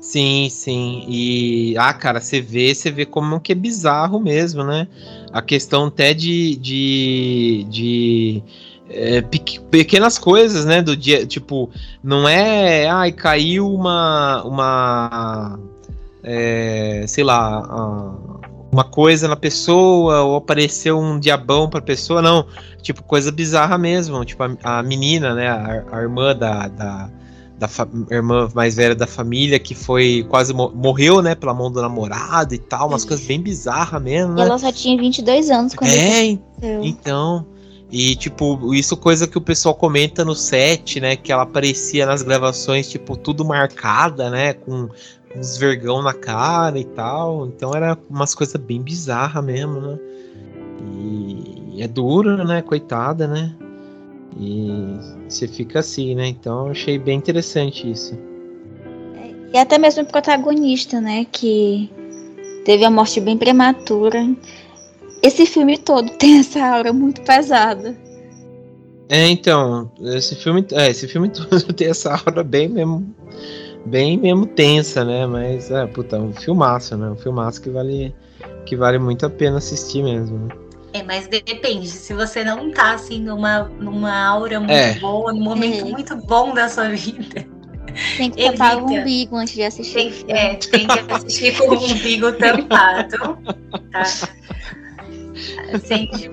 Sim, 0.00 0.48
sim. 0.50 1.04
E 1.08 1.76
ah, 1.78 1.94
cara, 1.94 2.20
você 2.20 2.40
vê, 2.40 2.74
você 2.74 2.90
vê 2.90 3.06
como 3.06 3.40
que 3.40 3.52
é 3.52 3.54
bizarro 3.54 4.18
mesmo, 4.18 4.64
né? 4.64 4.88
A 5.32 5.40
questão 5.40 5.86
até 5.86 6.12
de, 6.12 6.56
de, 6.56 7.66
de 7.70 8.42
é, 8.90 9.22
pequenas 9.70 10.18
coisas, 10.18 10.64
né? 10.64 10.82
Do 10.82 10.96
dia, 10.96 11.24
tipo, 11.24 11.70
não 12.02 12.28
é, 12.28 12.88
ai, 12.88 13.12
caiu 13.12 13.72
uma 13.72 14.42
uma 14.42 15.60
é, 16.22 17.04
sei 17.06 17.24
lá, 17.24 17.62
uma 18.72 18.84
coisa 18.84 19.28
na 19.28 19.36
pessoa, 19.36 20.22
ou 20.22 20.36
apareceu 20.36 20.98
um 20.98 21.20
diabão 21.20 21.68
pra 21.68 21.82
pessoa, 21.82 22.22
não. 22.22 22.46
Tipo, 22.80 23.02
coisa 23.02 23.30
bizarra 23.30 23.76
mesmo. 23.76 24.24
Tipo, 24.24 24.42
a, 24.44 24.78
a 24.78 24.82
menina, 24.82 25.34
né, 25.34 25.46
a, 25.46 25.84
a 25.92 26.00
irmã 26.00 26.34
da, 26.34 26.68
da, 26.68 27.10
da 27.58 27.68
irmã 28.10 28.48
mais 28.54 28.74
velha 28.74 28.94
da 28.94 29.06
família, 29.06 29.58
que 29.58 29.74
foi 29.74 30.26
quase 30.30 30.54
morreu, 30.54 31.20
né, 31.20 31.34
pela 31.34 31.52
mão 31.52 31.70
do 31.70 31.82
namorado 31.82 32.54
e 32.54 32.58
tal, 32.58 32.88
umas 32.88 33.04
coisas 33.04 33.26
bem 33.26 33.42
bizarras 33.42 34.02
mesmo, 34.02 34.32
né? 34.32 34.42
Ela 34.42 34.58
só 34.58 34.72
tinha 34.72 34.96
22 34.96 35.50
anos 35.50 35.74
quando 35.74 35.90
É, 35.90 36.38
então. 36.82 37.46
E, 37.90 38.16
tipo, 38.16 38.72
isso 38.74 38.96
coisa 38.96 39.28
que 39.28 39.36
o 39.36 39.40
pessoal 39.40 39.74
comenta 39.74 40.24
no 40.24 40.34
set, 40.34 40.98
né? 40.98 41.14
Que 41.14 41.30
ela 41.30 41.42
aparecia 41.42 42.06
nas 42.06 42.22
gravações, 42.22 42.88
tipo, 42.88 43.18
tudo 43.18 43.44
marcada, 43.44 44.30
né? 44.30 44.54
Com 44.54 44.88
uns 45.36 45.56
vergão 45.56 46.02
na 46.02 46.12
cara 46.12 46.78
e 46.78 46.84
tal. 46.84 47.46
Então 47.46 47.74
era 47.74 47.96
umas 48.08 48.34
coisas 48.34 48.56
bem 48.56 48.80
bizarras 48.80 49.44
mesmo, 49.44 49.80
né? 49.80 49.98
E 51.74 51.82
é 51.82 51.88
duro, 51.88 52.44
né? 52.44 52.62
Coitada, 52.62 53.26
né? 53.26 53.54
E 54.38 54.98
você 55.28 55.46
fica 55.46 55.80
assim, 55.80 56.14
né? 56.14 56.28
Então 56.28 56.66
eu 56.66 56.72
achei 56.72 56.98
bem 56.98 57.18
interessante 57.18 57.90
isso. 57.90 58.16
E 59.52 59.58
até 59.58 59.78
mesmo 59.78 60.02
o 60.02 60.06
protagonista, 60.06 61.00
né? 61.00 61.26
Que 61.30 61.90
teve 62.64 62.84
a 62.84 62.90
morte 62.90 63.20
bem 63.20 63.36
prematura. 63.36 64.26
Esse 65.22 65.46
filme 65.46 65.78
todo 65.78 66.10
tem 66.18 66.38
essa 66.38 66.64
aura 66.64 66.92
muito 66.92 67.20
pesada. 67.22 67.96
É, 69.08 69.28
então, 69.28 69.92
esse 70.00 70.34
filme, 70.34 70.64
é, 70.72 70.90
esse 70.90 71.06
filme 71.06 71.28
todo 71.30 71.72
tem 71.74 71.88
essa 71.88 72.14
aura 72.14 72.42
bem 72.42 72.68
mesmo 72.68 73.14
bem 73.86 74.16
mesmo 74.16 74.46
tensa, 74.46 75.04
né? 75.04 75.26
Mas 75.26 75.70
é, 75.70 75.86
puta, 75.86 76.18
um 76.18 76.32
filmaço, 76.32 76.96
né? 76.96 77.10
Um 77.10 77.16
filmaço 77.16 77.60
que 77.60 77.70
vale, 77.70 78.14
que 78.66 78.76
vale 78.76 78.98
muito 78.98 79.26
a 79.26 79.30
pena 79.30 79.58
assistir 79.58 80.02
mesmo. 80.02 80.38
Né? 80.38 80.54
É, 80.92 81.02
mas 81.02 81.26
depende. 81.26 81.88
Se 81.88 82.12
você 82.12 82.44
não 82.44 82.70
tá 82.70 82.94
assim 82.94 83.20
numa, 83.20 83.64
numa 83.80 84.26
aura 84.26 84.60
muito 84.60 84.72
é. 84.72 84.94
boa, 84.98 85.32
num 85.32 85.42
momento 85.42 85.86
é. 85.86 85.90
muito 85.90 86.16
bom 86.26 86.52
da 86.52 86.68
sua 86.68 86.88
vida. 86.90 87.46
Tem 88.16 88.30
que 88.30 88.42
tampar 88.50 88.82
o 88.82 88.86
umbigo 88.86 89.36
antes 89.36 89.54
de 89.54 89.62
assistir. 89.62 89.94
Tem, 89.94 90.36
é, 90.36 90.54
tem 90.54 90.86
que 90.86 91.12
assistir 91.12 91.58
com 91.58 91.74
o 91.74 91.78
umbigo 91.78 92.32
tampado. 92.32 93.38
Tá? 93.90 94.02
Acende, 95.72 96.30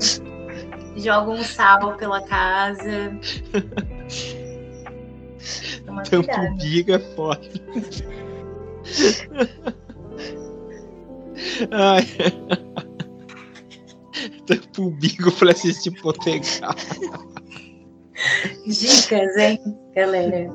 joga 0.97 1.31
um 1.31 1.43
sal 1.43 1.95
pela 1.95 2.21
casa. 2.21 3.11
Tampo 6.03 6.55
biga 6.57 6.95
é 6.95 6.99
foda. 7.15 7.41
Ai. 11.71 12.03
Tampo 14.45 14.87
o 14.87 14.91
bico 14.91 15.31
pra 15.33 15.51
assistir 15.51 15.91
Potegar. 16.01 16.75
Dicas, 18.65 19.37
hein, 19.37 19.59
galera? 19.95 20.49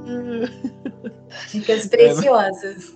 Dicas 1.51 1.87
preciosas. 1.87 2.95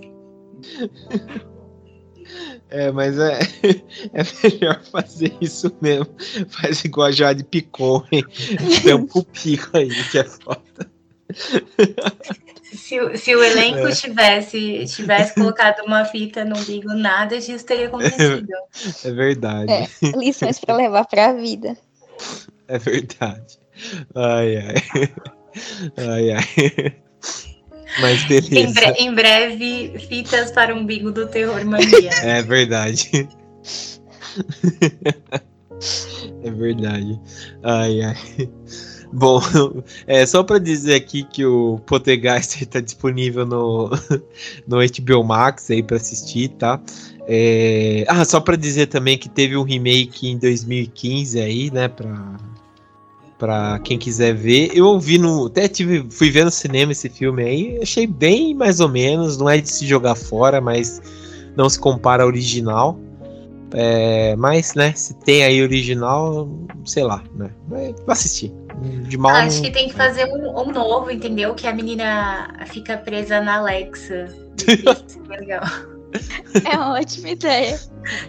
É, 2.70 2.92
mas 2.92 3.18
é, 3.18 3.38
é 4.12 4.22
melhor 4.42 4.82
fazer 4.84 5.34
isso 5.40 5.74
mesmo. 5.80 6.08
Faz 6.48 6.84
igual 6.84 7.06
a 7.06 7.12
Jade 7.12 7.42
Picon, 7.44 8.04
hein? 8.12 8.22
Tampa 8.84 9.18
o 9.20 9.24
pico 9.24 9.76
aí, 9.76 9.88
que 10.10 10.18
é 10.18 10.24
foda. 10.24 10.97
Se, 12.72 13.16
se 13.16 13.34
o 13.34 13.42
elenco 13.42 13.86
é. 13.86 13.92
tivesse, 13.92 14.84
tivesse 14.86 15.34
colocado 15.34 15.84
uma 15.86 16.04
fita 16.04 16.44
no 16.44 16.56
umbigo, 16.58 16.92
nada 16.92 17.40
disso 17.40 17.64
teria 17.64 17.86
acontecido. 17.86 18.52
É 19.04 19.10
verdade. 19.10 19.72
É, 19.72 19.88
lições 20.16 20.58
para 20.58 20.76
levar 20.76 21.04
para 21.06 21.30
a 21.30 21.32
vida. 21.32 21.76
É 22.66 22.78
verdade. 22.78 23.58
Ai, 24.14 24.56
ai. 24.56 24.74
Ai, 25.96 26.30
ai. 26.32 26.96
Mas 28.00 28.24
beleza. 28.24 28.58
Em, 28.58 28.72
bre 28.72 28.86
em 28.98 29.14
breve, 29.14 29.98
fitas 30.08 30.52
para 30.52 30.74
o 30.74 30.78
umbigo 30.78 31.10
do 31.10 31.26
terror 31.26 31.64
mania. 31.64 32.10
É 32.22 32.42
verdade. 32.42 33.28
É 36.44 36.50
verdade. 36.50 37.20
Ai, 37.62 38.02
ai. 38.02 38.50
Bom, 39.12 39.40
é 40.06 40.26
só 40.26 40.42
para 40.42 40.58
dizer 40.58 40.94
aqui 40.94 41.22
que 41.22 41.44
o 41.44 41.80
Poltergeist 41.86 42.62
está 42.62 42.80
disponível 42.80 43.46
no, 43.46 43.90
no 44.66 44.78
HBO 44.78 45.24
Max 45.24 45.70
aí 45.70 45.82
para 45.82 45.96
assistir, 45.96 46.48
tá? 46.50 46.80
É, 47.26 48.04
ah, 48.08 48.24
só 48.24 48.40
para 48.40 48.56
dizer 48.56 48.86
também 48.86 49.18
que 49.18 49.28
teve 49.28 49.56
um 49.56 49.62
remake 49.62 50.28
em 50.28 50.38
2015 50.38 51.40
aí, 51.40 51.70
né, 51.70 51.88
para 51.88 52.36
para 53.38 53.78
quem 53.78 53.96
quiser 53.96 54.34
ver. 54.34 54.72
Eu 54.74 54.86
ouvi 54.86 55.16
no, 55.16 55.46
até 55.46 55.68
tive, 55.68 56.04
fui 56.10 56.28
ver 56.28 56.44
no 56.44 56.50
cinema 56.50 56.90
esse 56.90 57.08
filme 57.08 57.44
aí, 57.44 57.78
achei 57.80 58.04
bem 58.04 58.52
mais 58.52 58.80
ou 58.80 58.88
menos, 58.88 59.38
não 59.38 59.48
é 59.48 59.60
de 59.60 59.70
se 59.70 59.86
jogar 59.86 60.16
fora, 60.16 60.60
mas 60.60 61.00
não 61.56 61.68
se 61.68 61.78
compara 61.78 62.24
ao 62.24 62.28
original. 62.28 62.98
É, 63.72 64.34
mas, 64.36 64.74
né, 64.74 64.92
se 64.92 65.14
tem 65.14 65.44
aí 65.44 65.62
original, 65.62 66.48
sei 66.84 67.04
lá, 67.04 67.22
né? 67.34 67.50
Vai 67.66 67.94
assistir. 68.08 68.52
De 69.08 69.18
mal. 69.18 69.32
Acho 69.32 69.60
que 69.60 69.70
tem 69.70 69.88
que 69.88 69.94
fazer 69.94 70.24
um, 70.26 70.60
um 70.60 70.70
novo, 70.70 71.10
entendeu? 71.10 71.54
Que 71.54 71.66
a 71.66 71.74
menina 71.74 72.54
fica 72.66 72.96
presa 72.96 73.40
na 73.40 73.56
Alexa. 73.56 74.26
Isso 74.66 75.20
é 75.30 75.36
legal. 75.36 75.64
É 76.64 76.76
uma 76.76 76.94
ótima 76.98 77.30
ideia. 77.30 77.78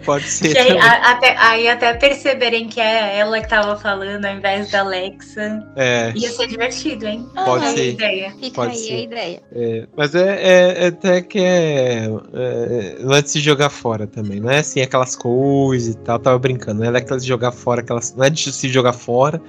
Pode 0.04 0.24
ser. 0.24 0.56
Aí, 0.56 0.78
até, 0.78 1.36
aí 1.38 1.68
até 1.68 1.94
perceberem 1.94 2.68
que 2.68 2.80
é 2.80 3.18
ela 3.18 3.40
que 3.40 3.48
tava 3.48 3.76
falando 3.76 4.24
ao 4.26 4.34
invés 4.34 4.70
da 4.70 4.80
Alexa. 4.80 5.66
É. 5.76 6.12
Ia 6.14 6.30
ser 6.30 6.48
divertido, 6.48 7.06
hein? 7.06 7.26
Pode 7.34 7.64
ah, 7.64 7.68
ser. 7.68 7.92
Ideia. 7.92 8.30
Fica 8.38 8.54
Pode 8.54 8.72
aí 8.72 8.78
ser. 8.78 8.92
a 8.92 9.00
ideia. 9.00 9.42
É, 9.52 9.86
mas 9.96 10.14
é, 10.14 10.42
é, 10.42 10.84
é, 10.84 10.86
até 10.88 11.22
que 11.22 11.38
é, 11.38 12.04
é, 12.34 12.96
Não 13.00 13.14
é 13.14 13.22
de 13.22 13.30
se 13.30 13.40
jogar 13.40 13.70
fora 13.70 14.06
também. 14.06 14.40
Não 14.40 14.50
é 14.50 14.58
assim 14.58 14.82
aquelas 14.82 15.16
coisas 15.16 15.94
e 15.94 15.98
tal. 15.98 16.18
Tava 16.18 16.38
brincando. 16.38 16.80
Não 16.80 16.88
é 16.88 16.92
daquelas 16.92 17.22
de 17.22 17.28
jogar 17.28 17.52
fora, 17.52 17.80
aquelas. 17.80 18.14
Não 18.14 18.24
é 18.24 18.30
de 18.30 18.52
se 18.52 18.68
jogar 18.68 18.92
fora. 18.92 19.40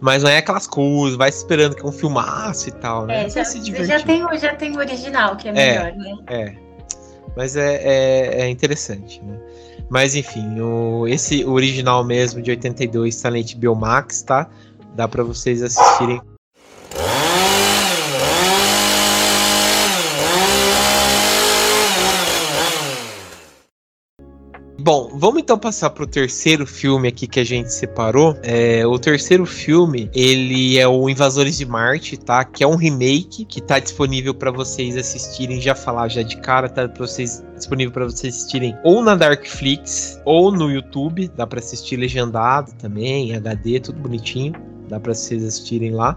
Mas 0.00 0.22
não 0.22 0.30
é 0.30 0.36
aquelas 0.38 0.66
coisas, 0.66 1.16
vai 1.16 1.30
esperando 1.30 1.74
que 1.74 1.82
é 1.82 1.88
um 1.88 1.92
filmaço 1.92 2.68
e 2.68 2.72
tal, 2.72 3.06
né? 3.06 3.24
É, 3.24 3.30
já, 3.30 3.42
se 3.46 3.62
já, 3.86 3.98
tem, 3.98 4.38
já 4.38 4.54
tem 4.54 4.76
o 4.76 4.78
original, 4.78 5.36
que 5.36 5.48
é, 5.48 5.50
é 5.50 5.54
melhor, 5.54 5.92
né? 5.96 6.16
É. 6.26 6.65
Mas 7.36 7.54
é, 7.54 7.76
é, 7.76 8.40
é 8.40 8.48
interessante, 8.48 9.22
né? 9.22 9.38
Mas 9.88 10.16
enfim, 10.16 10.58
o, 10.60 11.06
esse 11.06 11.44
original 11.44 12.02
mesmo 12.02 12.42
de 12.42 12.50
82 12.50 13.14
está 13.14 13.30
na 13.30 13.36
HBO 13.38 13.76
Max, 13.76 14.22
tá? 14.22 14.48
Dá 14.94 15.06
para 15.06 15.22
vocês 15.22 15.62
assistirem 15.62 16.20
bom, 24.86 25.10
vamos 25.14 25.42
então 25.42 25.58
passar 25.58 25.90
pro 25.90 26.06
terceiro 26.06 26.64
filme 26.64 27.08
aqui 27.08 27.26
que 27.26 27.40
a 27.40 27.44
gente 27.44 27.72
separou. 27.72 28.38
É, 28.40 28.86
o 28.86 28.96
terceiro 29.00 29.44
filme, 29.44 30.08
ele 30.14 30.78
é 30.78 30.86
o 30.86 31.10
Invasores 31.10 31.58
de 31.58 31.66
Marte, 31.66 32.16
tá? 32.16 32.44
Que 32.44 32.62
é 32.62 32.68
um 32.68 32.76
remake 32.76 33.44
que 33.44 33.60
tá 33.60 33.80
disponível 33.80 34.32
para 34.32 34.52
vocês 34.52 34.96
assistirem, 34.96 35.60
já 35.60 35.74
falar 35.74 36.06
já 36.06 36.22
de 36.22 36.36
cara, 36.36 36.68
tá 36.68 36.88
para 36.88 37.04
vocês 37.04 37.44
disponível 37.56 37.92
para 37.92 38.04
vocês 38.04 38.36
assistirem 38.36 38.76
ou 38.84 39.02
na 39.02 39.16
Darkflix 39.16 40.20
ou 40.24 40.52
no 40.52 40.70
YouTube, 40.70 41.32
dá 41.36 41.48
para 41.48 41.58
assistir 41.58 41.96
legendado 41.96 42.72
também, 42.74 43.34
HD, 43.34 43.80
tudo 43.80 43.98
bonitinho, 43.98 44.52
dá 44.88 45.00
para 45.00 45.12
vocês 45.12 45.42
assistirem 45.42 45.90
lá. 45.90 46.16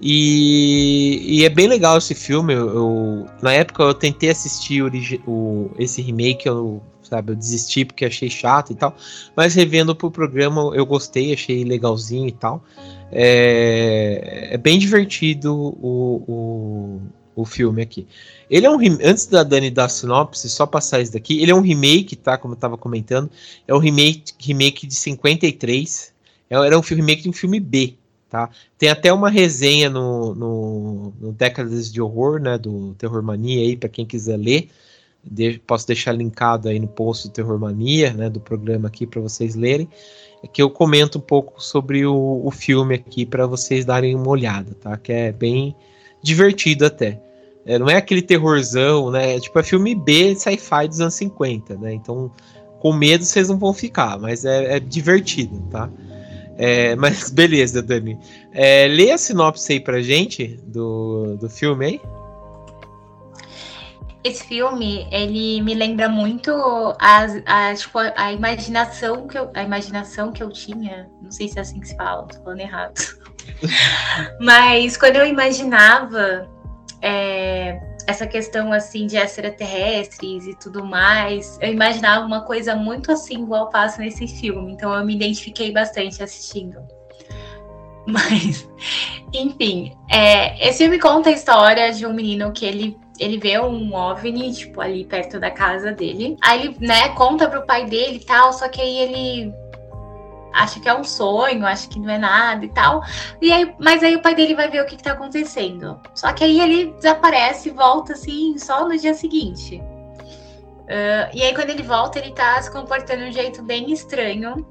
E, 0.00 1.20
e, 1.40 1.44
é 1.44 1.48
bem 1.48 1.66
legal 1.66 1.98
esse 1.98 2.14
filme. 2.14 2.54
Eu, 2.54 2.68
eu, 2.68 3.26
na 3.42 3.52
época 3.52 3.82
eu 3.82 3.92
tentei 3.92 4.30
assistir 4.30 4.82
o, 4.82 4.90
o, 5.26 5.70
esse 5.76 6.00
remake, 6.00 6.46
eu, 6.46 6.80
sabe, 7.08 7.32
eu 7.32 7.36
desisti 7.36 7.84
porque 7.84 8.04
achei 8.04 8.30
chato 8.30 8.72
e 8.72 8.74
tal. 8.74 8.96
Mas 9.34 9.54
revendo 9.54 9.94
pro 9.94 10.10
programa 10.10 10.72
eu 10.74 10.84
gostei, 10.84 11.32
achei 11.32 11.64
legalzinho 11.64 12.28
e 12.28 12.32
tal. 12.32 12.62
É, 13.10 14.50
é 14.52 14.56
bem 14.58 14.78
divertido 14.78 15.54
o, 15.54 16.22
o, 16.28 17.00
o 17.34 17.44
filme 17.44 17.82
aqui. 17.82 18.06
Ele 18.50 18.66
é 18.66 18.70
um 18.70 18.78
antes 19.02 19.26
da 19.26 19.42
Dani 19.42 19.70
dar 19.70 19.88
sinopse, 19.88 20.48
só 20.48 20.66
passar 20.66 21.00
isso 21.00 21.12
daqui. 21.12 21.40
Ele 21.40 21.50
é 21.50 21.54
um 21.54 21.60
remake, 21.60 22.16
tá? 22.16 22.36
Como 22.38 22.54
eu 22.54 22.58
tava 22.58 22.76
comentando, 22.76 23.30
é 23.66 23.74
um 23.74 23.78
remake, 23.78 24.32
remake 24.38 24.86
de 24.86 24.94
53. 24.94 26.12
É, 26.50 26.56
era 26.56 26.78
um 26.78 26.82
remake 26.82 27.22
de 27.22 27.28
um 27.28 27.32
filme 27.32 27.60
B, 27.60 27.94
Tá? 28.28 28.50
Tem 28.76 28.90
até 28.90 29.10
uma 29.10 29.30
resenha 29.30 29.88
no, 29.88 30.34
no, 30.34 31.14
no 31.18 31.32
Décadas 31.32 31.90
de 31.90 32.00
Horror, 32.00 32.38
né, 32.38 32.58
do 32.58 32.94
Terror 32.94 33.22
Mania 33.22 33.62
aí, 33.62 33.74
para 33.74 33.88
quem 33.88 34.04
quiser 34.04 34.36
ler. 34.36 34.68
De, 35.24 35.60
posso 35.66 35.86
deixar 35.86 36.12
linkado 36.12 36.68
aí 36.68 36.78
no 36.78 36.88
post 36.88 37.28
do 37.28 37.32
Terror 37.32 37.58
Mania, 37.58 38.12
né, 38.12 38.30
do 38.30 38.40
programa 38.40 38.88
aqui 38.88 39.06
para 39.06 39.20
vocês 39.20 39.54
lerem. 39.54 39.88
É 40.42 40.46
que 40.46 40.62
eu 40.62 40.70
comento 40.70 41.18
um 41.18 41.20
pouco 41.20 41.62
sobre 41.62 42.06
o, 42.06 42.42
o 42.44 42.50
filme 42.50 42.94
aqui 42.94 43.26
para 43.26 43.46
vocês 43.46 43.84
darem 43.84 44.14
uma 44.14 44.28
olhada, 44.28 44.72
tá? 44.74 44.96
Que 44.96 45.12
é 45.12 45.32
bem 45.32 45.74
divertido 46.22 46.86
até. 46.86 47.20
É, 47.66 47.78
não 47.78 47.88
é 47.90 47.96
aquele 47.96 48.22
terrorzão, 48.22 49.10
né? 49.10 49.36
É, 49.36 49.40
tipo, 49.40 49.58
é 49.58 49.62
filme 49.62 49.94
B 49.94 50.34
sci-fi 50.34 50.88
dos 50.88 51.00
anos 51.00 51.14
50, 51.14 51.76
né? 51.76 51.92
Então, 51.92 52.30
com 52.80 52.92
medo 52.92 53.24
vocês 53.24 53.48
não 53.48 53.58
vão 53.58 53.74
ficar, 53.74 54.18
mas 54.18 54.44
é, 54.44 54.76
é 54.76 54.80
divertido, 54.80 55.60
tá? 55.70 55.90
É, 56.56 56.94
mas 56.96 57.30
beleza, 57.30 57.82
Dani. 57.82 58.18
É, 58.52 58.86
lê 58.88 59.10
a 59.10 59.18
sinopse 59.18 59.72
aí 59.72 59.80
pra 59.80 60.00
gente 60.00 60.58
do, 60.66 61.36
do 61.36 61.50
filme 61.50 61.84
aí. 61.84 62.00
Esse 64.24 64.44
filme, 64.44 65.06
ele 65.12 65.62
me 65.62 65.74
lembra 65.74 66.08
muito 66.08 66.50
a, 66.98 67.26
a, 67.46 67.74
tipo, 67.74 67.98
a 67.98 68.32
imaginação 68.32 69.28
que 69.28 69.38
eu, 69.38 69.50
a 69.54 69.62
imaginação 69.62 70.32
que 70.32 70.42
eu 70.42 70.50
tinha. 70.50 71.08
Não 71.22 71.30
sei 71.30 71.48
se 71.48 71.58
é 71.58 71.62
assim 71.62 71.78
que 71.78 71.88
se 71.88 71.96
fala, 71.96 72.26
tô 72.26 72.42
falando 72.42 72.60
errado. 72.60 72.94
Mas 74.40 74.96
quando 74.96 75.16
eu 75.16 75.26
imaginava 75.26 76.48
é, 77.00 77.80
essa 78.08 78.26
questão 78.26 78.72
assim 78.72 79.06
de 79.06 79.16
extraterrestres 79.16 80.46
e 80.46 80.54
tudo 80.54 80.84
mais, 80.84 81.58
eu 81.60 81.70
imaginava 81.70 82.24
uma 82.24 82.40
coisa 82.40 82.74
muito 82.74 83.12
assim 83.12 83.42
igual 83.42 83.68
passa 83.68 84.00
nesse 84.00 84.26
filme, 84.26 84.72
então 84.72 84.94
eu 84.94 85.04
me 85.04 85.14
identifiquei 85.14 85.70
bastante 85.72 86.22
assistindo. 86.22 86.78
Mas, 88.06 88.68
enfim, 89.32 89.94
é, 90.10 90.68
esse 90.68 90.78
filme 90.78 90.98
conta 90.98 91.28
a 91.28 91.32
história 91.32 91.92
de 91.92 92.06
um 92.06 92.12
menino 92.12 92.50
que 92.50 92.64
ele 92.64 92.98
ele 93.18 93.38
vê 93.38 93.58
um 93.58 93.94
OVNI, 93.94 94.52
tipo, 94.52 94.80
ali 94.80 95.04
perto 95.04 95.40
da 95.40 95.50
casa 95.50 95.92
dele. 95.92 96.36
Aí 96.42 96.66
ele, 96.66 96.76
né, 96.80 97.08
conta 97.10 97.48
pro 97.48 97.66
pai 97.66 97.84
dele 97.86 98.16
e 98.16 98.24
tal, 98.24 98.52
só 98.52 98.68
que 98.68 98.80
aí 98.80 98.98
ele 98.98 99.52
acha 100.52 100.80
que 100.80 100.88
é 100.88 100.94
um 100.94 101.04
sonho, 101.04 101.66
acha 101.66 101.88
que 101.88 101.98
não 101.98 102.10
é 102.10 102.18
nada 102.18 102.64
e 102.64 102.68
tal. 102.68 103.02
E 103.40 103.52
aí, 103.52 103.74
mas 103.78 104.02
aí 104.02 104.16
o 104.16 104.22
pai 104.22 104.34
dele 104.34 104.54
vai 104.54 104.70
ver 104.70 104.82
o 104.82 104.86
que, 104.86 104.96
que 104.96 105.02
tá 105.02 105.12
acontecendo. 105.12 106.00
Só 106.14 106.32
que 106.32 106.44
aí 106.44 106.60
ele 106.60 106.92
desaparece 106.92 107.68
e 107.68 107.72
volta 107.72 108.12
assim 108.12 108.56
só 108.58 108.86
no 108.86 108.96
dia 108.96 109.14
seguinte. 109.14 109.76
Uh, 109.76 111.28
e 111.34 111.42
aí 111.42 111.54
quando 111.54 111.70
ele 111.70 111.82
volta, 111.82 112.18
ele 112.18 112.32
tá 112.32 112.60
se 112.62 112.70
comportando 112.70 113.24
de 113.24 113.28
um 113.28 113.32
jeito 113.32 113.62
bem 113.62 113.92
estranho. 113.92 114.66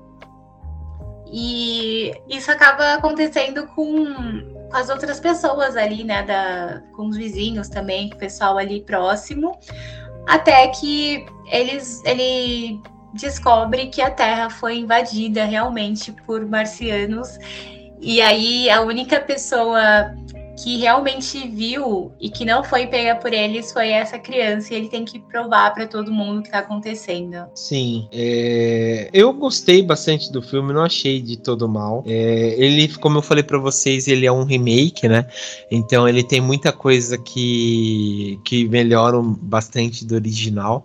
E 1.32 2.13
isso 2.30 2.51
acaba 2.51 2.93
acontecendo 2.93 3.67
com, 3.67 4.05
com 4.05 4.69
as 4.71 4.89
outras 4.89 5.19
pessoas 5.19 5.75
ali, 5.75 6.03
né? 6.03 6.23
Da, 6.23 6.82
com 6.95 7.07
os 7.07 7.17
vizinhos 7.17 7.69
também, 7.69 8.09
com 8.09 8.15
o 8.15 8.19
pessoal 8.19 8.57
ali 8.57 8.82
próximo. 8.82 9.57
Até 10.28 10.67
que 10.67 11.25
eles, 11.51 12.03
ele 12.05 12.82
descobre 13.13 13.88
que 13.88 14.01
a 14.01 14.11
Terra 14.11 14.49
foi 14.49 14.80
invadida 14.80 15.45
realmente 15.45 16.11
por 16.25 16.45
marcianos. 16.45 17.38
E 17.99 18.21
aí 18.21 18.69
a 18.69 18.82
única 18.82 19.19
pessoa 19.19 20.13
que 20.58 20.78
realmente 20.78 21.47
viu 21.47 22.12
e 22.20 22.30
que 22.30 22.43
não 22.43 22.64
foi 22.64 22.88
pega 22.88 23.16
por 23.16 23.32
eles 23.32 23.72
foi 23.72 23.89
essa 23.89 24.18
criança 24.18 24.74
e 24.74 24.78
ele 24.78 24.89
tem 24.89 25.05
que 25.05 25.20
provar 25.20 25.74
para 25.74 25.86
todo 25.86 26.12
mundo 26.12 26.39
o 26.39 26.43
que 26.43 26.49
tá 26.49 26.60
acontecendo. 26.60 27.45
Sim, 27.53 28.08
é... 28.12 29.10
eu 29.14 29.32
gostei 29.34 29.84
bastante 29.84 30.32
do 30.32 30.41
filme, 30.41 30.74
não 30.74 30.84
achei 30.84 31.22
de 31.22 31.38
todo 31.38 31.70
mal. 31.70 32.03
É... 32.08 32.55
Ele, 32.58 32.88
como 32.95 33.20
eu 33.20 33.22
falei 33.22 33.43
para 33.43 33.60
vocês, 33.60 34.08
ele 34.08 34.26
é 34.26 34.32
um 34.32 34.43
remake, 34.43 35.08
né? 35.08 35.28
Então 35.70 36.10
ele 36.10 36.24
tem 36.24 36.41
muita 36.41 36.72
coisa 36.72 37.18
que 37.18 38.39
que 38.43 38.68
melhoram 38.68 39.34
bastante 39.34 40.03
do 40.05 40.16
original. 40.16 40.84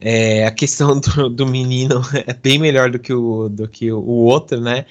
É, 0.00 0.46
a 0.46 0.50
questão 0.50 0.98
do, 1.00 1.28
do, 1.28 1.46
menino 1.46 2.02
é 2.26 2.34
bem 2.34 2.58
melhor 2.58 2.90
do 2.90 2.98
que 2.98 3.12
o, 3.12 3.48
do 3.48 3.66
que 3.68 3.90
o 3.90 4.04
outro, 4.04 4.60
né? 4.60 4.86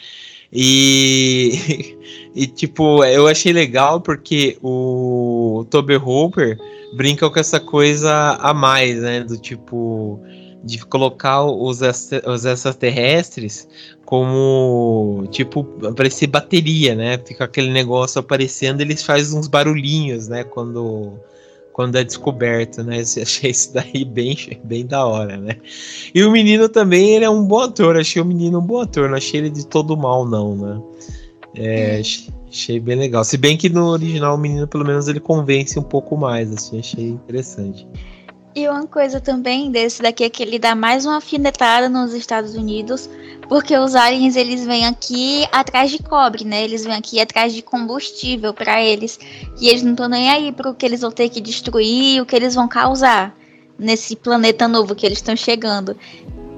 E, 0.52 1.98
e 2.34 2.48
tipo, 2.48 3.04
eu 3.04 3.28
achei 3.28 3.52
legal 3.52 4.02
porque 4.02 4.58
o 4.62 5.66
Toby 5.70 5.96
Hooper 5.96 6.58
brinca 6.96 7.30
com 7.30 7.40
essa 7.40 7.60
coisa 7.60 8.38
a 8.40 8.54
mais, 8.54 9.02
né? 9.02 9.24
Do 9.24 9.38
tipo, 9.38 10.22
de 10.64 10.86
colocar 10.86 11.44
os, 11.46 11.82
extraterrestres 11.82 13.68
como, 14.06 15.28
tipo, 15.32 15.64
parecer 15.96 16.28
bateria, 16.28 16.96
né? 16.96 17.18
Fica 17.18 17.44
aquele 17.44 17.72
negócio 17.72 18.20
aparecendo, 18.20 18.82
eles 18.82 19.04
fazem 19.04 19.38
uns 19.38 19.48
barulhinhos, 19.48 20.28
né? 20.28 20.44
Quando 20.44 21.20
quando 21.78 21.96
é 21.96 22.04
descoberto, 22.04 22.84
né? 22.84 22.98
Eu 22.98 23.22
achei 23.22 23.52
isso 23.52 23.72
daí 23.72 24.04
bem, 24.04 24.36
bem 24.64 24.84
da 24.84 25.06
hora, 25.06 25.38
né? 25.38 25.58
E 26.12 26.24
o 26.24 26.32
menino 26.32 26.68
também, 26.68 27.12
ele 27.12 27.24
é 27.24 27.30
um 27.30 27.46
bom 27.46 27.60
ator. 27.60 27.96
Achei 27.96 28.20
o 28.20 28.26
menino 28.26 28.58
um 28.58 28.66
bom 28.66 28.82
ator, 28.82 29.08
não 29.08 29.16
achei 29.16 29.42
ele 29.42 29.52
de 29.52 29.64
todo 29.68 29.96
mal, 29.96 30.26
não, 30.26 30.56
né? 30.56 30.82
É, 31.56 32.02
achei 32.50 32.80
bem 32.80 32.96
legal. 32.96 33.24
Se 33.24 33.38
bem 33.38 33.56
que 33.56 33.70
no 33.70 33.90
original 33.90 34.34
o 34.34 34.40
menino, 34.40 34.68
pelo 34.68 34.84
menos, 34.84 35.08
ele 35.08 35.20
convence 35.20 35.78
um 35.78 35.84
pouco 35.84 36.18
mais, 36.18 36.52
assim, 36.52 36.80
achei 36.80 37.10
interessante. 37.10 37.88
E 38.56 38.68
uma 38.68 38.88
coisa 38.88 39.22
também 39.22 39.70
desse 39.70 40.02
daqui 40.02 40.24
é 40.24 40.32
que 40.32 40.42
ele 40.42 40.58
dá 40.58 40.74
mais 40.74 41.06
uma 41.06 41.18
afinetada 41.18 41.88
nos 41.88 42.12
Estados 42.12 42.56
Unidos, 42.56 43.08
porque 43.48 43.78
os 43.78 43.96
aliens 43.96 44.36
eles 44.36 44.66
vêm 44.66 44.86
aqui 44.86 45.48
atrás 45.52 45.90
de 45.90 46.00
cobre, 46.00 46.44
né? 46.44 46.64
Eles 46.64 46.84
vêm 46.84 46.94
aqui 46.94 47.20
atrás 47.20 47.54
de 47.54 47.62
combustível 47.62 48.54
para 48.54 48.82
eles. 48.84 49.20
E 49.60 49.70
eles 49.70 49.84
não 49.84 49.92
estão 49.92 50.10
nem 50.10 50.30
aí 50.30 50.52
para 50.52 50.70
o 50.70 50.74
que 50.74 50.86
eles 50.86 51.02
vão 51.02 51.12
ter 51.12 51.30
que 51.30 51.40
destruir, 51.40 52.22
o 52.22 52.26
que 52.26 52.36
eles 52.36 52.56
vão 52.56 52.68
causar 52.68 53.36
nesse 53.80 54.16
planeta 54.16 54.68
novo 54.68 54.96
que 54.96 55.06
eles 55.06 55.20
estão 55.20 55.36
chegando. 55.36 55.96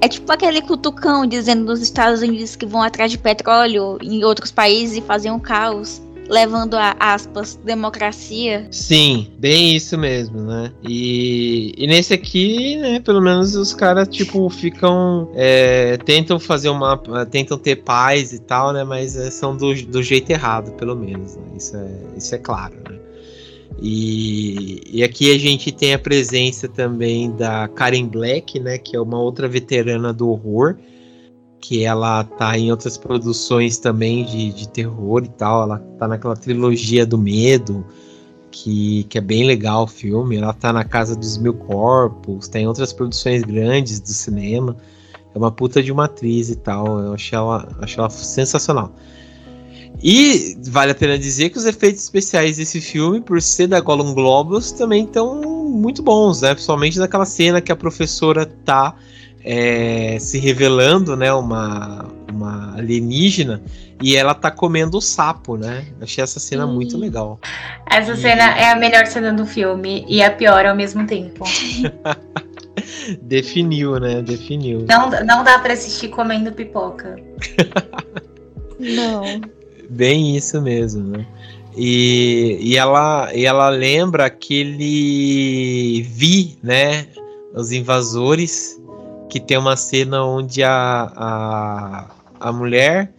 É 0.00 0.08
tipo 0.08 0.32
aquele 0.32 0.62
cutucão 0.62 1.26
dizendo 1.26 1.64
nos 1.64 1.80
Estados 1.80 2.22
Unidos 2.22 2.56
que 2.56 2.64
vão 2.64 2.82
atrás 2.82 3.10
de 3.10 3.18
petróleo 3.18 3.98
em 4.02 4.24
outros 4.24 4.50
países 4.50 4.96
e 4.96 5.02
fazem 5.02 5.30
um 5.30 5.38
caos 5.38 6.00
levando 6.30 6.74
a 6.74 6.94
aspas 6.98 7.56
democracia. 7.56 8.68
Sim, 8.70 9.26
bem 9.36 9.74
isso 9.74 9.98
mesmo, 9.98 10.40
né? 10.40 10.72
E, 10.82 11.74
e 11.76 11.86
nesse 11.88 12.14
aqui, 12.14 12.76
né, 12.76 13.00
pelo 13.00 13.20
menos 13.20 13.56
os 13.56 13.74
caras 13.74 14.06
tipo 14.08 14.48
ficam 14.48 15.28
é, 15.34 15.96
tentam 15.98 16.38
fazer 16.38 16.68
uma 16.68 16.96
tentam 17.30 17.58
ter 17.58 17.76
paz 17.76 18.32
e 18.32 18.38
tal, 18.38 18.72
né? 18.72 18.84
Mas 18.84 19.16
é, 19.16 19.30
são 19.30 19.56
do, 19.56 19.74
do 19.86 20.02
jeito 20.02 20.30
errado, 20.30 20.72
pelo 20.72 20.94
menos. 20.94 21.34
Né? 21.34 21.42
Isso 21.56 21.76
é 21.76 21.88
isso 22.16 22.34
é 22.34 22.38
claro, 22.38 22.76
né? 22.88 22.96
E, 23.82 24.82
e, 24.92 25.02
aqui 25.02 25.34
a 25.34 25.38
gente 25.38 25.72
tem 25.72 25.94
a 25.94 25.98
presença 25.98 26.68
também 26.68 27.30
da 27.30 27.66
Karen 27.66 28.06
Black, 28.06 28.60
né, 28.60 28.76
que 28.76 28.94
é 28.94 29.00
uma 29.00 29.18
outra 29.18 29.48
veterana 29.48 30.12
do 30.12 30.28
horror, 30.28 30.76
que 31.60 31.84
ela 31.84 32.24
tá 32.24 32.58
em 32.58 32.70
outras 32.70 32.96
produções 32.96 33.78
também 33.78 34.24
de, 34.24 34.52
de 34.52 34.68
terror 34.68 35.22
e 35.24 35.28
tal. 35.28 35.62
Ela 35.62 35.78
tá 35.98 36.08
naquela 36.08 36.34
trilogia 36.34 37.04
do 37.04 37.18
medo, 37.18 37.84
que, 38.50 39.04
que 39.04 39.18
é 39.18 39.20
bem 39.20 39.44
legal 39.44 39.84
o 39.84 39.86
filme. 39.86 40.36
Ela 40.36 40.52
tá 40.52 40.72
na 40.72 40.84
Casa 40.84 41.14
dos 41.14 41.36
Mil 41.36 41.54
Corpos, 41.54 42.48
tem 42.48 42.66
outras 42.66 42.92
produções 42.92 43.42
grandes 43.42 44.00
do 44.00 44.08
cinema. 44.08 44.76
É 45.34 45.38
uma 45.38 45.52
puta 45.52 45.82
de 45.82 45.92
uma 45.92 46.06
atriz 46.06 46.48
e 46.48 46.56
tal. 46.56 46.98
Eu 46.98 47.14
achei 47.14 47.36
ela, 47.36 47.68
achei 47.80 47.98
ela 47.98 48.10
sensacional. 48.10 48.94
E 50.02 50.56
vale 50.68 50.92
a 50.92 50.94
pena 50.94 51.18
dizer 51.18 51.50
que 51.50 51.58
os 51.58 51.66
efeitos 51.66 52.02
especiais 52.02 52.56
desse 52.56 52.80
filme, 52.80 53.20
por 53.20 53.40
ser 53.42 53.66
da 53.66 53.80
Gollum 53.80 54.14
Globus, 54.14 54.72
também 54.72 55.04
estão 55.04 55.42
muito 55.42 56.02
bons, 56.02 56.40
né? 56.40 56.54
Principalmente 56.54 56.98
naquela 56.98 57.26
cena 57.26 57.60
que 57.60 57.70
a 57.70 57.76
professora 57.76 58.46
tá 58.46 58.96
é, 59.44 60.18
se 60.18 60.38
revelando, 60.38 61.16
né, 61.16 61.32
uma, 61.32 62.06
uma 62.30 62.76
alienígena 62.76 63.62
e 64.02 64.16
ela 64.16 64.34
tá 64.34 64.50
comendo 64.50 64.96
o 64.96 65.00
sapo, 65.00 65.56
né? 65.56 65.86
Achei 66.00 66.24
essa 66.24 66.40
cena 66.40 66.66
Sim. 66.66 66.72
muito 66.72 66.96
legal. 66.96 67.38
Essa 67.90 68.12
e... 68.12 68.16
cena 68.16 68.58
é 68.58 68.70
a 68.70 68.76
melhor 68.76 69.06
cena 69.06 69.32
do 69.32 69.44
filme 69.44 70.04
e 70.08 70.22
a 70.22 70.30
pior 70.30 70.64
ao 70.64 70.74
mesmo 70.74 71.06
tempo. 71.06 71.44
Definiu, 73.22 74.00
né? 74.00 74.22
Definiu. 74.22 74.86
Não, 74.88 75.10
não 75.24 75.44
dá 75.44 75.58
para 75.58 75.74
assistir 75.74 76.08
comendo 76.08 76.50
pipoca. 76.52 77.16
não. 78.80 79.40
Bem 79.90 80.36
isso 80.36 80.62
mesmo, 80.62 81.02
né? 81.04 81.26
E, 81.76 82.58
e, 82.60 82.76
ela, 82.76 83.30
e 83.34 83.44
ela 83.44 83.68
lembra 83.68 84.26
aquele 84.26 86.02
Vi, 86.02 86.58
né? 86.62 87.06
Os 87.54 87.72
invasores, 87.72 88.79
que 89.30 89.40
tem 89.40 89.56
uma 89.56 89.76
cena 89.76 90.24
onde 90.24 90.62
a, 90.62 91.12
a, 91.16 92.10
a 92.38 92.52
mulher 92.52 93.12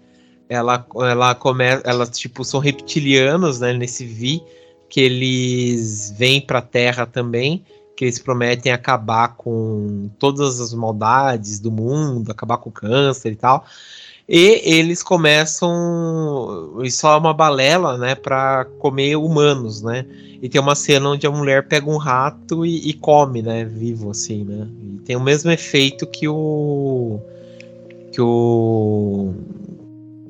ela, 0.49 0.85
ela 0.95 1.33
começa. 1.33 1.81
Elas, 1.85 2.09
tipo, 2.09 2.43
são 2.43 2.59
reptilianos, 2.59 3.61
né? 3.61 3.73
Nesse 3.73 4.05
Vi, 4.05 4.43
que 4.89 4.99
eles 4.99 6.13
vêm 6.17 6.41
pra 6.41 6.61
Terra 6.61 7.05
também 7.05 7.65
que 8.01 8.05
eles 8.05 8.17
prometem 8.17 8.71
acabar 8.71 9.35
com 9.35 10.09
todas 10.17 10.59
as 10.59 10.73
maldades 10.73 11.59
do 11.59 11.71
mundo, 11.71 12.31
acabar 12.31 12.57
com 12.57 12.71
o 12.71 12.73
câncer 12.73 13.31
e 13.31 13.35
tal. 13.35 13.63
E 14.33 14.61
eles 14.63 15.03
começam. 15.03 16.79
Isso 16.85 17.05
é 17.05 17.17
uma 17.17 17.33
balela, 17.33 17.97
né? 17.97 18.15
Para 18.15 18.63
comer 18.79 19.17
humanos, 19.17 19.81
né? 19.81 20.05
E 20.41 20.47
tem 20.47 20.61
uma 20.61 20.73
cena 20.73 21.09
onde 21.09 21.27
a 21.27 21.31
mulher 21.31 21.67
pega 21.67 21.89
um 21.89 21.97
rato 21.97 22.65
e, 22.65 22.89
e 22.89 22.93
come, 22.93 23.41
né? 23.41 23.65
Vivo, 23.65 24.09
assim, 24.09 24.45
né? 24.45 24.69
E 24.81 24.99
tem 24.99 25.17
o 25.17 25.21
mesmo 25.21 25.51
efeito 25.51 26.07
que 26.07 26.29
o. 26.29 27.19
Que 28.13 28.21
o. 28.21 29.33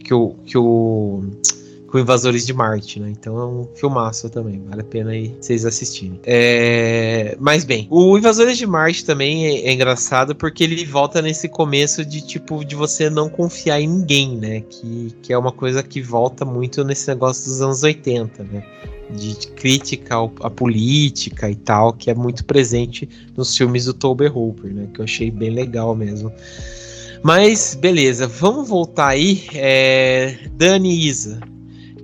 Que 0.04 0.14
o. 0.16 0.36
Que 0.48 0.58
o 0.58 1.24
com 1.92 2.00
Invasores 2.00 2.46
de 2.46 2.54
Marte, 2.54 3.00
né? 3.00 3.10
Então 3.10 3.38
é 3.38 3.46
um 3.46 3.68
filmaço 3.76 4.30
também, 4.30 4.64
vale 4.66 4.82
a 4.82 4.86
pena 4.86 5.12
aí 5.12 5.36
vocês 5.40 5.66
assistirem. 5.66 6.20
É... 6.24 7.36
Mas 7.40 7.66
bem, 7.66 7.86
o 7.92 8.18
Invasores 8.18 8.58
de 8.58 8.66
Marte 8.66 9.04
também 9.04 9.46
é, 9.46 9.68
é, 9.68 9.74
engraçado 9.74 10.34
porque 10.34 10.64
ele 10.64 10.86
volta 10.86 11.22
nesse 11.22 11.50
começo 11.50 12.06
de 12.06 12.22
tipo 12.22 12.64
de 12.64 12.76
você 12.76 13.10
não 13.10 13.30
confiar 13.30 13.82
em 13.82 13.88
ninguém, 13.88 14.38
né? 14.38 14.62
Que, 14.62 15.14
que 15.22 15.34
é 15.34 15.38
uma 15.38 15.52
coisa 15.52 15.84
que 15.84 16.02
volta 16.02 16.46
muito 16.46 16.84
nesse 16.86 17.10
negócio 17.10 17.44
dos 17.44 17.62
anos 17.62 17.84
80, 17.84 18.44
né? 18.46 18.64
De 19.10 19.36
crítica 19.50 20.16
à 20.40 20.50
política 20.50 21.50
e 21.50 21.56
tal, 21.56 21.92
que 21.92 22.10
é 22.10 22.16
muito 22.16 22.46
presente 22.46 23.10
nos 23.36 23.56
filmes 23.58 23.84
do 23.84 23.94
Tobe 23.94 24.28
Hooper, 24.28 24.74
né? 24.74 24.88
Que 24.94 25.02
eu 25.02 25.04
achei 25.04 25.30
bem 25.30 25.50
legal 25.50 25.94
mesmo. 25.94 26.32
Mas 27.22 27.76
beleza, 27.76 28.28
vamos 28.28 28.70
voltar 28.70 29.10
aí. 29.10 29.44
É... 29.54 30.38
Dani 30.54 30.90
e 30.90 31.08
Isa, 31.08 31.42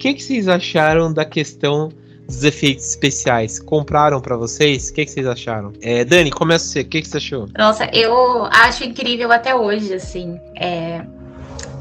que, 0.07 0.13
que 0.15 0.23
vocês 0.23 0.47
acharam 0.47 1.11
da 1.11 1.25
questão 1.25 1.89
dos 2.25 2.43
efeitos 2.43 2.89
especiais? 2.89 3.59
Compraram 3.59 4.21
para 4.21 4.37
vocês? 4.37 4.89
O 4.89 4.93
que, 4.93 5.05
que 5.05 5.11
vocês 5.11 5.27
acharam? 5.27 5.73
É, 5.81 6.05
Dani, 6.05 6.31
começa 6.31 6.65
você. 6.65 6.81
O 6.81 6.85
que, 6.85 7.01
que 7.01 7.07
você 7.07 7.17
achou? 7.17 7.47
Nossa, 7.57 7.89
eu 7.93 8.45
acho 8.45 8.83
incrível 8.83 9.31
até 9.31 9.55
hoje, 9.55 9.93
assim. 9.93 10.39
É, 10.55 11.05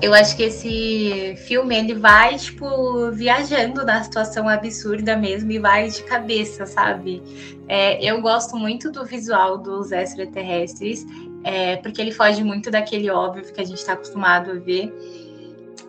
eu 0.00 0.12
acho 0.12 0.36
que 0.36 0.44
esse 0.44 1.36
filme 1.46 1.76
ele 1.76 1.94
vai, 1.94 2.36
tipo, 2.36 3.10
viajando 3.12 3.84
na 3.84 4.02
situação 4.02 4.48
absurda 4.48 5.16
mesmo 5.16 5.50
e 5.52 5.58
vai 5.58 5.88
de 5.88 6.02
cabeça, 6.02 6.66
sabe? 6.66 7.22
É, 7.68 8.04
eu 8.04 8.20
gosto 8.20 8.56
muito 8.56 8.90
do 8.90 9.04
visual 9.04 9.58
dos 9.58 9.92
extraterrestres, 9.92 11.04
é, 11.44 11.76
porque 11.76 12.00
ele 12.00 12.12
foge 12.12 12.42
muito 12.42 12.70
daquele 12.70 13.10
óbvio 13.10 13.44
que 13.52 13.60
a 13.60 13.64
gente 13.64 13.78
está 13.78 13.92
acostumado 13.92 14.50
a 14.50 14.54
ver. 14.54 14.92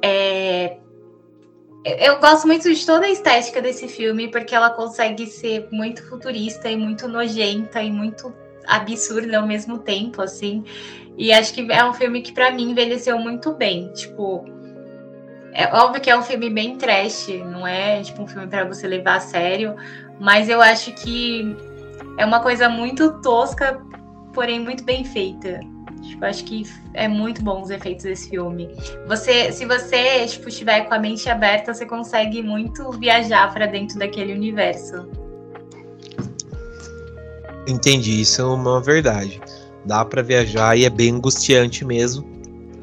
É, 0.01 0.77
eu 1.99 2.19
gosto 2.19 2.47
muito 2.47 2.73
de 2.73 2.85
toda 2.85 3.05
a 3.05 3.09
estética 3.09 3.61
desse 3.61 3.87
filme, 3.87 4.27
porque 4.29 4.55
ela 4.55 4.69
consegue 4.69 5.27
ser 5.27 5.67
muito 5.71 6.07
futurista 6.07 6.69
e 6.69 6.75
muito 6.75 7.07
nojenta 7.07 7.81
e 7.81 7.91
muito 7.91 8.33
absurda 8.65 9.39
ao 9.39 9.47
mesmo 9.47 9.79
tempo, 9.79 10.21
assim. 10.21 10.63
E 11.17 11.31
acho 11.31 11.53
que 11.53 11.71
é 11.71 11.83
um 11.83 11.93
filme 11.93 12.21
que, 12.21 12.31
para 12.31 12.51
mim, 12.51 12.71
envelheceu 12.71 13.17
muito 13.17 13.53
bem. 13.53 13.91
Tipo, 13.93 14.45
é 15.53 15.67
óbvio 15.73 16.01
que 16.01 16.09
é 16.09 16.17
um 16.17 16.21
filme 16.21 16.49
bem 16.49 16.77
trash, 16.77 17.29
não 17.45 17.65
é 17.65 18.01
tipo 18.03 18.21
um 18.21 18.27
filme 18.27 18.47
para 18.47 18.65
você 18.65 18.87
levar 18.87 19.15
a 19.15 19.19
sério, 19.19 19.75
mas 20.19 20.49
eu 20.49 20.61
acho 20.61 20.91
que 20.91 21.55
é 22.17 22.25
uma 22.25 22.41
coisa 22.41 22.69
muito 22.69 23.21
tosca, 23.21 23.81
porém 24.33 24.59
muito 24.59 24.83
bem 24.83 25.03
feita. 25.03 25.59
Tipo, 26.07 26.25
acho 26.25 26.43
que 26.45 26.63
é 26.93 27.07
muito 27.07 27.41
bom 27.43 27.61
os 27.61 27.69
efeitos 27.69 28.03
desse 28.03 28.29
filme. 28.29 28.69
Você, 29.07 29.51
se 29.51 29.65
você 29.65 30.25
tipo, 30.27 30.47
estiver 30.49 30.81
com 30.81 30.93
a 30.93 30.99
mente 30.99 31.29
aberta, 31.29 31.73
você 31.73 31.85
consegue 31.85 32.41
muito 32.41 32.91
viajar 32.91 33.53
para 33.53 33.65
dentro 33.65 33.99
daquele 33.99 34.33
universo. 34.33 35.07
Entendi, 37.67 38.21
isso 38.21 38.41
é 38.41 38.45
uma 38.45 38.81
verdade. 38.81 39.41
Dá 39.85 40.05
para 40.05 40.21
viajar 40.21 40.77
e 40.77 40.85
é 40.85 40.89
bem 40.89 41.15
angustiante 41.15 41.83
mesmo. 41.83 42.36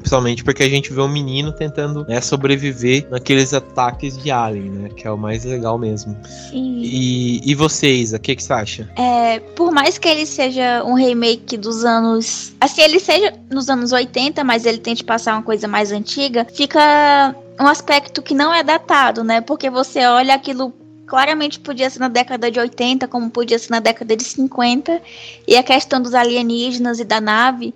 Principalmente 0.05 0.43
porque 0.43 0.61
a 0.61 0.69
gente 0.69 0.93
vê 0.93 1.01
um 1.01 1.07
menino 1.07 1.51
tentando 1.51 2.05
né, 2.07 2.21
sobreviver 2.21 3.07
naqueles 3.09 3.55
ataques 3.55 4.15
de 4.15 4.29
alien, 4.29 4.69
né? 4.69 4.89
Que 4.89 5.07
é 5.07 5.11
o 5.11 5.17
mais 5.17 5.43
legal 5.43 5.79
mesmo. 5.79 6.15
Sim. 6.51 6.79
E, 6.83 7.41
e 7.43 7.55
vocês, 7.55 8.13
o 8.13 8.19
que, 8.19 8.35
que 8.35 8.43
você 8.43 8.53
acha? 8.53 8.89
É, 8.95 9.39
por 9.39 9.71
mais 9.71 9.97
que 9.97 10.07
ele 10.07 10.27
seja 10.27 10.83
um 10.83 10.93
remake 10.93 11.57
dos 11.57 11.83
anos. 11.83 12.53
Assim, 12.61 12.83
ele 12.83 12.99
seja 12.99 13.33
nos 13.49 13.67
anos 13.67 13.91
80, 13.91 14.43
mas 14.43 14.67
ele 14.67 14.77
tente 14.77 15.03
passar 15.03 15.33
uma 15.33 15.41
coisa 15.41 15.67
mais 15.67 15.91
antiga, 15.91 16.45
fica 16.53 17.35
um 17.59 17.65
aspecto 17.65 18.21
que 18.21 18.35
não 18.35 18.53
é 18.53 18.61
datado, 18.61 19.23
né? 19.23 19.41
Porque 19.41 19.71
você 19.71 20.05
olha 20.05 20.35
aquilo 20.35 20.71
claramente 21.07 21.59
podia 21.59 21.89
ser 21.89 21.99
na 21.99 22.07
década 22.07 22.51
de 22.51 22.59
80, 22.59 23.07
como 23.07 23.29
podia 23.29 23.57
ser 23.57 23.71
na 23.71 23.79
década 23.79 24.15
de 24.15 24.23
50, 24.23 25.01
e 25.47 25.55
a 25.55 25.63
questão 25.63 26.01
dos 26.01 26.13
alienígenas 26.13 26.99
e 26.99 27.03
da 27.03 27.21
nave 27.21 27.73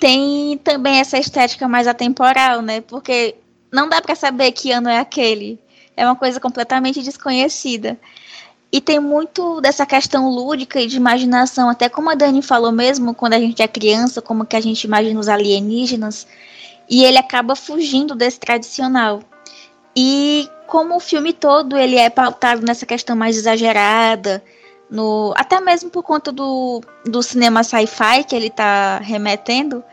tem 0.00 0.58
também 0.58 0.98
essa 1.00 1.18
estética 1.18 1.68
mais 1.68 1.86
atemporal, 1.86 2.62
né? 2.62 2.80
Porque 2.80 3.34
não 3.72 3.88
dá 3.88 4.00
para 4.00 4.14
saber 4.14 4.52
que 4.52 4.72
ano 4.72 4.88
é 4.88 4.98
aquele. 4.98 5.58
É 5.96 6.04
uma 6.04 6.16
coisa 6.16 6.38
completamente 6.38 7.02
desconhecida. 7.02 7.98
E 8.70 8.80
tem 8.80 9.00
muito 9.00 9.60
dessa 9.60 9.86
questão 9.86 10.28
lúdica 10.28 10.80
e 10.80 10.86
de 10.86 10.96
imaginação, 10.96 11.70
até 11.70 11.88
como 11.88 12.10
a 12.10 12.14
Dani 12.14 12.42
falou 12.42 12.70
mesmo, 12.70 13.14
quando 13.14 13.32
a 13.32 13.40
gente 13.40 13.62
é 13.62 13.68
criança, 13.68 14.20
como 14.20 14.44
que 14.44 14.56
a 14.56 14.60
gente 14.60 14.84
imagina 14.84 15.18
os 15.18 15.28
alienígenas, 15.28 16.26
e 16.88 17.02
ele 17.02 17.16
acaba 17.16 17.56
fugindo 17.56 18.14
desse 18.14 18.38
tradicional. 18.38 19.22
E 19.96 20.48
como 20.66 20.96
o 20.96 21.00
filme 21.00 21.32
todo 21.32 21.78
ele 21.78 21.96
é 21.96 22.10
pautado 22.10 22.60
nessa 22.60 22.84
questão 22.84 23.16
mais 23.16 23.38
exagerada, 23.38 24.44
no 24.90 25.32
até 25.36 25.60
mesmo 25.60 25.90
por 25.90 26.02
conta 26.02 26.32
do, 26.32 26.80
do 27.04 27.22
cinema 27.22 27.62
sci-fi 27.62 28.24
que 28.24 28.34
ele 28.34 28.46
está 28.46 28.98
remetendo, 28.98 29.84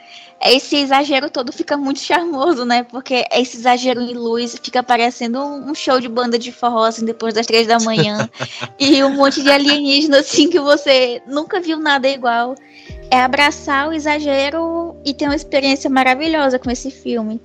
esse 0.42 0.76
exagero 0.76 1.30
todo 1.30 1.52
fica 1.52 1.78
muito 1.78 2.00
charmoso, 2.00 2.66
né? 2.66 2.84
Porque 2.84 3.26
esse 3.32 3.58
exagero 3.58 4.02
em 4.02 4.14
luz 4.14 4.56
fica 4.62 4.84
parecendo 4.84 5.42
um 5.42 5.74
show 5.74 6.00
de 6.00 6.08
banda 6.08 6.38
de 6.38 6.52
forró, 6.52 6.84
assim, 6.84 7.06
depois 7.06 7.34
das 7.34 7.48
três 7.48 7.68
da 7.68 7.80
manhã. 7.80 8.30
e 8.80 9.04
um 9.04 9.16
monte 9.16 9.42
de 9.42 9.50
alienígena, 9.50 10.20
assim, 10.20 10.50
que 10.50 10.60
você 10.60 11.22
nunca 11.26 11.60
viu 11.60 11.80
nada 11.80 12.08
igual. 12.08 12.56
É 13.10 13.22
abraçar 13.22 13.88
o 13.88 13.94
exagero 13.94 14.96
e 15.06 15.14
ter 15.14 15.26
uma 15.26 15.36
experiência 15.36 15.90
maravilhosa 15.90 16.60
com 16.60 16.70
esse 16.70 16.92
filme. 16.92 17.42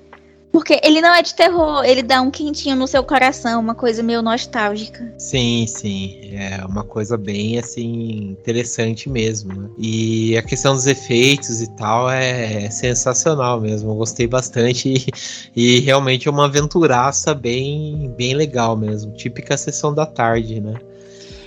Porque 0.53 0.80
ele 0.82 1.01
não 1.01 1.14
é 1.14 1.22
de 1.22 1.32
terror, 1.34 1.84
ele 1.84 2.03
dá 2.03 2.20
um 2.20 2.30
quentinho 2.30 2.74
no 2.74 2.86
seu 2.88 3.05
coração, 3.05 3.61
uma 3.61 3.74
coisa 3.74 4.03
meio 4.03 4.20
nostálgica. 4.20 5.14
Sim, 5.16 5.64
sim. 5.68 6.34
É 6.34 6.64
uma 6.66 6.82
coisa 6.82 7.16
bem, 7.16 7.57
assim, 7.57 8.30
interessante 8.30 9.09
mesmo. 9.09 9.55
Né? 9.55 9.70
E 9.78 10.36
a 10.36 10.42
questão 10.42 10.74
dos 10.74 10.88
efeitos 10.88 11.61
e 11.61 11.70
tal 11.76 12.11
é 12.11 12.68
sensacional 12.68 13.61
mesmo. 13.61 13.92
Eu 13.92 13.94
gostei 13.94 14.26
bastante 14.26 14.88
e, 15.55 15.76
e 15.76 15.80
realmente 15.80 16.26
é 16.26 16.30
uma 16.30 16.46
aventuraça 16.46 17.32
bem, 17.32 18.12
bem 18.16 18.34
legal 18.34 18.76
mesmo. 18.76 19.12
Típica 19.14 19.57
sessão 19.57 19.94
da 19.94 20.05
tarde, 20.05 20.61
né? 20.61 20.74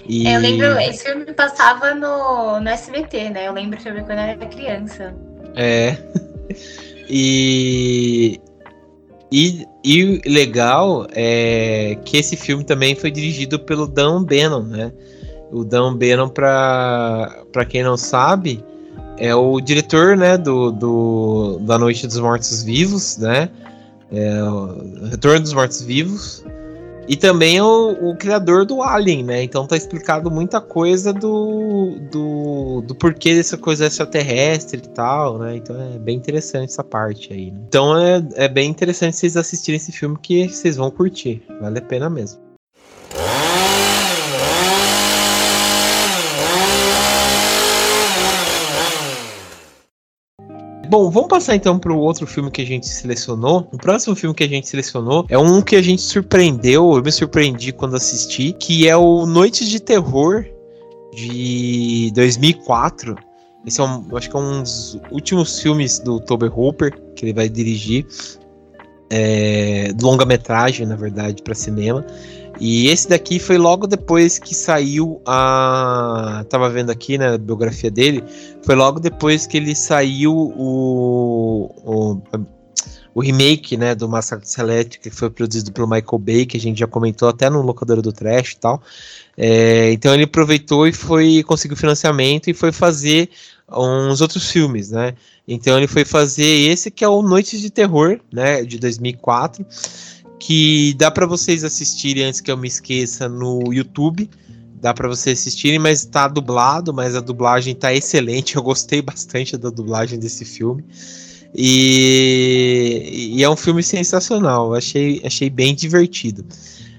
E... 0.07 0.27
É, 0.27 0.35
eu 0.35 0.39
lembro, 0.39 0.79
esse 0.79 1.03
filme 1.03 1.25
passava 1.33 1.93
no, 1.93 2.59
no 2.61 2.69
SBT, 2.69 3.31
né? 3.31 3.47
Eu 3.47 3.53
lembro 3.53 3.79
filme 3.79 4.01
quando 4.01 4.19
eu 4.19 4.25
era 4.25 4.45
criança. 4.45 5.13
É. 5.55 5.97
E, 7.09 8.39
e, 9.35 9.67
e 9.83 10.21
legal 10.29 11.07
é 11.11 11.97
que 12.05 12.17
esse 12.17 12.35
filme 12.37 12.63
também 12.63 12.93
foi 12.93 13.09
dirigido 13.09 13.57
pelo 13.57 13.87
Dan 13.87 14.23
Bannon, 14.23 14.61
né? 14.61 14.91
O 15.51 15.63
Dan 15.63 15.97
Bannon, 15.97 16.29
para 16.29 17.65
quem 17.67 17.81
não 17.81 17.97
sabe, 17.97 18.63
é 19.17 19.33
o 19.33 19.59
diretor 19.59 20.15
né, 20.15 20.37
do, 20.37 20.71
do, 20.71 21.57
da 21.61 21.79
Noite 21.79 22.05
dos 22.05 22.19
Mortos 22.19 22.61
Vivos, 22.61 23.17
né? 23.17 23.49
É, 24.11 24.37
Retorno 25.09 25.39
dos 25.39 25.53
Mortos 25.53 25.81
Vivos. 25.81 26.45
E 27.07 27.15
também 27.15 27.59
o, 27.61 28.11
o, 28.11 28.15
criador 28.15 28.65
do 28.65 28.81
Alien, 28.81 29.23
né? 29.23 29.43
Então 29.43 29.67
tá 29.67 29.75
explicado 29.75 30.31
muita 30.31 30.61
coisa 30.61 31.13
do, 31.13 31.97
do, 32.11 32.81
do 32.81 32.95
porquê 32.95 33.35
dessa 33.35 33.57
coisa 33.57 33.87
extraterrestre 33.87 34.81
e 34.83 34.89
tal, 34.89 35.37
né? 35.37 35.57
Então 35.57 35.75
é 35.79 35.99
bem 35.99 36.15
interessante 36.15 36.69
essa 36.69 36.83
parte 36.83 37.33
aí. 37.33 37.51
Né? 37.51 37.59
Então 37.67 37.97
é, 37.97 38.23
é 38.35 38.47
bem 38.47 38.69
interessante 38.69 39.17
vocês 39.17 39.35
assistirem 39.35 39.77
esse 39.77 39.91
filme 39.91 40.17
que 40.21 40.47
vocês 40.47 40.77
vão 40.77 40.89
curtir. 40.89 41.43
Vale 41.59 41.79
a 41.79 41.81
pena 41.81 42.09
mesmo. 42.09 42.52
Bom, 50.89 51.09
vamos 51.09 51.29
passar 51.29 51.55
então 51.55 51.79
para 51.79 51.93
o 51.93 51.97
outro 51.97 52.27
filme 52.27 52.51
que 52.51 52.61
a 52.61 52.65
gente 52.65 52.87
selecionou. 52.87 53.67
O 53.71 53.77
próximo 53.77 54.15
filme 54.15 54.35
que 54.35 54.43
a 54.43 54.47
gente 54.47 54.67
selecionou 54.67 55.25
é 55.29 55.37
um 55.37 55.61
que 55.61 55.75
a 55.75 55.81
gente 55.81 56.01
surpreendeu, 56.01 56.93
eu 56.93 57.01
me 57.01 57.11
surpreendi 57.11 57.71
quando 57.71 57.95
assisti, 57.95 58.53
que 58.53 58.87
é 58.87 58.95
o 58.95 59.25
Noites 59.25 59.69
de 59.69 59.79
Terror 59.79 60.45
de 61.15 62.11
2004. 62.13 63.15
Esse 63.65 63.79
é 63.79 63.83
um, 63.83 64.05
acho 64.15 64.29
que 64.29 64.35
é 64.35 64.39
um 64.39 64.61
dos 64.61 64.99
últimos 65.09 65.59
filmes 65.59 65.99
do 65.99 66.19
Toby 66.19 66.47
Hooper 66.47 66.93
que 67.15 67.25
ele 67.25 67.33
vai 67.33 67.47
dirigir, 67.47 68.05
é, 69.09 69.93
longa-metragem, 70.01 70.85
na 70.85 70.95
verdade, 70.95 71.41
para 71.41 71.55
cinema. 71.55 72.05
E 72.59 72.87
esse 72.87 73.09
daqui 73.09 73.39
foi 73.39 73.57
logo 73.57 73.87
depois 73.87 74.37
que 74.37 74.53
saiu 74.53 75.21
a. 75.25 76.45
Tava 76.49 76.69
vendo 76.69 76.91
aqui 76.91 77.17
na 77.17 77.31
né, 77.31 77.37
biografia 77.37 77.89
dele. 77.89 78.23
Foi 78.63 78.75
logo 78.75 78.99
depois 78.99 79.47
que 79.47 79.57
ele 79.57 79.75
saiu 79.75 80.33
o. 80.33 81.71
o, 81.83 82.21
o 83.15 83.21
remake 83.21 83.75
né, 83.75 83.93
do 83.95 84.07
Massacre 84.07 84.47
Elétrica, 84.57 85.09
que 85.09 85.15
foi 85.15 85.29
produzido 85.29 85.71
pelo 85.71 85.87
Michael 85.87 86.19
Bay, 86.19 86.45
que 86.45 86.57
a 86.57 86.59
gente 86.59 86.79
já 86.79 86.87
comentou 86.87 87.27
até 87.27 87.49
no 87.49 87.61
Locadora 87.61 88.01
do 88.01 88.11
Trash 88.13 88.51
e 88.51 88.57
tal. 88.57 88.81
É, 89.35 89.91
então 89.91 90.13
ele 90.13 90.23
aproveitou 90.23 90.87
e 90.87 90.93
foi 90.93 91.43
conseguiu 91.43 91.75
financiamento 91.75 92.49
e 92.49 92.53
foi 92.53 92.71
fazer 92.71 93.29
uns 93.71 94.21
outros 94.21 94.51
filmes, 94.51 94.91
né? 94.91 95.15
Então 95.47 95.77
ele 95.77 95.87
foi 95.87 96.05
fazer 96.05 96.45
esse 96.45 96.91
que 96.91 97.03
é 97.03 97.07
o 97.07 97.21
Noites 97.21 97.59
de 97.59 97.69
Terror, 97.69 98.19
né, 98.31 98.63
de 98.63 98.77
2004 98.77 99.65
que 100.45 100.93
dá 100.95 101.09
para 101.09 101.25
vocês 101.25 101.63
assistirem 101.63 102.25
antes 102.25 102.41
que 102.41 102.51
eu 102.51 102.57
me 102.57 102.67
esqueça 102.67 103.29
no 103.29 103.71
YouTube. 103.71 104.29
Dá 104.75 104.93
para 104.93 105.07
vocês 105.07 105.39
assistirem, 105.39 105.79
mas 105.79 106.03
tá 106.03 106.27
dublado, 106.27 106.93
mas 106.93 107.15
a 107.15 107.21
dublagem 107.21 107.73
tá 107.73 107.93
excelente. 107.93 108.57
Eu 108.57 108.61
gostei 108.61 109.01
bastante 109.01 109.55
da 109.55 109.69
dublagem 109.69 110.19
desse 110.19 110.43
filme. 110.43 110.83
E, 111.55 113.31
e 113.37 113.41
é 113.41 113.49
um 113.49 113.55
filme 113.55 113.81
sensacional. 113.81 114.73
Achei, 114.73 115.21
achei 115.23 115.49
bem 115.49 115.73
divertido. 115.73 116.45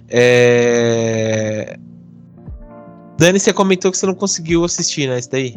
É... 0.08 1.78
Dani, 3.18 3.38
você 3.38 3.52
comentou 3.52 3.90
que 3.90 3.98
você 3.98 4.06
não 4.06 4.14
conseguiu 4.14 4.64
assistir, 4.64 5.06
né? 5.06 5.18
Isso 5.18 5.30
daí? 5.30 5.54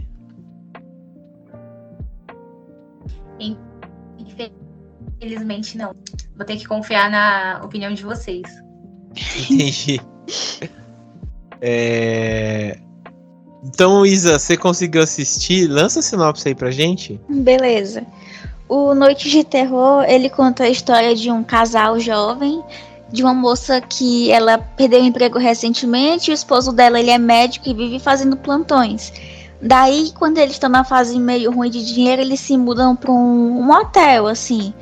Infelizmente 5.21 5.77
não. 5.77 5.95
Vou 6.37 6.45
ter 6.45 6.55
que 6.55 6.65
confiar 6.65 7.09
na 7.09 7.61
opinião 7.63 7.93
de 7.93 8.03
vocês. 8.03 8.43
Entendi. 9.49 9.99
é... 11.59 12.77
Então, 13.63 14.05
Isa, 14.05 14.37
você 14.37 14.55
conseguiu 14.55 15.01
assistir? 15.01 15.67
Lança 15.67 15.99
a 15.99 16.03
sinopse 16.03 16.47
aí 16.47 16.55
pra 16.55 16.69
gente. 16.69 17.19
Beleza. 17.27 18.05
O 18.69 18.93
Noite 18.93 19.29
de 19.29 19.43
Terror, 19.43 20.03
ele 20.07 20.29
conta 20.29 20.65
a 20.65 20.69
história 20.69 21.15
de 21.15 21.31
um 21.31 21.43
casal 21.43 21.99
jovem, 21.99 22.61
de 23.11 23.23
uma 23.23 23.33
moça 23.33 23.81
que 23.81 24.31
ela 24.31 24.57
perdeu 24.57 25.01
o 25.01 25.05
emprego 25.05 25.39
recentemente, 25.39 26.29
e 26.29 26.33
o 26.33 26.35
esposo 26.35 26.71
dela 26.71 26.99
ele 26.99 27.09
é 27.09 27.17
médico 27.17 27.67
e 27.67 27.73
vive 27.73 27.99
fazendo 27.99 28.37
plantões. 28.37 29.11
Daí, 29.61 30.11
quando 30.13 30.37
eles 30.37 30.53
estão 30.53 30.69
na 30.69 30.83
fase 30.83 31.17
meio 31.17 31.51
ruim 31.51 31.69
de 31.69 31.83
dinheiro, 31.83 32.21
eles 32.21 32.39
se 32.39 32.55
mudam 32.55 32.95
para 32.95 33.11
um, 33.11 33.61
um 33.61 33.71
hotel, 33.71 34.27
assim. 34.27 34.73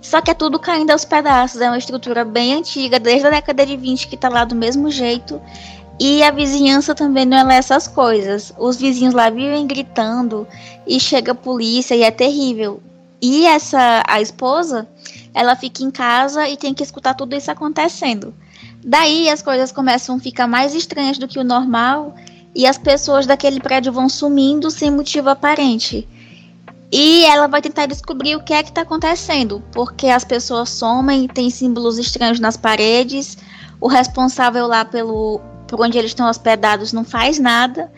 Só 0.00 0.20
que 0.20 0.30
é 0.30 0.34
tudo 0.34 0.58
caindo 0.58 0.90
aos 0.90 1.04
pedaços, 1.04 1.60
é 1.60 1.68
uma 1.68 1.78
estrutura 1.78 2.24
bem 2.24 2.54
antiga, 2.54 3.00
desde 3.00 3.26
a 3.26 3.30
década 3.30 3.66
de 3.66 3.76
20 3.76 4.08
que 4.08 4.16
tá 4.16 4.28
lá 4.28 4.44
do 4.44 4.54
mesmo 4.54 4.90
jeito. 4.90 5.40
E 5.98 6.22
a 6.22 6.30
vizinhança 6.30 6.94
também 6.94 7.24
não 7.24 7.50
é 7.50 7.56
essas 7.56 7.88
coisas. 7.88 8.52
Os 8.58 8.76
vizinhos 8.76 9.14
lá 9.14 9.30
vivem 9.30 9.66
gritando 9.66 10.46
e 10.86 11.00
chega 11.00 11.32
a 11.32 11.34
polícia 11.34 11.94
e 11.94 12.02
é 12.02 12.10
terrível. 12.10 12.82
E 13.20 13.46
essa 13.46 14.02
a 14.06 14.20
esposa, 14.20 14.86
ela 15.32 15.56
fica 15.56 15.82
em 15.82 15.90
casa 15.90 16.48
e 16.48 16.56
tem 16.56 16.74
que 16.74 16.82
escutar 16.82 17.14
tudo 17.14 17.34
isso 17.34 17.50
acontecendo. 17.50 18.34
Daí 18.84 19.28
as 19.28 19.42
coisas 19.42 19.72
começam 19.72 20.16
a 20.16 20.20
ficar 20.20 20.46
mais 20.46 20.74
estranhas 20.74 21.18
do 21.18 21.26
que 21.26 21.38
o 21.38 21.44
normal 21.44 22.14
e 22.54 22.66
as 22.66 22.78
pessoas 22.78 23.26
daquele 23.26 23.58
prédio 23.58 23.92
vão 23.92 24.08
sumindo 24.08 24.70
sem 24.70 24.90
motivo 24.90 25.30
aparente. 25.30 26.06
E 26.90 27.24
ela 27.24 27.48
vai 27.48 27.60
tentar 27.60 27.86
descobrir 27.86 28.36
o 28.36 28.42
que 28.42 28.52
é 28.52 28.62
que 28.62 28.68
está 28.68 28.82
acontecendo, 28.82 29.62
porque 29.72 30.06
as 30.06 30.24
pessoas 30.24 30.70
somem, 30.70 31.26
tem 31.26 31.50
símbolos 31.50 31.98
estranhos 31.98 32.38
nas 32.38 32.56
paredes, 32.56 33.36
o 33.80 33.88
responsável 33.88 34.66
lá 34.66 34.84
pelo 34.84 35.40
por 35.66 35.80
onde 35.80 35.98
eles 35.98 36.12
estão 36.12 36.28
hospedados 36.30 36.92
não 36.92 37.04
faz 37.04 37.40
nada, 37.40 37.90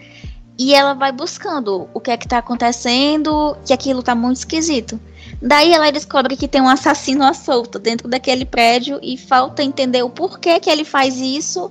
e 0.58 0.74
ela 0.74 0.94
vai 0.94 1.12
buscando 1.12 1.88
o 1.92 2.00
que 2.00 2.10
é 2.10 2.16
que 2.16 2.24
está 2.24 2.38
acontecendo, 2.38 3.56
que 3.64 3.72
aquilo 3.72 4.00
está 4.00 4.14
muito 4.14 4.38
esquisito. 4.38 4.98
Daí 5.40 5.72
ela 5.72 5.92
descobre 5.92 6.36
que 6.36 6.48
tem 6.48 6.60
um 6.60 6.68
assassino 6.68 7.22
à 7.22 7.32
solta 7.32 7.78
dentro 7.78 8.08
daquele 8.08 8.44
prédio 8.44 8.98
e 9.02 9.16
falta 9.16 9.62
entender 9.62 10.02
o 10.02 10.10
porquê 10.10 10.58
que 10.58 10.68
ele 10.68 10.84
faz 10.84 11.16
isso 11.18 11.70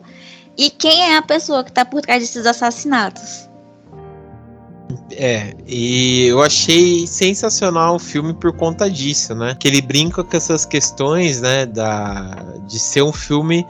e 0.55 0.69
quem 0.69 1.01
é 1.01 1.17
a 1.17 1.21
pessoa 1.21 1.63
que 1.63 1.71
está 1.71 1.83
por 1.83 2.01
trás 2.01 2.21
desses 2.21 2.45
assassinatos. 2.45 3.46
É, 5.11 5.53
e 5.67 6.27
eu 6.27 6.41
achei 6.41 7.05
sensacional 7.07 7.95
o 7.95 7.99
filme 7.99 8.33
por 8.33 8.53
conta 8.53 8.89
disso, 8.89 9.35
né? 9.35 9.55
Que 9.59 9.67
ele 9.67 9.81
brinca 9.81 10.23
com 10.23 10.37
essas 10.37 10.65
questões, 10.65 11.41
né, 11.41 11.65
da, 11.65 12.45
de 12.67 12.79
ser 12.79 13.01
um 13.01 13.11
filme 13.11 13.65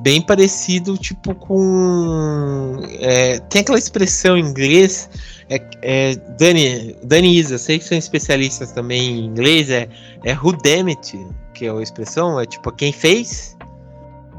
bem 0.00 0.20
parecido, 0.20 0.96
tipo, 0.96 1.34
com. 1.34 2.80
É, 3.00 3.38
tem 3.38 3.62
aquela 3.62 3.78
expressão 3.78 4.36
em 4.36 4.44
inglês. 4.44 5.08
É, 5.48 5.60
é, 5.82 6.16
Dani, 6.38 6.96
Dani 7.04 7.38
Isa, 7.38 7.58
sei 7.58 7.78
que 7.78 7.84
são 7.84 7.98
especialistas 7.98 8.72
também 8.72 9.18
em 9.18 9.26
inglês, 9.26 9.68
é, 9.68 9.88
é 10.24 10.34
who 10.34 10.56
it, 10.64 11.26
que 11.52 11.66
é 11.66 11.70
a 11.70 11.82
expressão, 11.82 12.40
é 12.40 12.46
tipo, 12.46 12.72
quem 12.72 12.92
fez? 12.92 13.56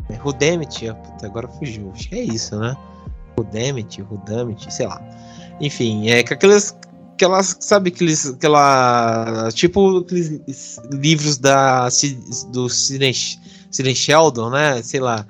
É 0.09 0.15
who 0.23 0.35
it, 0.41 0.89
agora 1.23 1.47
fugiu, 1.47 1.91
acho 1.93 2.09
que 2.09 2.15
é 2.15 2.23
isso, 2.23 2.57
né? 2.57 2.75
Who 3.37 3.45
damn 3.45 3.77
it, 3.77 4.01
who 4.01 4.19
damn 4.25 4.49
it, 4.49 4.73
sei 4.73 4.87
lá. 4.87 5.01
Enfim, 5.63 6.09
é 6.09 6.23
com 6.23 6.33
aquelas 6.33 6.75
aquelas, 7.13 7.55
sabe, 7.59 7.89
aqueles, 7.89 8.25
aquela, 8.25 9.49
tipo 9.53 9.99
aqueles 9.99 10.77
livros 10.91 11.37
da, 11.37 11.87
do 12.51 12.67
Sidney, 12.67 13.13
Sheldon, 13.95 14.49
né, 14.49 14.81
sei 14.81 14.99
lá, 14.99 15.25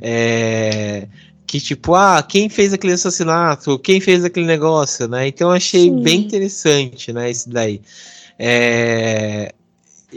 é, 0.00 1.06
que 1.46 1.60
tipo, 1.60 1.94
ah, 1.94 2.22
quem 2.22 2.48
fez 2.48 2.72
aquele 2.72 2.94
assassinato, 2.94 3.78
quem 3.78 4.00
fez 4.00 4.24
aquele 4.24 4.46
negócio, 4.46 5.06
né, 5.06 5.28
então 5.28 5.50
achei 5.50 5.84
Sim. 5.84 6.02
bem 6.02 6.20
interessante, 6.20 7.12
né, 7.12 7.30
isso 7.30 7.50
daí. 7.50 7.80
É, 8.38 9.52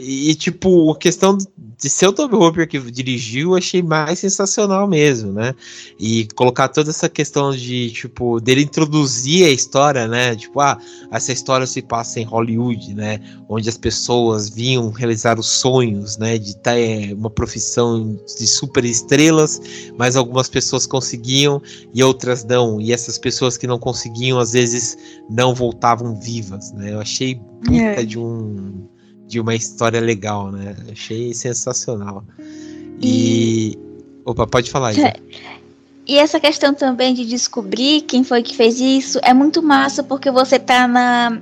e, 0.00 0.32
tipo, 0.36 0.92
a 0.92 0.96
questão 0.96 1.36
de 1.36 1.90
ser 1.90 2.06
o 2.06 2.12
Toby 2.12 2.36
Hooper 2.36 2.68
que 2.68 2.78
dirigiu, 2.78 3.56
achei 3.56 3.82
mais 3.82 4.20
sensacional 4.20 4.86
mesmo, 4.86 5.32
né? 5.32 5.52
E 5.98 6.28
colocar 6.36 6.68
toda 6.68 6.90
essa 6.90 7.08
questão 7.08 7.50
de, 7.50 7.90
tipo, 7.90 8.40
dele 8.40 8.62
introduzir 8.62 9.46
a 9.46 9.50
história, 9.50 10.06
né? 10.06 10.36
Tipo, 10.36 10.60
ah, 10.60 10.78
essa 11.10 11.32
história 11.32 11.66
se 11.66 11.82
passa 11.82 12.20
em 12.20 12.24
Hollywood, 12.24 12.94
né? 12.94 13.18
Onde 13.48 13.68
as 13.68 13.76
pessoas 13.76 14.48
vinham 14.48 14.88
realizar 14.90 15.36
os 15.36 15.48
sonhos, 15.48 16.16
né? 16.16 16.38
De 16.38 16.56
ter 16.56 17.12
uma 17.14 17.30
profissão 17.30 18.20
de 18.38 18.46
super 18.46 18.84
estrelas, 18.84 19.60
mas 19.96 20.14
algumas 20.14 20.48
pessoas 20.48 20.86
conseguiam 20.86 21.60
e 21.92 22.04
outras 22.04 22.44
não. 22.44 22.80
E 22.80 22.92
essas 22.92 23.18
pessoas 23.18 23.56
que 23.56 23.66
não 23.66 23.80
conseguiam, 23.80 24.38
às 24.38 24.52
vezes, 24.52 24.96
não 25.28 25.52
voltavam 25.54 26.14
vivas, 26.20 26.70
né? 26.72 26.92
Eu 26.92 27.00
achei 27.00 27.40
puta 27.64 28.00
é. 28.00 28.04
de 28.04 28.16
um 28.16 28.86
de 29.28 29.38
uma 29.38 29.54
história 29.54 30.00
legal, 30.00 30.50
né? 30.50 30.74
Achei 30.90 31.34
sensacional. 31.34 32.24
E. 33.00 33.72
e... 33.72 33.78
Opa, 34.24 34.46
pode 34.46 34.70
falar, 34.70 34.92
Isa. 34.92 35.12
E 36.06 36.16
essa 36.16 36.40
questão 36.40 36.72
também 36.72 37.12
de 37.12 37.26
descobrir 37.26 38.00
quem 38.00 38.24
foi 38.24 38.42
que 38.42 38.56
fez 38.56 38.80
isso 38.80 39.20
é 39.22 39.34
muito 39.34 39.62
massa 39.62 40.02
porque 40.02 40.30
você 40.30 40.58
tá 40.58 40.88
na. 40.88 41.38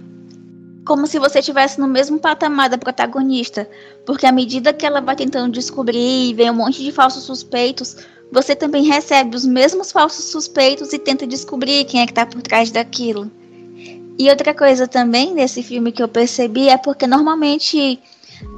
Como 0.85 1.07
se 1.07 1.19
você 1.19 1.39
estivesse 1.39 1.81
no 1.81 1.87
mesmo 1.87 2.19
patamar 2.19 2.69
da 2.69 2.77
protagonista. 2.77 3.69
Porque 4.05 4.27
à 4.27 4.33
medida 4.33 4.73
que 4.73 4.85
ela 4.85 5.01
vai 5.01 5.15
tentando 5.15 5.53
descobrir 5.53 6.31
e 6.31 6.35
vem 6.35 6.51
um 6.51 6.55
monte 6.55 6.83
de 6.83 6.91
falsos 6.93 7.25
suspeitos, 7.25 7.97
você 8.31 8.55
também 8.57 8.85
recebe 8.85 9.37
os 9.37 9.45
mesmos 9.45 9.93
falsos 9.93 10.27
suspeitos 10.27 10.93
e 10.93 10.99
tenta 10.99 11.27
descobrir 11.27 11.85
quem 11.85 12.03
é 12.03 12.07
que 12.07 12.13
tá 12.13 12.27
por 12.27 12.43
trás 12.43 12.71
daquilo. 12.71 13.31
E 14.19 14.31
outra 14.31 14.55
coisa 14.55 14.89
também 14.89 15.35
desse 15.35 15.63
filme 15.63 15.93
que 15.93 16.03
eu 16.03 16.09
percebi 16.09 16.69
é 16.69 16.77
porque 16.77 17.07
normalmente 17.07 18.01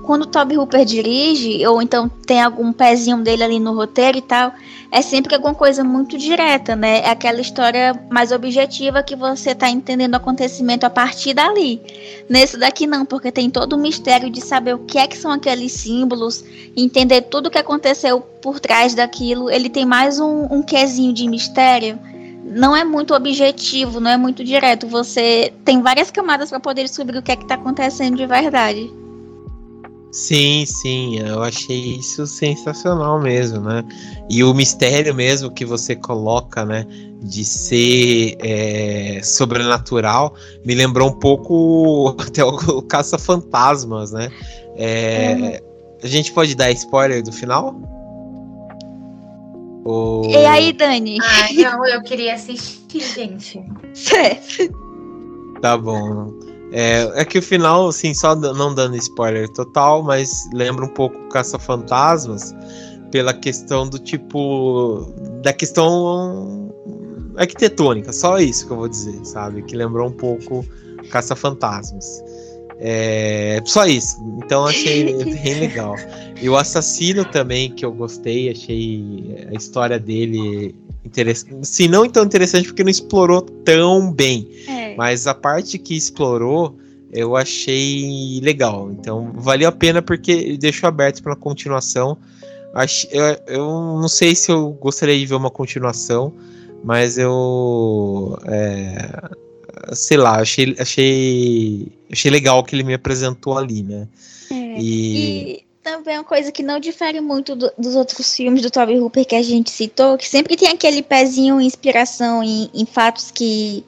quando 0.02 0.22
o 0.22 0.26
Toby 0.26 0.56
Hooper 0.56 0.84
dirige, 0.84 1.64
ou 1.66 1.82
então 1.82 2.08
tem 2.08 2.40
algum 2.40 2.72
pezinho 2.72 3.18
dele 3.18 3.44
ali 3.44 3.60
no 3.60 3.74
roteiro 3.74 4.18
e 4.18 4.22
tal, 4.22 4.52
é 4.90 5.02
sempre 5.02 5.34
alguma 5.34 5.54
coisa 5.54 5.84
muito 5.84 6.16
direta, 6.16 6.74
né? 6.74 7.00
É 7.00 7.10
aquela 7.10 7.40
história 7.40 7.94
mais 8.10 8.32
objetiva 8.32 9.02
que 9.02 9.14
você 9.14 9.54
tá 9.54 9.68
entendendo 9.68 10.14
o 10.14 10.16
acontecimento 10.16 10.84
a 10.84 10.90
partir 10.90 11.34
dali. 11.34 11.80
Nesse 12.28 12.56
daqui 12.56 12.86
não, 12.86 13.04
porque 13.04 13.30
tem 13.30 13.50
todo 13.50 13.74
o 13.74 13.78
mistério 13.78 14.30
de 14.30 14.40
saber 14.40 14.74
o 14.74 14.78
que 14.78 14.98
é 14.98 15.06
que 15.06 15.16
são 15.16 15.30
aqueles 15.30 15.72
símbolos, 15.72 16.42
entender 16.76 17.22
tudo 17.22 17.46
o 17.46 17.50
que 17.50 17.58
aconteceu 17.58 18.20
por 18.20 18.58
trás 18.58 18.94
daquilo. 18.94 19.50
Ele 19.50 19.68
tem 19.68 19.84
mais 19.84 20.18
um, 20.18 20.46
um 20.50 20.62
de 21.12 21.28
mistério 21.28 21.98
não 22.50 22.74
é 22.74 22.84
muito 22.84 23.14
objetivo, 23.14 24.00
não 24.00 24.10
é 24.10 24.16
muito 24.16 24.44
direto. 24.44 24.86
Você 24.88 25.52
tem 25.64 25.82
várias 25.82 26.10
camadas 26.10 26.50
para 26.50 26.60
poder 26.60 26.82
descobrir 26.84 27.18
o 27.18 27.22
que 27.22 27.32
é 27.32 27.36
que 27.36 27.42
está 27.42 27.54
acontecendo 27.54 28.16
de 28.16 28.26
verdade. 28.26 28.90
Sim, 30.10 30.64
sim, 30.64 31.18
eu 31.20 31.42
achei 31.42 31.96
isso 31.96 32.26
sensacional 32.26 33.20
mesmo, 33.20 33.60
né? 33.60 33.84
E 34.30 34.42
o 34.42 34.54
mistério 34.54 35.14
mesmo 35.14 35.50
que 35.50 35.66
você 35.66 35.94
coloca, 35.94 36.64
né, 36.64 36.86
de 37.22 37.44
ser 37.44 38.36
é, 38.40 39.20
sobrenatural, 39.22 40.34
me 40.64 40.74
lembrou 40.74 41.10
um 41.10 41.18
pouco 41.18 42.16
até 42.26 42.42
o, 42.42 42.80
Caça-Fantasmas, 42.82 44.12
né? 44.12 44.30
É, 44.76 45.34
uhum. 45.34 45.68
A 46.02 46.06
gente 46.06 46.32
pode 46.32 46.54
dar 46.54 46.70
spoiler 46.70 47.22
do 47.22 47.32
final? 47.32 47.97
Ou... 49.88 50.22
E 50.26 50.36
aí, 50.44 50.72
Dani? 50.74 51.18
Ah, 51.22 51.48
não, 51.54 51.86
eu 51.86 52.02
queria 52.02 52.34
assistir, 52.34 53.00
gente. 53.00 53.58
Certo. 53.94 54.70
Tá 55.62 55.78
bom. 55.78 56.30
É, 56.70 57.22
é 57.22 57.24
que 57.24 57.38
o 57.38 57.42
final, 57.42 57.88
assim, 57.88 58.12
só 58.12 58.36
não 58.36 58.74
dando 58.74 58.96
spoiler 58.96 59.48
total, 59.48 60.02
mas 60.02 60.30
lembra 60.52 60.84
um 60.84 60.92
pouco 60.92 61.16
Caça-Fantasmas 61.30 62.54
pela 63.10 63.32
questão 63.32 63.88
do 63.88 63.98
tipo. 63.98 65.10
da 65.42 65.54
questão 65.54 66.70
arquitetônica, 67.38 68.12
só 68.12 68.38
isso 68.38 68.66
que 68.66 68.72
eu 68.72 68.76
vou 68.76 68.88
dizer, 68.88 69.18
sabe? 69.24 69.62
Que 69.62 69.74
lembrou 69.74 70.08
um 70.08 70.12
pouco 70.12 70.66
Caça-Fantasmas. 71.10 72.22
É, 72.80 73.60
só 73.64 73.86
isso. 73.86 74.16
Então 74.44 74.66
achei 74.66 75.12
bem 75.24 75.60
legal. 75.60 75.96
E 76.40 76.48
o 76.48 76.56
assassino 76.56 77.24
também, 77.24 77.70
que 77.70 77.84
eu 77.84 77.92
gostei, 77.92 78.50
achei 78.50 79.46
a 79.50 79.54
história 79.54 79.98
dele 79.98 80.74
interessante. 81.04 81.66
Se 81.66 81.88
não 81.88 82.08
tão 82.08 82.24
interessante, 82.24 82.68
porque 82.68 82.84
não 82.84 82.90
explorou 82.90 83.42
tão 83.42 84.12
bem. 84.12 84.48
É. 84.68 84.94
Mas 84.96 85.26
a 85.26 85.34
parte 85.34 85.78
que 85.78 85.96
explorou, 85.96 86.78
eu 87.12 87.36
achei 87.36 88.40
legal. 88.42 88.90
Então, 88.92 89.32
valeu 89.34 89.68
a 89.68 89.72
pena 89.72 90.00
porque 90.00 90.56
deixou 90.56 90.88
aberto 90.88 91.22
para 91.22 91.34
continuação. 91.34 92.16
Eu, 93.10 93.24
eu 93.48 93.66
não 94.00 94.08
sei 94.08 94.34
se 94.34 94.52
eu 94.52 94.70
gostaria 94.80 95.18
de 95.18 95.26
ver 95.26 95.34
uma 95.34 95.50
continuação, 95.50 96.32
mas 96.84 97.18
eu. 97.18 98.38
É, 98.46 99.30
sei 99.92 100.16
lá, 100.16 100.40
achei, 100.40 100.76
achei, 100.78 101.88
achei 102.10 102.30
legal 102.30 102.62
que 102.62 102.74
ele 102.74 102.82
me 102.82 102.94
apresentou 102.94 103.56
ali, 103.56 103.82
né? 103.82 104.08
É, 104.50 104.54
e... 104.78 105.52
e 105.52 105.64
também 105.82 106.16
é 106.16 106.18
uma 106.18 106.24
coisa 106.24 106.52
que 106.52 106.62
não 106.62 106.78
difere 106.78 107.20
muito 107.20 107.56
do, 107.56 107.72
dos 107.78 107.94
outros 107.94 108.34
filmes 108.34 108.62
do 108.62 108.70
Toby 108.70 108.98
Hooper 108.98 109.24
que 109.24 109.34
a 109.34 109.42
gente 109.42 109.70
citou, 109.70 110.18
que 110.18 110.28
sempre 110.28 110.56
tem 110.56 110.68
aquele 110.68 111.02
pezinho 111.02 111.60
inspiração 111.60 112.42
em, 112.42 112.70
em 112.74 112.84
fatos 112.84 113.30
que 113.30 113.84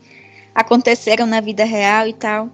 aconteceram 0.54 1.26
na 1.26 1.40
vida 1.40 1.64
real 1.64 2.08
e 2.08 2.14
tal. 2.14 2.48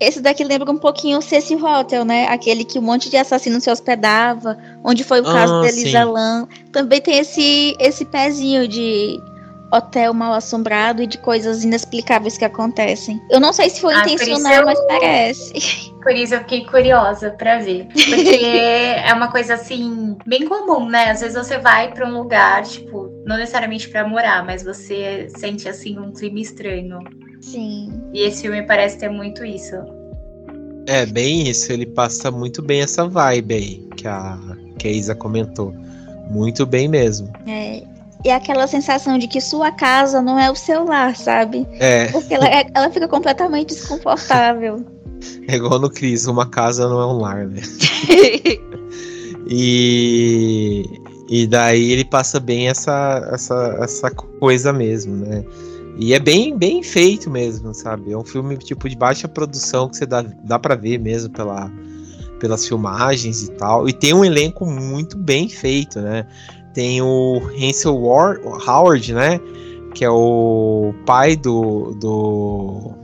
Esse 0.00 0.20
daqui 0.20 0.44
lembra 0.44 0.70
um 0.70 0.78
pouquinho 0.78 1.18
o 1.18 1.22
Cecil 1.22 1.62
Hotel, 1.62 2.04
né? 2.04 2.26
Aquele 2.28 2.64
que 2.64 2.78
um 2.78 2.82
monte 2.82 3.10
de 3.10 3.16
assassinos 3.16 3.64
se 3.64 3.70
hospedava, 3.70 4.56
onde 4.84 5.02
foi 5.02 5.20
o 5.20 5.24
caso 5.24 5.54
ah, 5.54 5.62
da 5.62 5.68
Elisa 5.68 6.04
Lam. 6.04 6.48
Também 6.70 7.00
tem 7.00 7.18
esse, 7.18 7.76
esse 7.80 8.04
pezinho 8.04 8.68
de 8.68 9.20
hotel 9.72 10.14
mal 10.14 10.32
assombrado 10.32 11.02
e 11.02 11.06
de 11.06 11.18
coisas 11.18 11.64
inexplicáveis 11.64 12.38
que 12.38 12.44
acontecem. 12.44 13.20
Eu 13.30 13.40
não 13.40 13.52
sei 13.52 13.70
se 13.70 13.80
foi 13.80 13.94
ah, 13.94 14.00
intencional, 14.00 14.52
eu... 14.52 14.64
mas 14.64 14.80
parece. 14.86 15.92
Por 16.02 16.12
isso 16.12 16.34
eu 16.34 16.40
fiquei 16.40 16.64
curiosa 16.64 17.30
para 17.30 17.58
ver. 17.58 17.86
Porque 17.86 18.46
é 18.46 19.12
uma 19.12 19.30
coisa 19.30 19.54
assim, 19.54 20.16
bem 20.26 20.46
comum, 20.46 20.88
né? 20.88 21.10
Às 21.10 21.20
vezes 21.20 21.36
você 21.36 21.58
vai 21.58 21.92
para 21.92 22.06
um 22.06 22.16
lugar, 22.16 22.62
tipo, 22.62 23.10
não 23.26 23.36
necessariamente 23.36 23.88
para 23.88 24.06
morar, 24.06 24.44
mas 24.44 24.62
você 24.62 25.28
sente 25.36 25.68
assim 25.68 25.98
um 25.98 26.12
clima 26.12 26.40
estranho. 26.40 27.00
Sim. 27.40 27.92
E 28.14 28.22
esse 28.22 28.42
filme 28.42 28.62
parece 28.62 28.98
ter 28.98 29.10
muito 29.10 29.44
isso. 29.44 29.76
É, 30.86 31.04
bem 31.04 31.48
isso. 31.48 31.70
Ele 31.72 31.84
passa 31.84 32.30
muito 32.30 32.62
bem 32.62 32.80
essa 32.80 33.06
vibe 33.06 33.54
aí 33.54 33.88
que 33.96 34.08
a, 34.08 34.38
que 34.78 34.88
a 34.88 34.90
Isa 34.90 35.14
comentou. 35.14 35.74
Muito 36.30 36.64
bem 36.64 36.88
mesmo. 36.88 37.30
É, 37.46 37.82
e 38.24 38.30
aquela 38.30 38.66
sensação 38.66 39.18
de 39.18 39.28
que 39.28 39.40
sua 39.40 39.70
casa 39.70 40.20
não 40.20 40.38
é 40.38 40.50
o 40.50 40.54
seu 40.54 40.84
lar, 40.84 41.16
sabe? 41.16 41.66
É. 41.72 42.06
Porque 42.06 42.34
ela, 42.34 42.46
é, 42.46 42.66
ela 42.74 42.90
fica 42.90 43.08
completamente 43.08 43.74
desconfortável. 43.74 44.84
É 45.48 45.56
igual 45.56 45.80
no 45.80 45.90
Cris, 45.90 46.26
uma 46.26 46.46
casa 46.46 46.88
não 46.88 47.00
é 47.00 47.06
um 47.06 47.18
lar, 47.18 47.44
né? 47.44 47.60
e, 49.50 50.84
e 51.28 51.44
daí 51.48 51.90
ele 51.90 52.04
passa 52.04 52.38
bem 52.38 52.68
essa, 52.68 53.28
essa, 53.32 53.78
essa 53.80 54.10
coisa 54.12 54.72
mesmo, 54.72 55.16
né? 55.16 55.44
E 55.98 56.14
é 56.14 56.20
bem, 56.20 56.56
bem 56.56 56.84
feito 56.84 57.28
mesmo, 57.28 57.74
sabe? 57.74 58.12
É 58.12 58.16
um 58.16 58.24
filme 58.24 58.56
tipo 58.56 58.88
de 58.88 58.96
baixa 58.96 59.26
produção 59.26 59.88
que 59.88 59.96
você 59.96 60.06
dá, 60.06 60.22
dá 60.22 60.56
para 60.56 60.76
ver 60.76 60.98
mesmo 60.98 61.30
pela, 61.30 61.68
pelas 62.38 62.66
filmagens 62.68 63.42
e 63.42 63.50
tal. 63.52 63.88
E 63.88 63.92
tem 63.92 64.14
um 64.14 64.24
elenco 64.24 64.64
muito 64.64 65.18
bem 65.18 65.48
feito, 65.48 66.00
né? 66.00 66.24
Tem 66.74 67.00
o 67.02 67.40
Hansel 67.58 67.98
War, 67.98 68.38
Howard, 68.66 69.12
né? 69.12 69.40
Que 69.94 70.04
é 70.04 70.10
o 70.10 70.94
pai 71.06 71.36
do. 71.36 71.94
do 71.94 72.94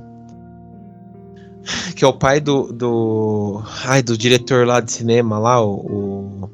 que 1.96 2.04
é 2.04 2.08
o 2.08 2.12
pai 2.12 2.40
do, 2.40 2.72
do. 2.72 3.62
Ai, 3.84 4.02
do 4.02 4.16
diretor 4.18 4.66
lá 4.66 4.80
de 4.80 4.92
cinema 4.92 5.38
lá, 5.38 5.64
o. 5.64 5.74
o 5.74 6.50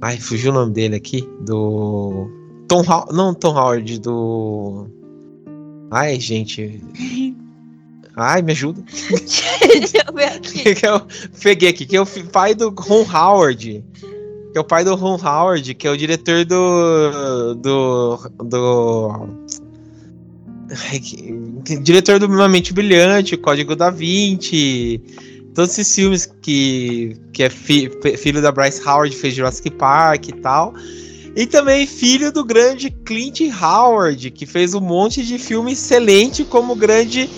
ai, 0.00 0.18
fugiu 0.18 0.50
o 0.50 0.54
nome 0.54 0.72
dele 0.72 0.96
aqui. 0.96 1.28
Do. 1.40 2.28
Tom 2.68 2.82
Howard. 2.82 3.12
Não, 3.12 3.34
Tom 3.34 3.56
Howard, 3.56 4.00
do. 4.00 4.86
Ai, 5.90 6.18
gente. 6.18 6.82
Ai, 8.16 8.42
me 8.42 8.52
ajuda. 8.52 8.82
Deixa 8.90 10.04
eu 10.06 10.14
ver 10.14 10.24
aqui. 10.24 10.74
que 10.74 10.86
eu 10.86 11.00
peguei 11.42 11.68
aqui, 11.68 11.86
que 11.86 11.96
é 11.96 12.00
o 12.00 12.06
pai 12.32 12.54
do 12.54 12.70
Ron 12.70 13.04
Howard 13.10 13.84
que 14.54 14.58
é 14.58 14.60
o 14.60 14.64
pai 14.64 14.84
do 14.84 14.94
Ron 14.94 15.18
Howard, 15.20 15.74
que 15.74 15.84
é 15.84 15.90
o 15.90 15.96
diretor 15.96 16.44
do. 16.44 17.54
do. 17.56 18.16
do. 18.44 19.28
diretor 21.82 22.20
do 22.20 22.26
Uma 22.26 22.48
Mente 22.48 22.72
Brilhante, 22.72 23.36
Código 23.36 23.74
da 23.74 23.90
Vinci, 23.90 25.02
todos 25.56 25.76
esses 25.76 25.92
filmes 25.92 26.32
que, 26.40 27.16
que 27.32 27.42
é 27.42 27.50
fi, 27.50 27.90
filho 28.16 28.40
da 28.40 28.52
Bryce 28.52 28.80
Howard, 28.88 29.16
fez 29.16 29.34
Jurassic 29.34 29.70
Park 29.70 30.28
e 30.28 30.32
tal. 30.34 30.72
E 31.34 31.46
também 31.46 31.84
filho 31.84 32.30
do 32.30 32.44
grande 32.44 32.90
Clint 32.90 33.40
Howard, 33.60 34.30
que 34.30 34.46
fez 34.46 34.72
um 34.72 34.80
monte 34.80 35.26
de 35.26 35.36
filme 35.36 35.72
excelente 35.72 36.44
como 36.44 36.76
grande 36.76 37.28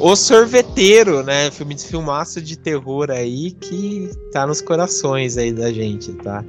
o 0.00 0.16
Sorveteiro, 0.16 1.22
né? 1.22 1.50
Filme 1.50 1.74
de 1.74 1.84
filmaço 1.84 2.40
de 2.40 2.56
terror 2.56 3.10
aí 3.10 3.52
que 3.52 4.10
tá 4.32 4.46
nos 4.46 4.60
corações 4.60 5.36
aí 5.36 5.52
da 5.52 5.70
gente, 5.72 6.12
tá? 6.14 6.44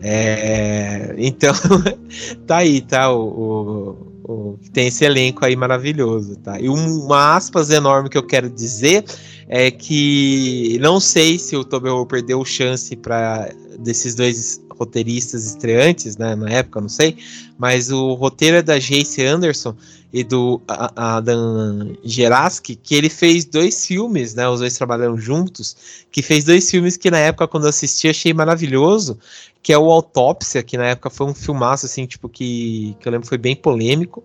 É, 0.00 1.14
então, 1.16 1.54
tá 2.46 2.58
aí, 2.58 2.80
tá? 2.80 3.12
O, 3.12 3.96
o, 4.24 4.32
o, 4.32 4.58
tem 4.72 4.88
esse 4.88 5.04
elenco 5.04 5.44
aí 5.44 5.56
maravilhoso, 5.56 6.36
tá? 6.36 6.60
E 6.60 6.68
uma 6.68 7.36
aspas 7.36 7.70
enorme 7.70 8.08
que 8.08 8.18
eu 8.18 8.26
quero 8.26 8.50
dizer 8.50 9.04
é 9.48 9.70
que 9.70 10.78
não 10.80 11.00
sei 11.00 11.38
se 11.38 11.56
o 11.56 11.64
Toby 11.64 11.88
Hooper 11.88 12.22
deu 12.22 12.44
chance 12.44 12.94
para 12.96 13.48
desses 13.78 14.14
dois 14.14 14.60
roteiristas 14.78 15.46
estreantes, 15.46 16.16
né, 16.16 16.36
na 16.36 16.48
época, 16.50 16.80
não 16.80 16.88
sei, 16.88 17.16
mas 17.56 17.90
o 17.90 18.14
roteiro 18.14 18.58
é 18.58 18.62
da 18.62 18.78
Jace 18.78 19.24
Anderson 19.24 19.74
e 20.12 20.24
do 20.24 20.60
Adam 20.66 21.96
Geraski, 22.02 22.74
que 22.74 22.94
ele 22.94 23.10
fez 23.10 23.44
dois 23.44 23.86
filmes, 23.86 24.34
né, 24.34 24.48
os 24.48 24.60
dois 24.60 24.76
trabalharam 24.76 25.18
juntos, 25.18 25.76
que 26.10 26.22
fez 26.22 26.44
dois 26.44 26.70
filmes 26.70 26.96
que 26.96 27.10
na 27.10 27.18
época, 27.18 27.46
quando 27.46 27.64
eu 27.64 27.70
assisti, 27.70 28.08
achei 28.08 28.32
maravilhoso, 28.32 29.18
que 29.62 29.72
é 29.72 29.78
o 29.78 29.90
Autópsia, 29.90 30.62
que 30.62 30.78
na 30.78 30.86
época 30.86 31.10
foi 31.10 31.26
um 31.26 31.34
filmaço, 31.34 31.84
assim, 31.84 32.06
tipo, 32.06 32.28
que, 32.28 32.96
que 32.98 33.06
eu 33.06 33.12
lembro 33.12 33.28
foi 33.28 33.36
bem 33.36 33.54
polêmico, 33.54 34.24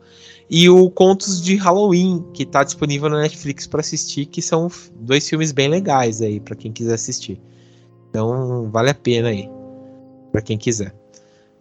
e 0.50 0.70
o 0.70 0.90
Contos 0.90 1.42
de 1.42 1.56
Halloween, 1.56 2.24
que 2.34 2.44
está 2.44 2.64
disponível 2.64 3.10
na 3.10 3.22
Netflix 3.22 3.68
para 3.68 3.82
assistir, 3.82 4.26
que 4.26 4.42
são 4.42 4.70
dois 4.96 5.28
filmes 5.28 5.52
bem 5.52 5.68
legais 5.68 6.22
aí, 6.22 6.40
para 6.40 6.56
quem 6.56 6.72
quiser 6.72 6.94
assistir. 6.94 7.42
Então, 8.10 8.70
vale 8.72 8.92
a 8.92 8.94
pena 8.94 9.30
aí 9.30 9.50
para 10.32 10.42
quem 10.42 10.58
quiser. 10.58 10.94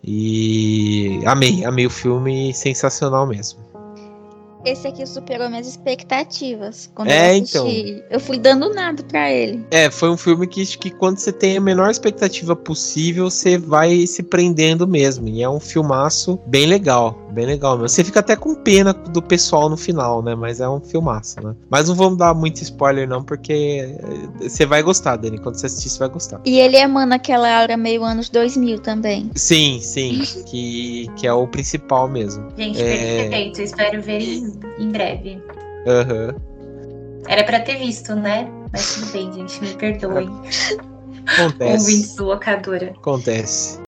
E 0.05 1.20
amei, 1.25 1.64
amei 1.64 1.87
o 1.87 1.91
filme, 1.91 2.53
sensacional 2.53 3.27
mesmo. 3.27 3.72
Esse 4.65 4.87
aqui 4.87 5.07
superou 5.07 5.49
minhas 5.49 5.67
expectativas. 5.67 6.91
Quando 6.95 7.09
é, 7.09 7.39
eu 7.39 7.43
assisti, 7.43 7.59
então. 7.59 8.05
Eu 8.11 8.21
fui 8.21 8.39
dando 8.39 8.73
nada 8.73 9.03
para 9.03 9.31
ele. 9.31 9.65
É, 9.71 9.91
foi 9.91 10.11
um 10.11 10.17
filme 10.17 10.47
que, 10.47 10.65
que 10.77 10.91
quando 10.91 11.19
você 11.19 11.33
tem 11.33 11.57
a 11.57 11.61
menor 11.61 11.91
expectativa 11.91 12.55
possível, 12.55 13.31
você 13.31 13.59
vai 13.59 14.07
se 14.07 14.23
prendendo 14.23 14.87
mesmo. 14.87 15.29
E 15.29 15.43
é 15.43 15.49
um 15.49 15.61
filmaço 15.61 16.39
bem 16.47 16.67
legal. 16.67 17.19
Bem 17.33 17.47
legal 17.47 17.77
mesmo. 17.77 17.89
Você 17.89 18.05
fica 18.05 18.21
até 18.21 18.37
com 18.37 18.55
pena 18.55 18.93
do 18.93 19.23
pessoal 19.23 19.69
no 19.69 19.77
final, 19.77 20.23
né? 20.23 20.35
Mas 20.35 20.61
é 20.61 20.69
um 20.69 20.81
filmaço, 20.81 21.41
né? 21.41 21.55
Mas 21.71 21.89
não 21.89 21.95
vamos 21.95 22.19
dar 22.19 22.35
muito 22.35 22.63
spoiler, 22.63 23.09
não, 23.09 23.23
porque 23.23 23.97
eh, 23.99 24.49
você 24.49 24.67
vai 24.67 24.83
gostar 24.83 25.17
dele. 25.17 25.39
Quando 25.39 25.57
você 25.57 25.67
assistir, 25.67 25.89
você 25.89 25.99
vai 25.99 26.09
gostar. 26.09 26.41
E 26.45 26.59
ele 26.59 26.77
emana 26.77 27.17
aquela 27.17 27.61
aura 27.61 27.77
meio 27.77 28.05
anos 28.05 28.29
2000 28.29 28.81
também. 28.81 29.31
Sim, 29.35 29.81
sim. 29.81 30.23
que, 30.47 31.09
que 31.17 31.27
é 31.27 31.33
o 31.33 31.47
principal 31.47 32.09
mesmo. 32.09 32.49
Gente, 32.57 32.81
é... 32.81 33.23
perfeito. 33.23 33.63
Espero 33.63 34.03
ver 34.03 34.51
em 34.78 34.90
breve. 34.90 35.42
Aham. 35.86 36.34
Uhum. 36.34 36.53
Era 37.28 37.44
pra 37.44 37.61
ter 37.61 37.78
visto, 37.78 38.14
né? 38.14 38.48
Mas 38.72 38.94
tudo 38.94 39.12
bem, 39.12 39.32
gente, 39.32 39.61
me 39.62 39.74
perdoem. 39.76 40.28
Acontece. 41.26 41.72
Ouvintes 41.72 42.16
do 42.16 42.24
locadora. 42.24 42.92
Acontece. 42.96 43.80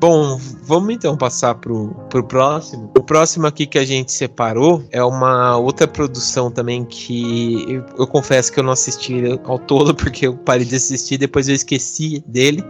Bom, 0.00 0.40
vamos 0.62 0.94
então 0.94 1.14
passar 1.14 1.56
pro, 1.56 1.88
pro 2.08 2.24
próximo. 2.24 2.90
O 2.96 3.02
próximo 3.02 3.46
aqui 3.46 3.66
que 3.66 3.78
a 3.78 3.84
gente 3.84 4.10
separou 4.10 4.82
é 4.90 5.04
uma 5.04 5.58
outra 5.58 5.86
produção 5.86 6.50
também 6.50 6.86
que 6.86 7.70
eu, 7.70 7.84
eu 7.98 8.06
confesso 8.06 8.50
que 8.50 8.58
eu 8.58 8.64
não 8.64 8.72
assisti 8.72 9.20
ao 9.44 9.58
todo 9.58 9.92
porque 9.94 10.26
eu 10.26 10.34
parei 10.38 10.64
de 10.64 10.74
assistir, 10.74 11.18
depois 11.18 11.50
eu 11.50 11.54
esqueci 11.54 12.24
dele, 12.26 12.64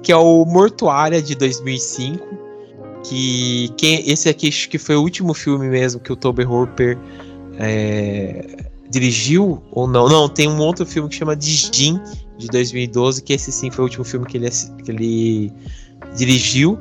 que 0.00 0.12
é 0.12 0.16
o 0.16 0.44
Mortuária 0.44 1.20
de 1.20 1.34
2005. 1.34 2.38
Que 3.02 3.70
quem, 3.76 4.08
esse 4.08 4.28
aqui 4.28 4.46
acho 4.46 4.68
que 4.68 4.78
foi 4.78 4.94
o 4.94 5.00
último 5.00 5.34
filme 5.34 5.66
mesmo 5.66 6.00
que 6.00 6.12
o 6.12 6.16
Toby 6.16 6.44
Hooper 6.44 6.96
é, 7.58 8.46
dirigiu 8.88 9.60
ou 9.72 9.88
não? 9.88 10.08
Não, 10.08 10.28
tem 10.28 10.48
um 10.48 10.60
outro 10.60 10.86
filme 10.86 11.08
que 11.08 11.16
chama 11.16 11.34
Dijin 11.34 12.00
de 12.38 12.46
2012, 12.46 13.24
que 13.24 13.32
esse 13.32 13.50
sim 13.50 13.72
foi 13.72 13.82
o 13.82 13.86
último 13.86 14.04
filme 14.04 14.24
que 14.24 14.36
ele, 14.36 14.48
que 14.84 14.90
ele 14.90 15.52
dirigiu. 16.16 16.78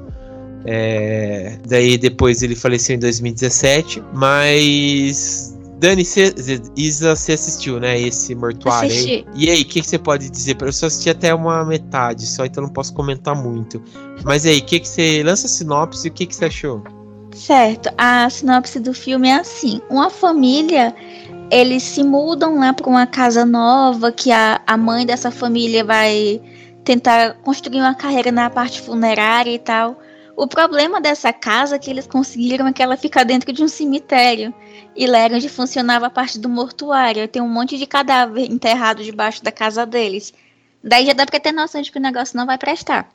É, 0.65 1.57
daí 1.67 1.97
depois 1.97 2.43
ele 2.43 2.55
faleceu 2.55 2.95
em 2.95 2.99
2017. 2.99 4.03
Mas. 4.13 5.55
Dani, 5.79 6.03
cê, 6.03 6.33
Isa, 6.75 7.15
você 7.15 7.33
assistiu, 7.33 7.79
né? 7.79 7.99
Esse 7.99 8.35
mortuário 8.35 8.91
aí. 8.91 9.25
E 9.33 9.49
aí, 9.49 9.61
o 9.61 9.65
que, 9.65 9.79
que, 9.81 9.87
você 9.87 9.97
pode 9.97 10.29
dizer? 10.29 10.57
Eu 10.59 10.73
só 10.73 10.87
assisti 10.87 11.09
até 11.09 11.33
uma 11.33 11.63
metade 11.63 12.27
só, 12.27 12.45
então 12.45 12.63
não 12.63 12.69
posso 12.69 12.93
comentar 12.93 13.33
muito. 13.33 13.81
Mas 14.25 14.45
aí, 14.45 14.59
o 14.59 14.63
que, 14.63 14.81
que 14.81 14.87
você. 14.87 15.23
Lança 15.23 15.47
a 15.47 15.49
sinopse 15.49 16.07
e 16.07 16.11
o 16.11 16.13
que, 16.13 16.25
que 16.25 16.35
você 16.35 16.45
achou? 16.45 16.83
Certo, 17.33 17.89
a 17.97 18.29
sinopse 18.29 18.79
do 18.79 18.93
filme 18.93 19.29
é 19.29 19.35
assim: 19.35 19.79
uma 19.89 20.09
família 20.09 20.93
eles 21.51 21.83
se 21.83 22.03
mudam 22.03 22.59
lá 22.59 22.73
para 22.73 22.87
uma 22.87 23.07
casa 23.07 23.45
nova 23.45 24.11
que 24.11 24.31
a, 24.31 24.61
a 24.65 24.77
mãe 24.77 25.05
dessa 25.05 25.31
família 25.31 25.83
vai 25.83 26.41
tentar 26.89 27.35
construir 27.43 27.81
uma 27.81 27.93
carreira 27.93 28.31
na 28.31 28.49
parte 28.49 28.81
funerária 28.81 29.51
e 29.51 29.59
tal. 29.59 30.01
O 30.35 30.47
problema 30.47 30.99
dessa 30.99 31.31
casa 31.31 31.77
que 31.77 31.87
eles 31.87 32.07
conseguiram 32.07 32.65
é 32.65 32.73
que 32.73 32.81
ela 32.81 32.97
fica 32.97 33.23
dentro 33.23 33.53
de 33.53 33.63
um 33.63 33.67
cemitério. 33.67 34.51
E 34.95 35.05
lá 35.05 35.19
era 35.19 35.35
onde 35.35 35.47
funcionava 35.47 36.07
a 36.07 36.09
parte 36.09 36.39
do 36.39 36.49
mortuário. 36.49 37.27
Tem 37.27 37.43
um 37.43 37.47
monte 37.47 37.77
de 37.77 37.85
cadáver 37.85 38.49
enterrado 38.49 39.03
debaixo 39.03 39.43
da 39.43 39.51
casa 39.51 39.85
deles. 39.85 40.33
Daí 40.83 41.05
já 41.05 41.13
dá 41.13 41.27
pra 41.27 41.39
ter 41.39 41.51
noção 41.51 41.79
de 41.79 41.91
que 41.91 41.99
o 41.99 42.01
negócio 42.01 42.35
não 42.35 42.47
vai 42.47 42.57
prestar. 42.57 43.07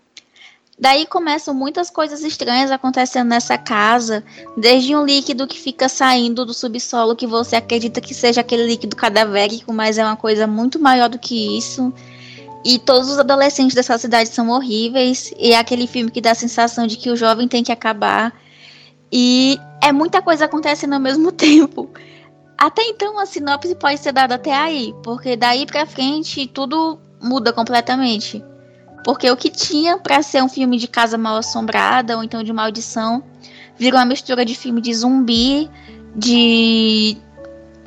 Daí 0.78 1.04
começam 1.04 1.52
muitas 1.52 1.90
coisas 1.90 2.22
estranhas 2.22 2.70
acontecendo 2.70 3.26
nessa 3.26 3.58
casa, 3.58 4.22
desde 4.56 4.94
um 4.94 5.04
líquido 5.04 5.48
que 5.48 5.58
fica 5.58 5.88
saindo 5.88 6.46
do 6.46 6.54
subsolo 6.54 7.16
que 7.16 7.26
você 7.26 7.56
acredita 7.56 8.00
que 8.00 8.14
seja 8.14 8.40
aquele 8.40 8.66
líquido 8.66 8.94
cadavérico, 8.94 9.72
mas 9.72 9.98
é 9.98 10.04
uma 10.04 10.16
coisa 10.16 10.46
muito 10.46 10.78
maior 10.78 11.08
do 11.08 11.18
que 11.18 11.58
isso. 11.58 11.92
E 12.64 12.78
todos 12.78 13.10
os 13.10 13.18
adolescentes 13.18 13.74
dessa 13.74 13.98
cidade 13.98 14.30
são 14.30 14.48
horríveis. 14.48 15.32
E 15.38 15.52
é 15.52 15.58
aquele 15.58 15.86
filme 15.86 16.10
que 16.10 16.20
dá 16.20 16.30
a 16.30 16.34
sensação 16.34 16.86
de 16.86 16.96
que 16.96 17.10
o 17.10 17.16
jovem 17.16 17.46
tem 17.46 17.62
que 17.62 17.70
acabar. 17.70 18.32
E 19.12 19.60
é 19.82 19.92
muita 19.92 20.22
coisa 20.22 20.46
acontecendo 20.46 20.94
ao 20.94 21.00
mesmo 21.00 21.30
tempo. 21.32 21.90
Até 22.56 22.82
então 22.84 23.18
a 23.18 23.26
sinopse 23.26 23.74
pode 23.74 23.98
ser 23.98 24.12
dada 24.12 24.36
até 24.36 24.54
aí, 24.54 24.94
porque 25.02 25.36
daí 25.36 25.66
pra 25.66 25.84
frente 25.84 26.46
tudo 26.46 26.98
muda 27.20 27.52
completamente. 27.52 28.42
Porque 29.04 29.30
o 29.30 29.36
que 29.36 29.50
tinha 29.50 29.98
para 29.98 30.22
ser 30.22 30.42
um 30.42 30.48
filme 30.48 30.78
de 30.78 30.88
casa 30.88 31.18
mal 31.18 31.36
assombrada 31.36 32.16
ou 32.16 32.24
então 32.24 32.42
de 32.42 32.52
maldição 32.52 33.22
virou 33.76 33.98
uma 33.98 34.06
mistura 34.06 34.44
de 34.44 34.54
filme 34.54 34.80
de 34.80 34.94
zumbi, 34.94 35.68
de 36.16 37.18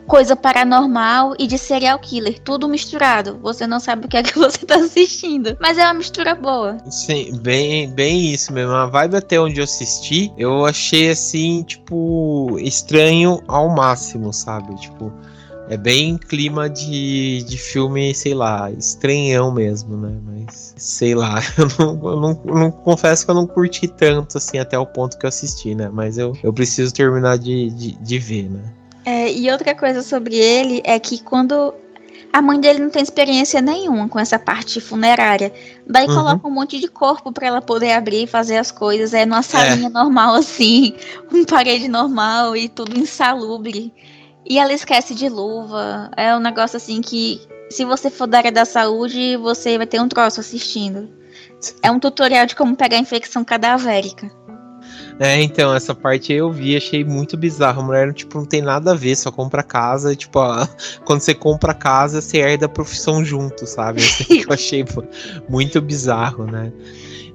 coisa 0.08 0.36
paranormal 0.36 1.36
e 1.38 1.46
de 1.46 1.58
serial 1.58 2.00
killer, 2.00 2.40
tudo 2.40 2.68
misturado. 2.68 3.38
Você 3.42 3.68
não 3.68 3.80
sabe 3.80 4.06
o 4.06 4.10
que 4.10 4.18
é 4.18 4.24
que 4.24 4.34
você 4.40 4.66
tá 4.66 4.78
assistindo, 4.78 5.56
mas 5.60 5.78
é 5.78 5.84
uma 5.84 5.96
mistura 5.96 6.34
boa. 6.34 6.78
Sim, 6.90 7.38
bem, 7.42 7.90
bem 7.90 8.34
isso 8.34 8.54
mesmo. 8.54 8.74
A 8.74 8.86
vibe 8.86 9.18
até 9.18 9.40
onde 9.40 9.60
eu 9.60 9.66
assisti, 9.66 10.32
eu 10.38 10.66
achei 10.66 11.10
assim, 11.10 11.64
tipo, 11.64 12.58
estranho 12.60 13.42
ao 13.48 13.70
máximo, 13.70 14.32
sabe? 14.32 14.74
Tipo, 14.80 15.12
é 15.70 15.76
bem 15.76 16.18
clima 16.18 16.70
de, 16.70 17.44
de 17.44 17.58
filme, 17.58 18.14
sei 18.16 18.34
lá, 18.34 18.72
estranhão 18.72 19.52
mesmo, 19.52 19.98
né? 19.98 20.18
Mas, 20.26 20.74
sei 20.78 21.14
lá, 21.14 21.42
eu 21.58 21.68
não, 21.78 22.10
eu 22.10 22.20
não, 22.20 22.42
não, 22.46 22.72
confesso 22.72 23.26
que 23.26 23.32
eu 23.32 23.36
não 23.36 23.46
curti 23.46 23.88
tanto, 23.88 24.38
assim, 24.38 24.58
até 24.58 24.80
o 24.80 24.86
ponto 24.86 25.18
que 25.18 25.26
eu 25.26 25.30
assisti, 25.30 25.76
né? 25.76 25.90
Mas 25.92 26.18
eu, 26.18 26.38
eu 26.42 26.54
preciso 26.54 26.94
terminar 26.94 27.38
de, 27.38 27.70
de, 27.72 27.92
de 27.92 28.20
ver, 28.20 28.50
né? 28.50 28.62
É, 29.08 29.32
e 29.32 29.50
outra 29.50 29.74
coisa 29.74 30.04
sobre 30.04 30.36
ele 30.36 30.82
é 30.84 31.00
que 31.00 31.24
quando 31.24 31.74
a 32.34 32.42
mãe 32.42 32.60
dele 32.60 32.80
não 32.80 32.90
tem 32.90 33.02
experiência 33.02 33.62
nenhuma 33.62 34.10
com 34.10 34.20
essa 34.20 34.38
parte 34.38 34.82
funerária. 34.82 35.54
Daí 35.88 36.06
uhum. 36.10 36.14
coloca 36.14 36.48
um 36.50 36.52
monte 36.52 36.78
de 36.78 36.90
corpo 36.90 37.32
para 37.32 37.48
ela 37.48 37.62
poder 37.62 37.94
abrir 37.94 38.24
e 38.24 38.28
fazer 38.28 38.58
as 38.58 38.70
coisas. 38.70 39.14
É 39.14 39.26
numa 39.26 39.42
salinha 39.42 39.88
é. 39.88 39.90
normal 39.90 40.36
assim, 40.36 40.94
uma 41.32 41.46
parede 41.46 41.88
normal 41.88 42.54
e 42.58 42.68
tudo 42.68 43.00
insalubre. 43.00 43.94
E 44.46 44.60
ela 44.60 44.74
esquece 44.74 45.16
de 45.16 45.30
luva. 45.30 46.12
É 46.18 46.36
um 46.36 46.42
negócio 46.42 46.76
assim 46.76 47.00
que, 47.00 47.40
se 47.70 47.86
você 47.86 48.10
for 48.10 48.28
da 48.28 48.40
área 48.40 48.52
da 48.52 48.66
saúde, 48.66 49.38
você 49.38 49.78
vai 49.78 49.88
ter 49.88 50.02
um 50.02 50.10
troço 50.10 50.42
assistindo. 50.42 51.08
É 51.82 51.90
um 51.90 51.98
tutorial 51.98 52.46
de 52.46 52.58
como 52.58 52.76
pegar 52.76 52.98
infecção 52.98 53.46
cadavérica. 53.46 54.30
É, 55.20 55.42
então, 55.42 55.74
essa 55.74 55.96
parte 55.96 56.32
eu 56.32 56.52
vi, 56.52 56.78
achei 56.78 57.04
muito 57.04 57.36
bizarro. 57.36 57.82
A 57.82 57.86
mulher, 57.86 58.14
tipo, 58.14 58.38
não 58.38 58.46
tem 58.46 58.62
nada 58.62 58.92
a 58.92 58.96
ver, 58.96 59.16
só 59.16 59.32
compra 59.32 59.64
casa. 59.64 60.16
Tipo, 60.16 60.40
quando 61.06 61.22
você 61.22 61.34
compra 61.34 61.74
casa, 61.74 62.22
você 62.22 62.38
herda 62.38 62.68
a 62.68 62.70
profissão 62.70 63.26
junto, 63.26 63.66
sabe? 63.66 64.02
Eu 64.30 64.54
achei 64.54 64.86
muito 65.50 65.82
bizarro, 65.82 66.46
né? 66.46 66.72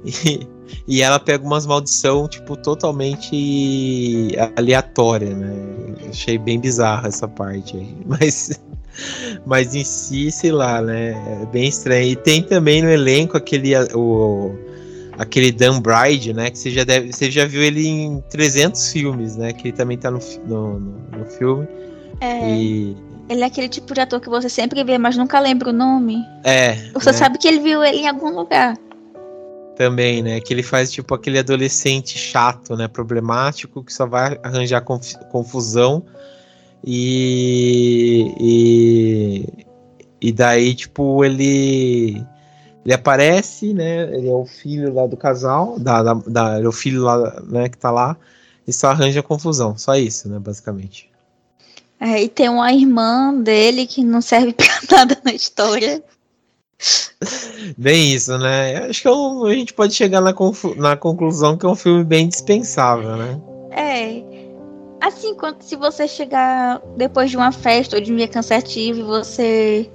E, 0.05 0.47
e 0.87 1.03
ela 1.03 1.19
pega 1.19 1.45
umas 1.45 1.67
maldição, 1.67 2.29
tipo, 2.29 2.57
totalmente 2.57 4.37
aleatória, 4.57 5.35
né? 5.35 5.55
Achei 6.09 6.39
bem 6.39 6.61
bizarra 6.61 7.09
essa 7.09 7.27
parte 7.27 7.77
aí. 7.77 7.97
Mas, 8.07 8.61
mas 9.47 9.75
em 9.75 9.85
si, 9.85 10.31
sei 10.31 10.53
lá, 10.53 10.83
né? 10.83 11.13
É 11.43 11.47
bem 11.47 11.67
estranho. 11.67 12.13
E 12.13 12.15
tem 12.15 12.43
também 12.43 12.83
no 12.83 12.91
elenco 12.91 13.39
aquele. 13.39 13.75
O, 13.95 14.55
aquele 15.23 15.53
Dan 15.53 15.81
Bride, 15.81 16.33
né? 16.33 16.51
Que 16.51 16.59
você 16.59 16.71
já, 16.71 16.85
deve, 16.85 17.13
você 17.13 17.31
já 17.31 17.47
viu 17.47 17.63
ele 17.63 17.87
em 17.87 18.21
300 18.29 18.93
filmes, 18.93 19.37
né? 19.37 19.53
Que 19.53 19.69
ele 19.69 19.77
também 19.77 19.97
tá 19.97 20.11
no, 20.11 20.19
no, 20.47 20.81
no, 20.81 21.25
filme. 21.39 21.67
É. 22.21 22.51
E... 22.51 22.97
Ele 23.29 23.43
é 23.43 23.47
aquele 23.47 23.69
tipo 23.69 23.95
de 23.95 24.01
ator 24.01 24.21
que 24.21 24.29
você 24.29 24.49
sempre 24.49 24.83
vê, 24.83 24.99
mas 24.99 25.17
nunca 25.17 25.39
lembra 25.39 25.71
o 25.71 25.73
nome. 25.73 26.19
É. 26.45 26.75
Você 26.93 27.13
né? 27.13 27.17
sabe 27.17 27.39
que 27.39 27.47
ele 27.47 27.61
viu 27.61 27.83
ele 27.83 27.99
em 27.99 28.09
algum 28.09 28.35
lugar. 28.35 28.77
Também, 29.77 30.23
né? 30.23 30.41
Que 30.41 30.53
ele 30.53 30.63
faz 30.63 30.91
tipo 30.91 31.15
aquele 31.15 31.39
adolescente 31.39 32.19
chato, 32.19 32.77
né? 32.77 32.89
Problemático, 32.89 33.83
que 33.83 33.93
só 33.93 34.07
vai 34.07 34.39
arranjar 34.43 34.83
conf 34.83 35.15
confusão. 35.31 36.05
E, 36.85 38.35
e. 38.41 39.67
E 40.21 40.31
daí, 40.31 40.75
tipo, 40.75 41.25
ele 41.25 42.25
ele 42.85 42.95
aparece, 42.95 43.73
né? 43.73 44.03
Ele 44.15 44.29
é 44.29 44.33
o 44.33 44.45
filho 44.45 44.93
lá 44.93 45.07
do 45.07 45.17
casal, 45.17 45.79
da, 45.79 46.03
da, 46.03 46.15
da 46.15 46.61
é 46.61 46.67
o 46.67 46.73
filho 46.73 47.03
lá, 47.03 47.41
né, 47.47 47.69
que 47.69 47.79
tá 47.79 47.91
lá, 47.91 48.17
e 48.67 48.73
só 48.73 48.89
arranja 48.89 49.23
confusão, 49.23 49.79
só 49.79 49.95
isso, 49.95 50.29
né, 50.29 50.39
basicamente. 50.39 51.11
É, 52.01 52.21
e 52.21 52.29
tem 52.29 52.49
uma 52.49 52.73
irmã 52.73 53.33
dele 53.33 53.87
que 53.87 54.03
não 54.03 54.21
serve 54.21 54.53
pra 54.55 54.67
nada 54.91 55.17
na 55.25 55.33
história. 55.33 56.03
Bem 57.79 58.13
isso, 58.13 58.37
né? 58.39 58.87
Acho 58.89 59.03
que 59.03 59.09
é 59.09 59.13
um, 59.13 59.47
a 59.47 59.55
gente 59.55 59.73
pode 59.73 59.95
chegar 59.95 60.21
na, 60.21 60.35
na 60.77 60.97
conclusão 60.97 61.57
que 61.57 61.65
é 61.65 61.69
um 61.69 61.77
filme 61.77 62.03
bem 62.03 62.27
dispensável, 62.27 63.17
né? 63.17 63.41
É. 63.71 64.23
Assim, 65.01 65.35
quando, 65.37 65.63
se 65.63 65.77
você 65.77 66.09
chegar 66.09 66.83
depois 66.97 67.31
de 67.31 67.37
uma 67.37 67.53
festa 67.53 67.97
ou 67.97 68.03
de 68.03 68.13
um 68.13 68.17
dia 68.17 68.27
cansativo 68.27 69.01
e 69.01 69.03
você 69.05 69.91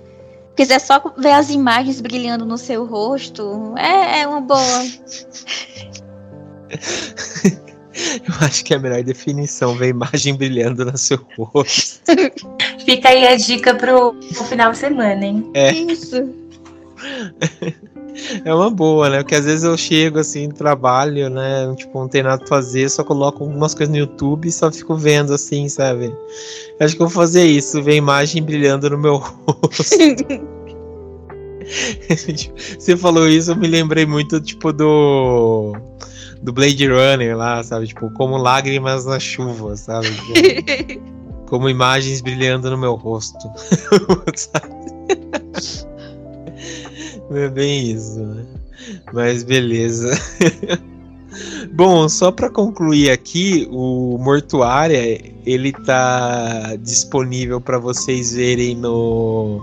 quiser 0.57 0.79
só 0.79 0.99
ver 1.15 1.31
as 1.31 1.51
imagens 1.51 2.01
brilhando 2.01 2.45
no 2.45 2.57
seu 2.57 2.83
rosto, 2.83 3.75
é, 3.77 4.21
é 4.21 4.27
uma 4.27 4.41
boa. 4.41 4.59
Eu 7.97 8.35
acho 8.41 8.63
que 8.63 8.73
é 8.73 8.77
a 8.77 8.79
melhor 8.79 9.03
definição, 9.03 9.73
ver 9.73 9.89
imagem 9.89 10.35
brilhando 10.35 10.85
no 10.85 10.97
seu 10.97 11.19
rosto. 11.37 11.99
Fica 12.85 13.09
aí 13.09 13.27
a 13.27 13.35
dica 13.35 13.73
pro, 13.73 14.13
pro 14.13 14.43
final 14.43 14.71
de 14.71 14.77
semana, 14.77 15.25
hein? 15.25 15.49
É. 15.53 15.71
Isso. 15.71 16.29
É 18.43 18.53
uma 18.53 18.69
boa, 18.69 19.09
né? 19.09 19.17
Porque 19.17 19.35
às 19.35 19.45
vezes 19.45 19.63
eu 19.63 19.77
chego 19.77 20.19
assim, 20.19 20.49
trabalho, 20.49 21.29
né? 21.29 21.73
Tipo, 21.75 21.99
não 21.99 22.07
tem 22.07 22.23
nada 22.23 22.39
pra 22.39 22.47
fazer, 22.47 22.89
só 22.89 23.03
coloco 23.03 23.43
algumas 23.43 23.73
coisas 23.73 23.91
no 23.91 23.99
YouTube 23.99 24.47
e 24.47 24.51
só 24.51 24.71
fico 24.71 24.95
vendo 24.95 25.33
assim, 25.33 25.69
sabe? 25.69 26.13
Acho 26.79 26.95
que 26.95 27.01
eu 27.01 27.07
vou 27.07 27.15
fazer 27.15 27.45
isso, 27.45 27.81
ver 27.81 27.95
imagem 27.95 28.43
brilhando 28.43 28.89
no 28.89 28.97
meu 28.97 29.17
rosto. 29.17 29.83
Você 32.79 32.95
falou 32.95 33.27
isso, 33.27 33.51
eu 33.51 33.55
me 33.55 33.67
lembrei 33.67 34.05
muito, 34.05 34.39
tipo, 34.39 34.71
do. 34.71 35.75
Do 36.41 36.53
Blade 36.53 36.87
Runner 36.87 37.35
lá, 37.35 37.63
sabe? 37.63 37.87
Tipo, 37.87 38.11
como 38.11 38.37
lágrimas 38.37 39.05
na 39.05 39.19
chuva, 39.19 39.75
sabe? 39.75 40.07
como 41.49 41.67
imagens 41.69 42.21
brilhando 42.21 42.69
no 42.69 42.77
meu 42.77 42.93
rosto. 42.93 43.47
Não 44.09 45.96
é 47.31 47.49
bem 47.49 47.91
isso, 47.91 48.19
né? 48.19 48.45
Mas 49.13 49.43
beleza. 49.43 50.11
Bom, 51.73 52.07
só 52.09 52.31
para 52.31 52.49
concluir 52.49 53.11
aqui, 53.11 53.67
o 53.71 54.17
Mortuária 54.17 55.21
ele 55.45 55.71
tá 55.71 56.75
disponível 56.81 57.61
para 57.61 57.77
vocês 57.77 58.33
verem 58.33 58.75
no 58.75 59.61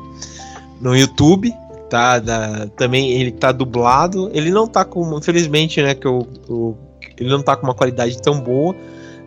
no 0.81 0.97
YouTube, 0.97 1.53
tá? 1.89 2.19
Da, 2.19 2.67
também 2.77 3.13
ele 3.13 3.33
tá 3.33 3.53
dublado. 3.53 4.31
Ele 4.33 4.51
não 4.51 4.67
tá 4.67 4.85
com, 4.85 5.17
infelizmente, 5.17 5.81
né, 5.83 5.95
que 5.95 6.07
o, 6.07 6.77
ele 7.19 7.31
não 7.31 7.43
tá 7.43 7.57
com 7.57 7.67
uma 7.67 7.75
qualidade 7.75 8.21
tão 8.21 8.41
boa, 8.41 8.75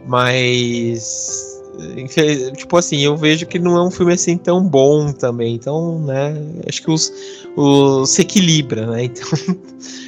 mas 0.05 1.46
tipo 2.55 2.77
assim, 2.77 3.01
eu 3.01 3.15
vejo 3.15 3.45
que 3.45 3.59
não 3.59 3.77
é 3.77 3.83
um 3.83 3.91
filme 3.91 4.13
assim 4.13 4.37
tão 4.37 4.63
bom 4.63 5.11
também. 5.11 5.55
Então, 5.55 5.99
né, 5.99 6.33
acho 6.67 6.81
que 6.81 6.91
os, 6.91 7.11
os 7.55 8.09
se 8.09 8.21
equilibra, 8.21 8.85
né? 8.87 9.09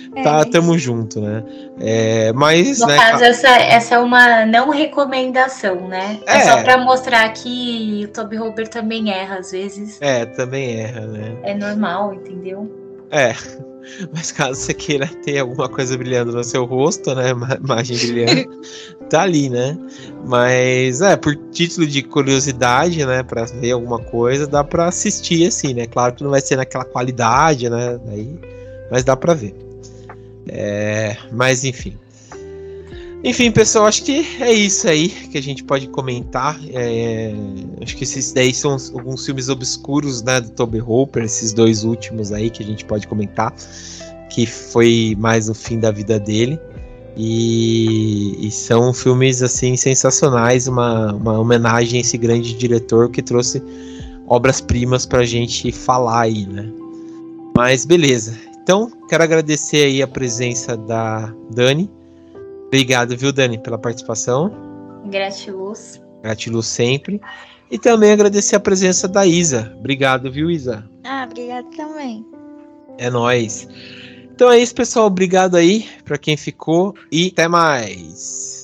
Então, 0.10 0.22
é, 0.22 0.24
tá, 0.24 0.44
tamo 0.44 0.76
junto, 0.78 1.22
né? 1.22 1.44
É, 1.80 2.34
mas, 2.34 2.80
no 2.80 2.88
né, 2.88 2.98
caso, 2.98 3.24
essa, 3.24 3.48
essa 3.48 3.96
é 3.96 4.00
uma 4.00 4.44
não 4.46 4.70
recomendação, 4.72 5.88
né? 5.88 6.20
É, 6.26 6.38
é 6.38 6.40
só 6.42 6.64
para 6.64 6.78
mostrar 6.80 7.30
que 7.30 8.06
o 8.06 8.08
Toby 8.08 8.40
Hooper 8.40 8.68
também 8.68 9.12
erra 9.12 9.38
às 9.38 9.52
vezes. 9.52 9.98
É, 10.02 10.26
também 10.26 10.82
erra, 10.82 11.02
né? 11.02 11.38
É 11.44 11.54
normal, 11.54 12.16
entendeu? 12.16 12.70
É. 13.12 13.34
Mas 14.14 14.32
caso 14.32 14.60
você 14.60 14.74
queira 14.74 15.08
ter 15.08 15.40
alguma 15.40 15.70
coisa 15.70 15.98
brilhando 15.98 16.32
no 16.32 16.44
seu 16.44 16.66
rosto, 16.66 17.14
né? 17.16 17.32
Imagem 17.64 17.98
brilhando, 17.98 18.62
tá 19.10 19.22
ali, 19.24 19.50
né? 19.50 19.78
Mas 20.26 21.02
é, 21.02 21.16
por 21.16 21.36
título 21.52 21.88
de 21.88 22.04
curiosidade, 22.04 23.06
né? 23.06 23.24
Pra 23.24 23.46
ver 23.46 23.72
alguma 23.72 24.00
coisa, 24.00 24.48
dá 24.48 24.64
pra 24.64 24.88
assistir 24.88 25.48
assim, 25.48 25.74
né? 25.74 25.88
Claro 25.88 26.14
que 26.16 26.24
não 26.24 26.32
vai 26.32 26.42
ser 26.42 26.56
naquela 26.56 26.86
qualidade, 26.86 27.70
né? 27.70 28.00
Daí, 28.06 28.40
mas 28.92 29.04
dá 29.04 29.16
pra 29.16 29.34
ver. 29.34 29.56
É, 30.48 31.16
mas 31.32 31.64
enfim. 31.64 31.98
Enfim, 33.22 33.52
pessoal, 33.52 33.86
acho 33.86 34.04
que 34.04 34.26
é 34.40 34.54
isso 34.54 34.88
aí 34.88 35.10
que 35.10 35.38
a 35.38 35.42
gente 35.42 35.64
pode 35.64 35.88
comentar. 35.90 36.58
É, 36.70 37.34
acho 37.82 37.98
que 37.98 38.06
esses 38.06 38.32
daí 38.32 38.54
são 38.54 38.78
alguns 38.94 39.26
filmes 39.26 39.50
obscuros 39.50 40.22
né, 40.24 40.40
do 40.40 40.50
Toby 40.52 40.80
Hooper, 40.80 41.24
esses 41.24 41.52
dois 41.52 41.84
últimos 41.84 42.32
aí 42.32 42.50
que 42.50 42.64
a 42.64 42.66
gente 42.66 42.86
pode 42.86 43.08
comentar, 43.08 43.54
que 44.30 44.46
foi 44.46 45.18
mais 45.20 45.50
o 45.50 45.54
fim 45.54 45.80
da 45.80 45.92
vida 45.92 46.18
dele. 46.18 46.58
E, 47.18 48.48
e 48.48 48.50
são 48.52 48.94
filmes 48.94 49.44
assim 49.44 49.76
sensacionais, 49.76 50.70
uma, 50.70 51.14
uma 51.14 51.38
homenagem 51.40 51.98
a 51.98 52.02
esse 52.02 52.18
grande 52.18 52.54
diretor 52.54 53.10
que 53.10 53.22
trouxe 53.22 53.62
obras-primas 54.28 55.06
para 55.06 55.20
a 55.20 55.26
gente 55.26 55.74
falar 55.74 56.22
aí, 56.22 56.46
né? 56.46 56.72
Mas 57.58 57.84
beleza. 57.84 58.38
Então, 58.64 58.90
quero 59.10 59.24
agradecer 59.24 59.88
aí 59.88 60.02
a 60.02 60.08
presença 60.08 60.78
da 60.78 61.34
Dani 61.52 61.92
Obrigado, 62.70 63.18
viu, 63.18 63.34
Dani, 63.34 63.58
pela 63.58 63.80
participação. 63.80 64.54
Gratiluz. 65.10 66.00
Gratiluz 66.22 66.68
sempre. 66.68 67.20
E 67.72 67.80
também 67.80 68.12
agradecer 68.12 68.56
a 68.56 68.60
presença 68.60 69.08
da 69.08 69.26
Isa. 69.26 69.74
Obrigado, 69.80 70.32
viu, 70.32 70.52
Isa? 70.52 70.88
Ah, 71.04 71.28
obrigado 71.30 71.68
também. 71.76 72.24
É 73.00 73.10
nós. 73.10 73.68
Então 74.32 74.52
é 74.52 74.60
isso, 74.60 74.76
pessoal. 74.76 75.08
Obrigado 75.08 75.56
aí 75.56 75.88
para 76.06 76.18
quem 76.18 76.38
ficou 76.38 76.94
e 77.12 77.32
até 77.34 77.48
mais. 77.48 78.59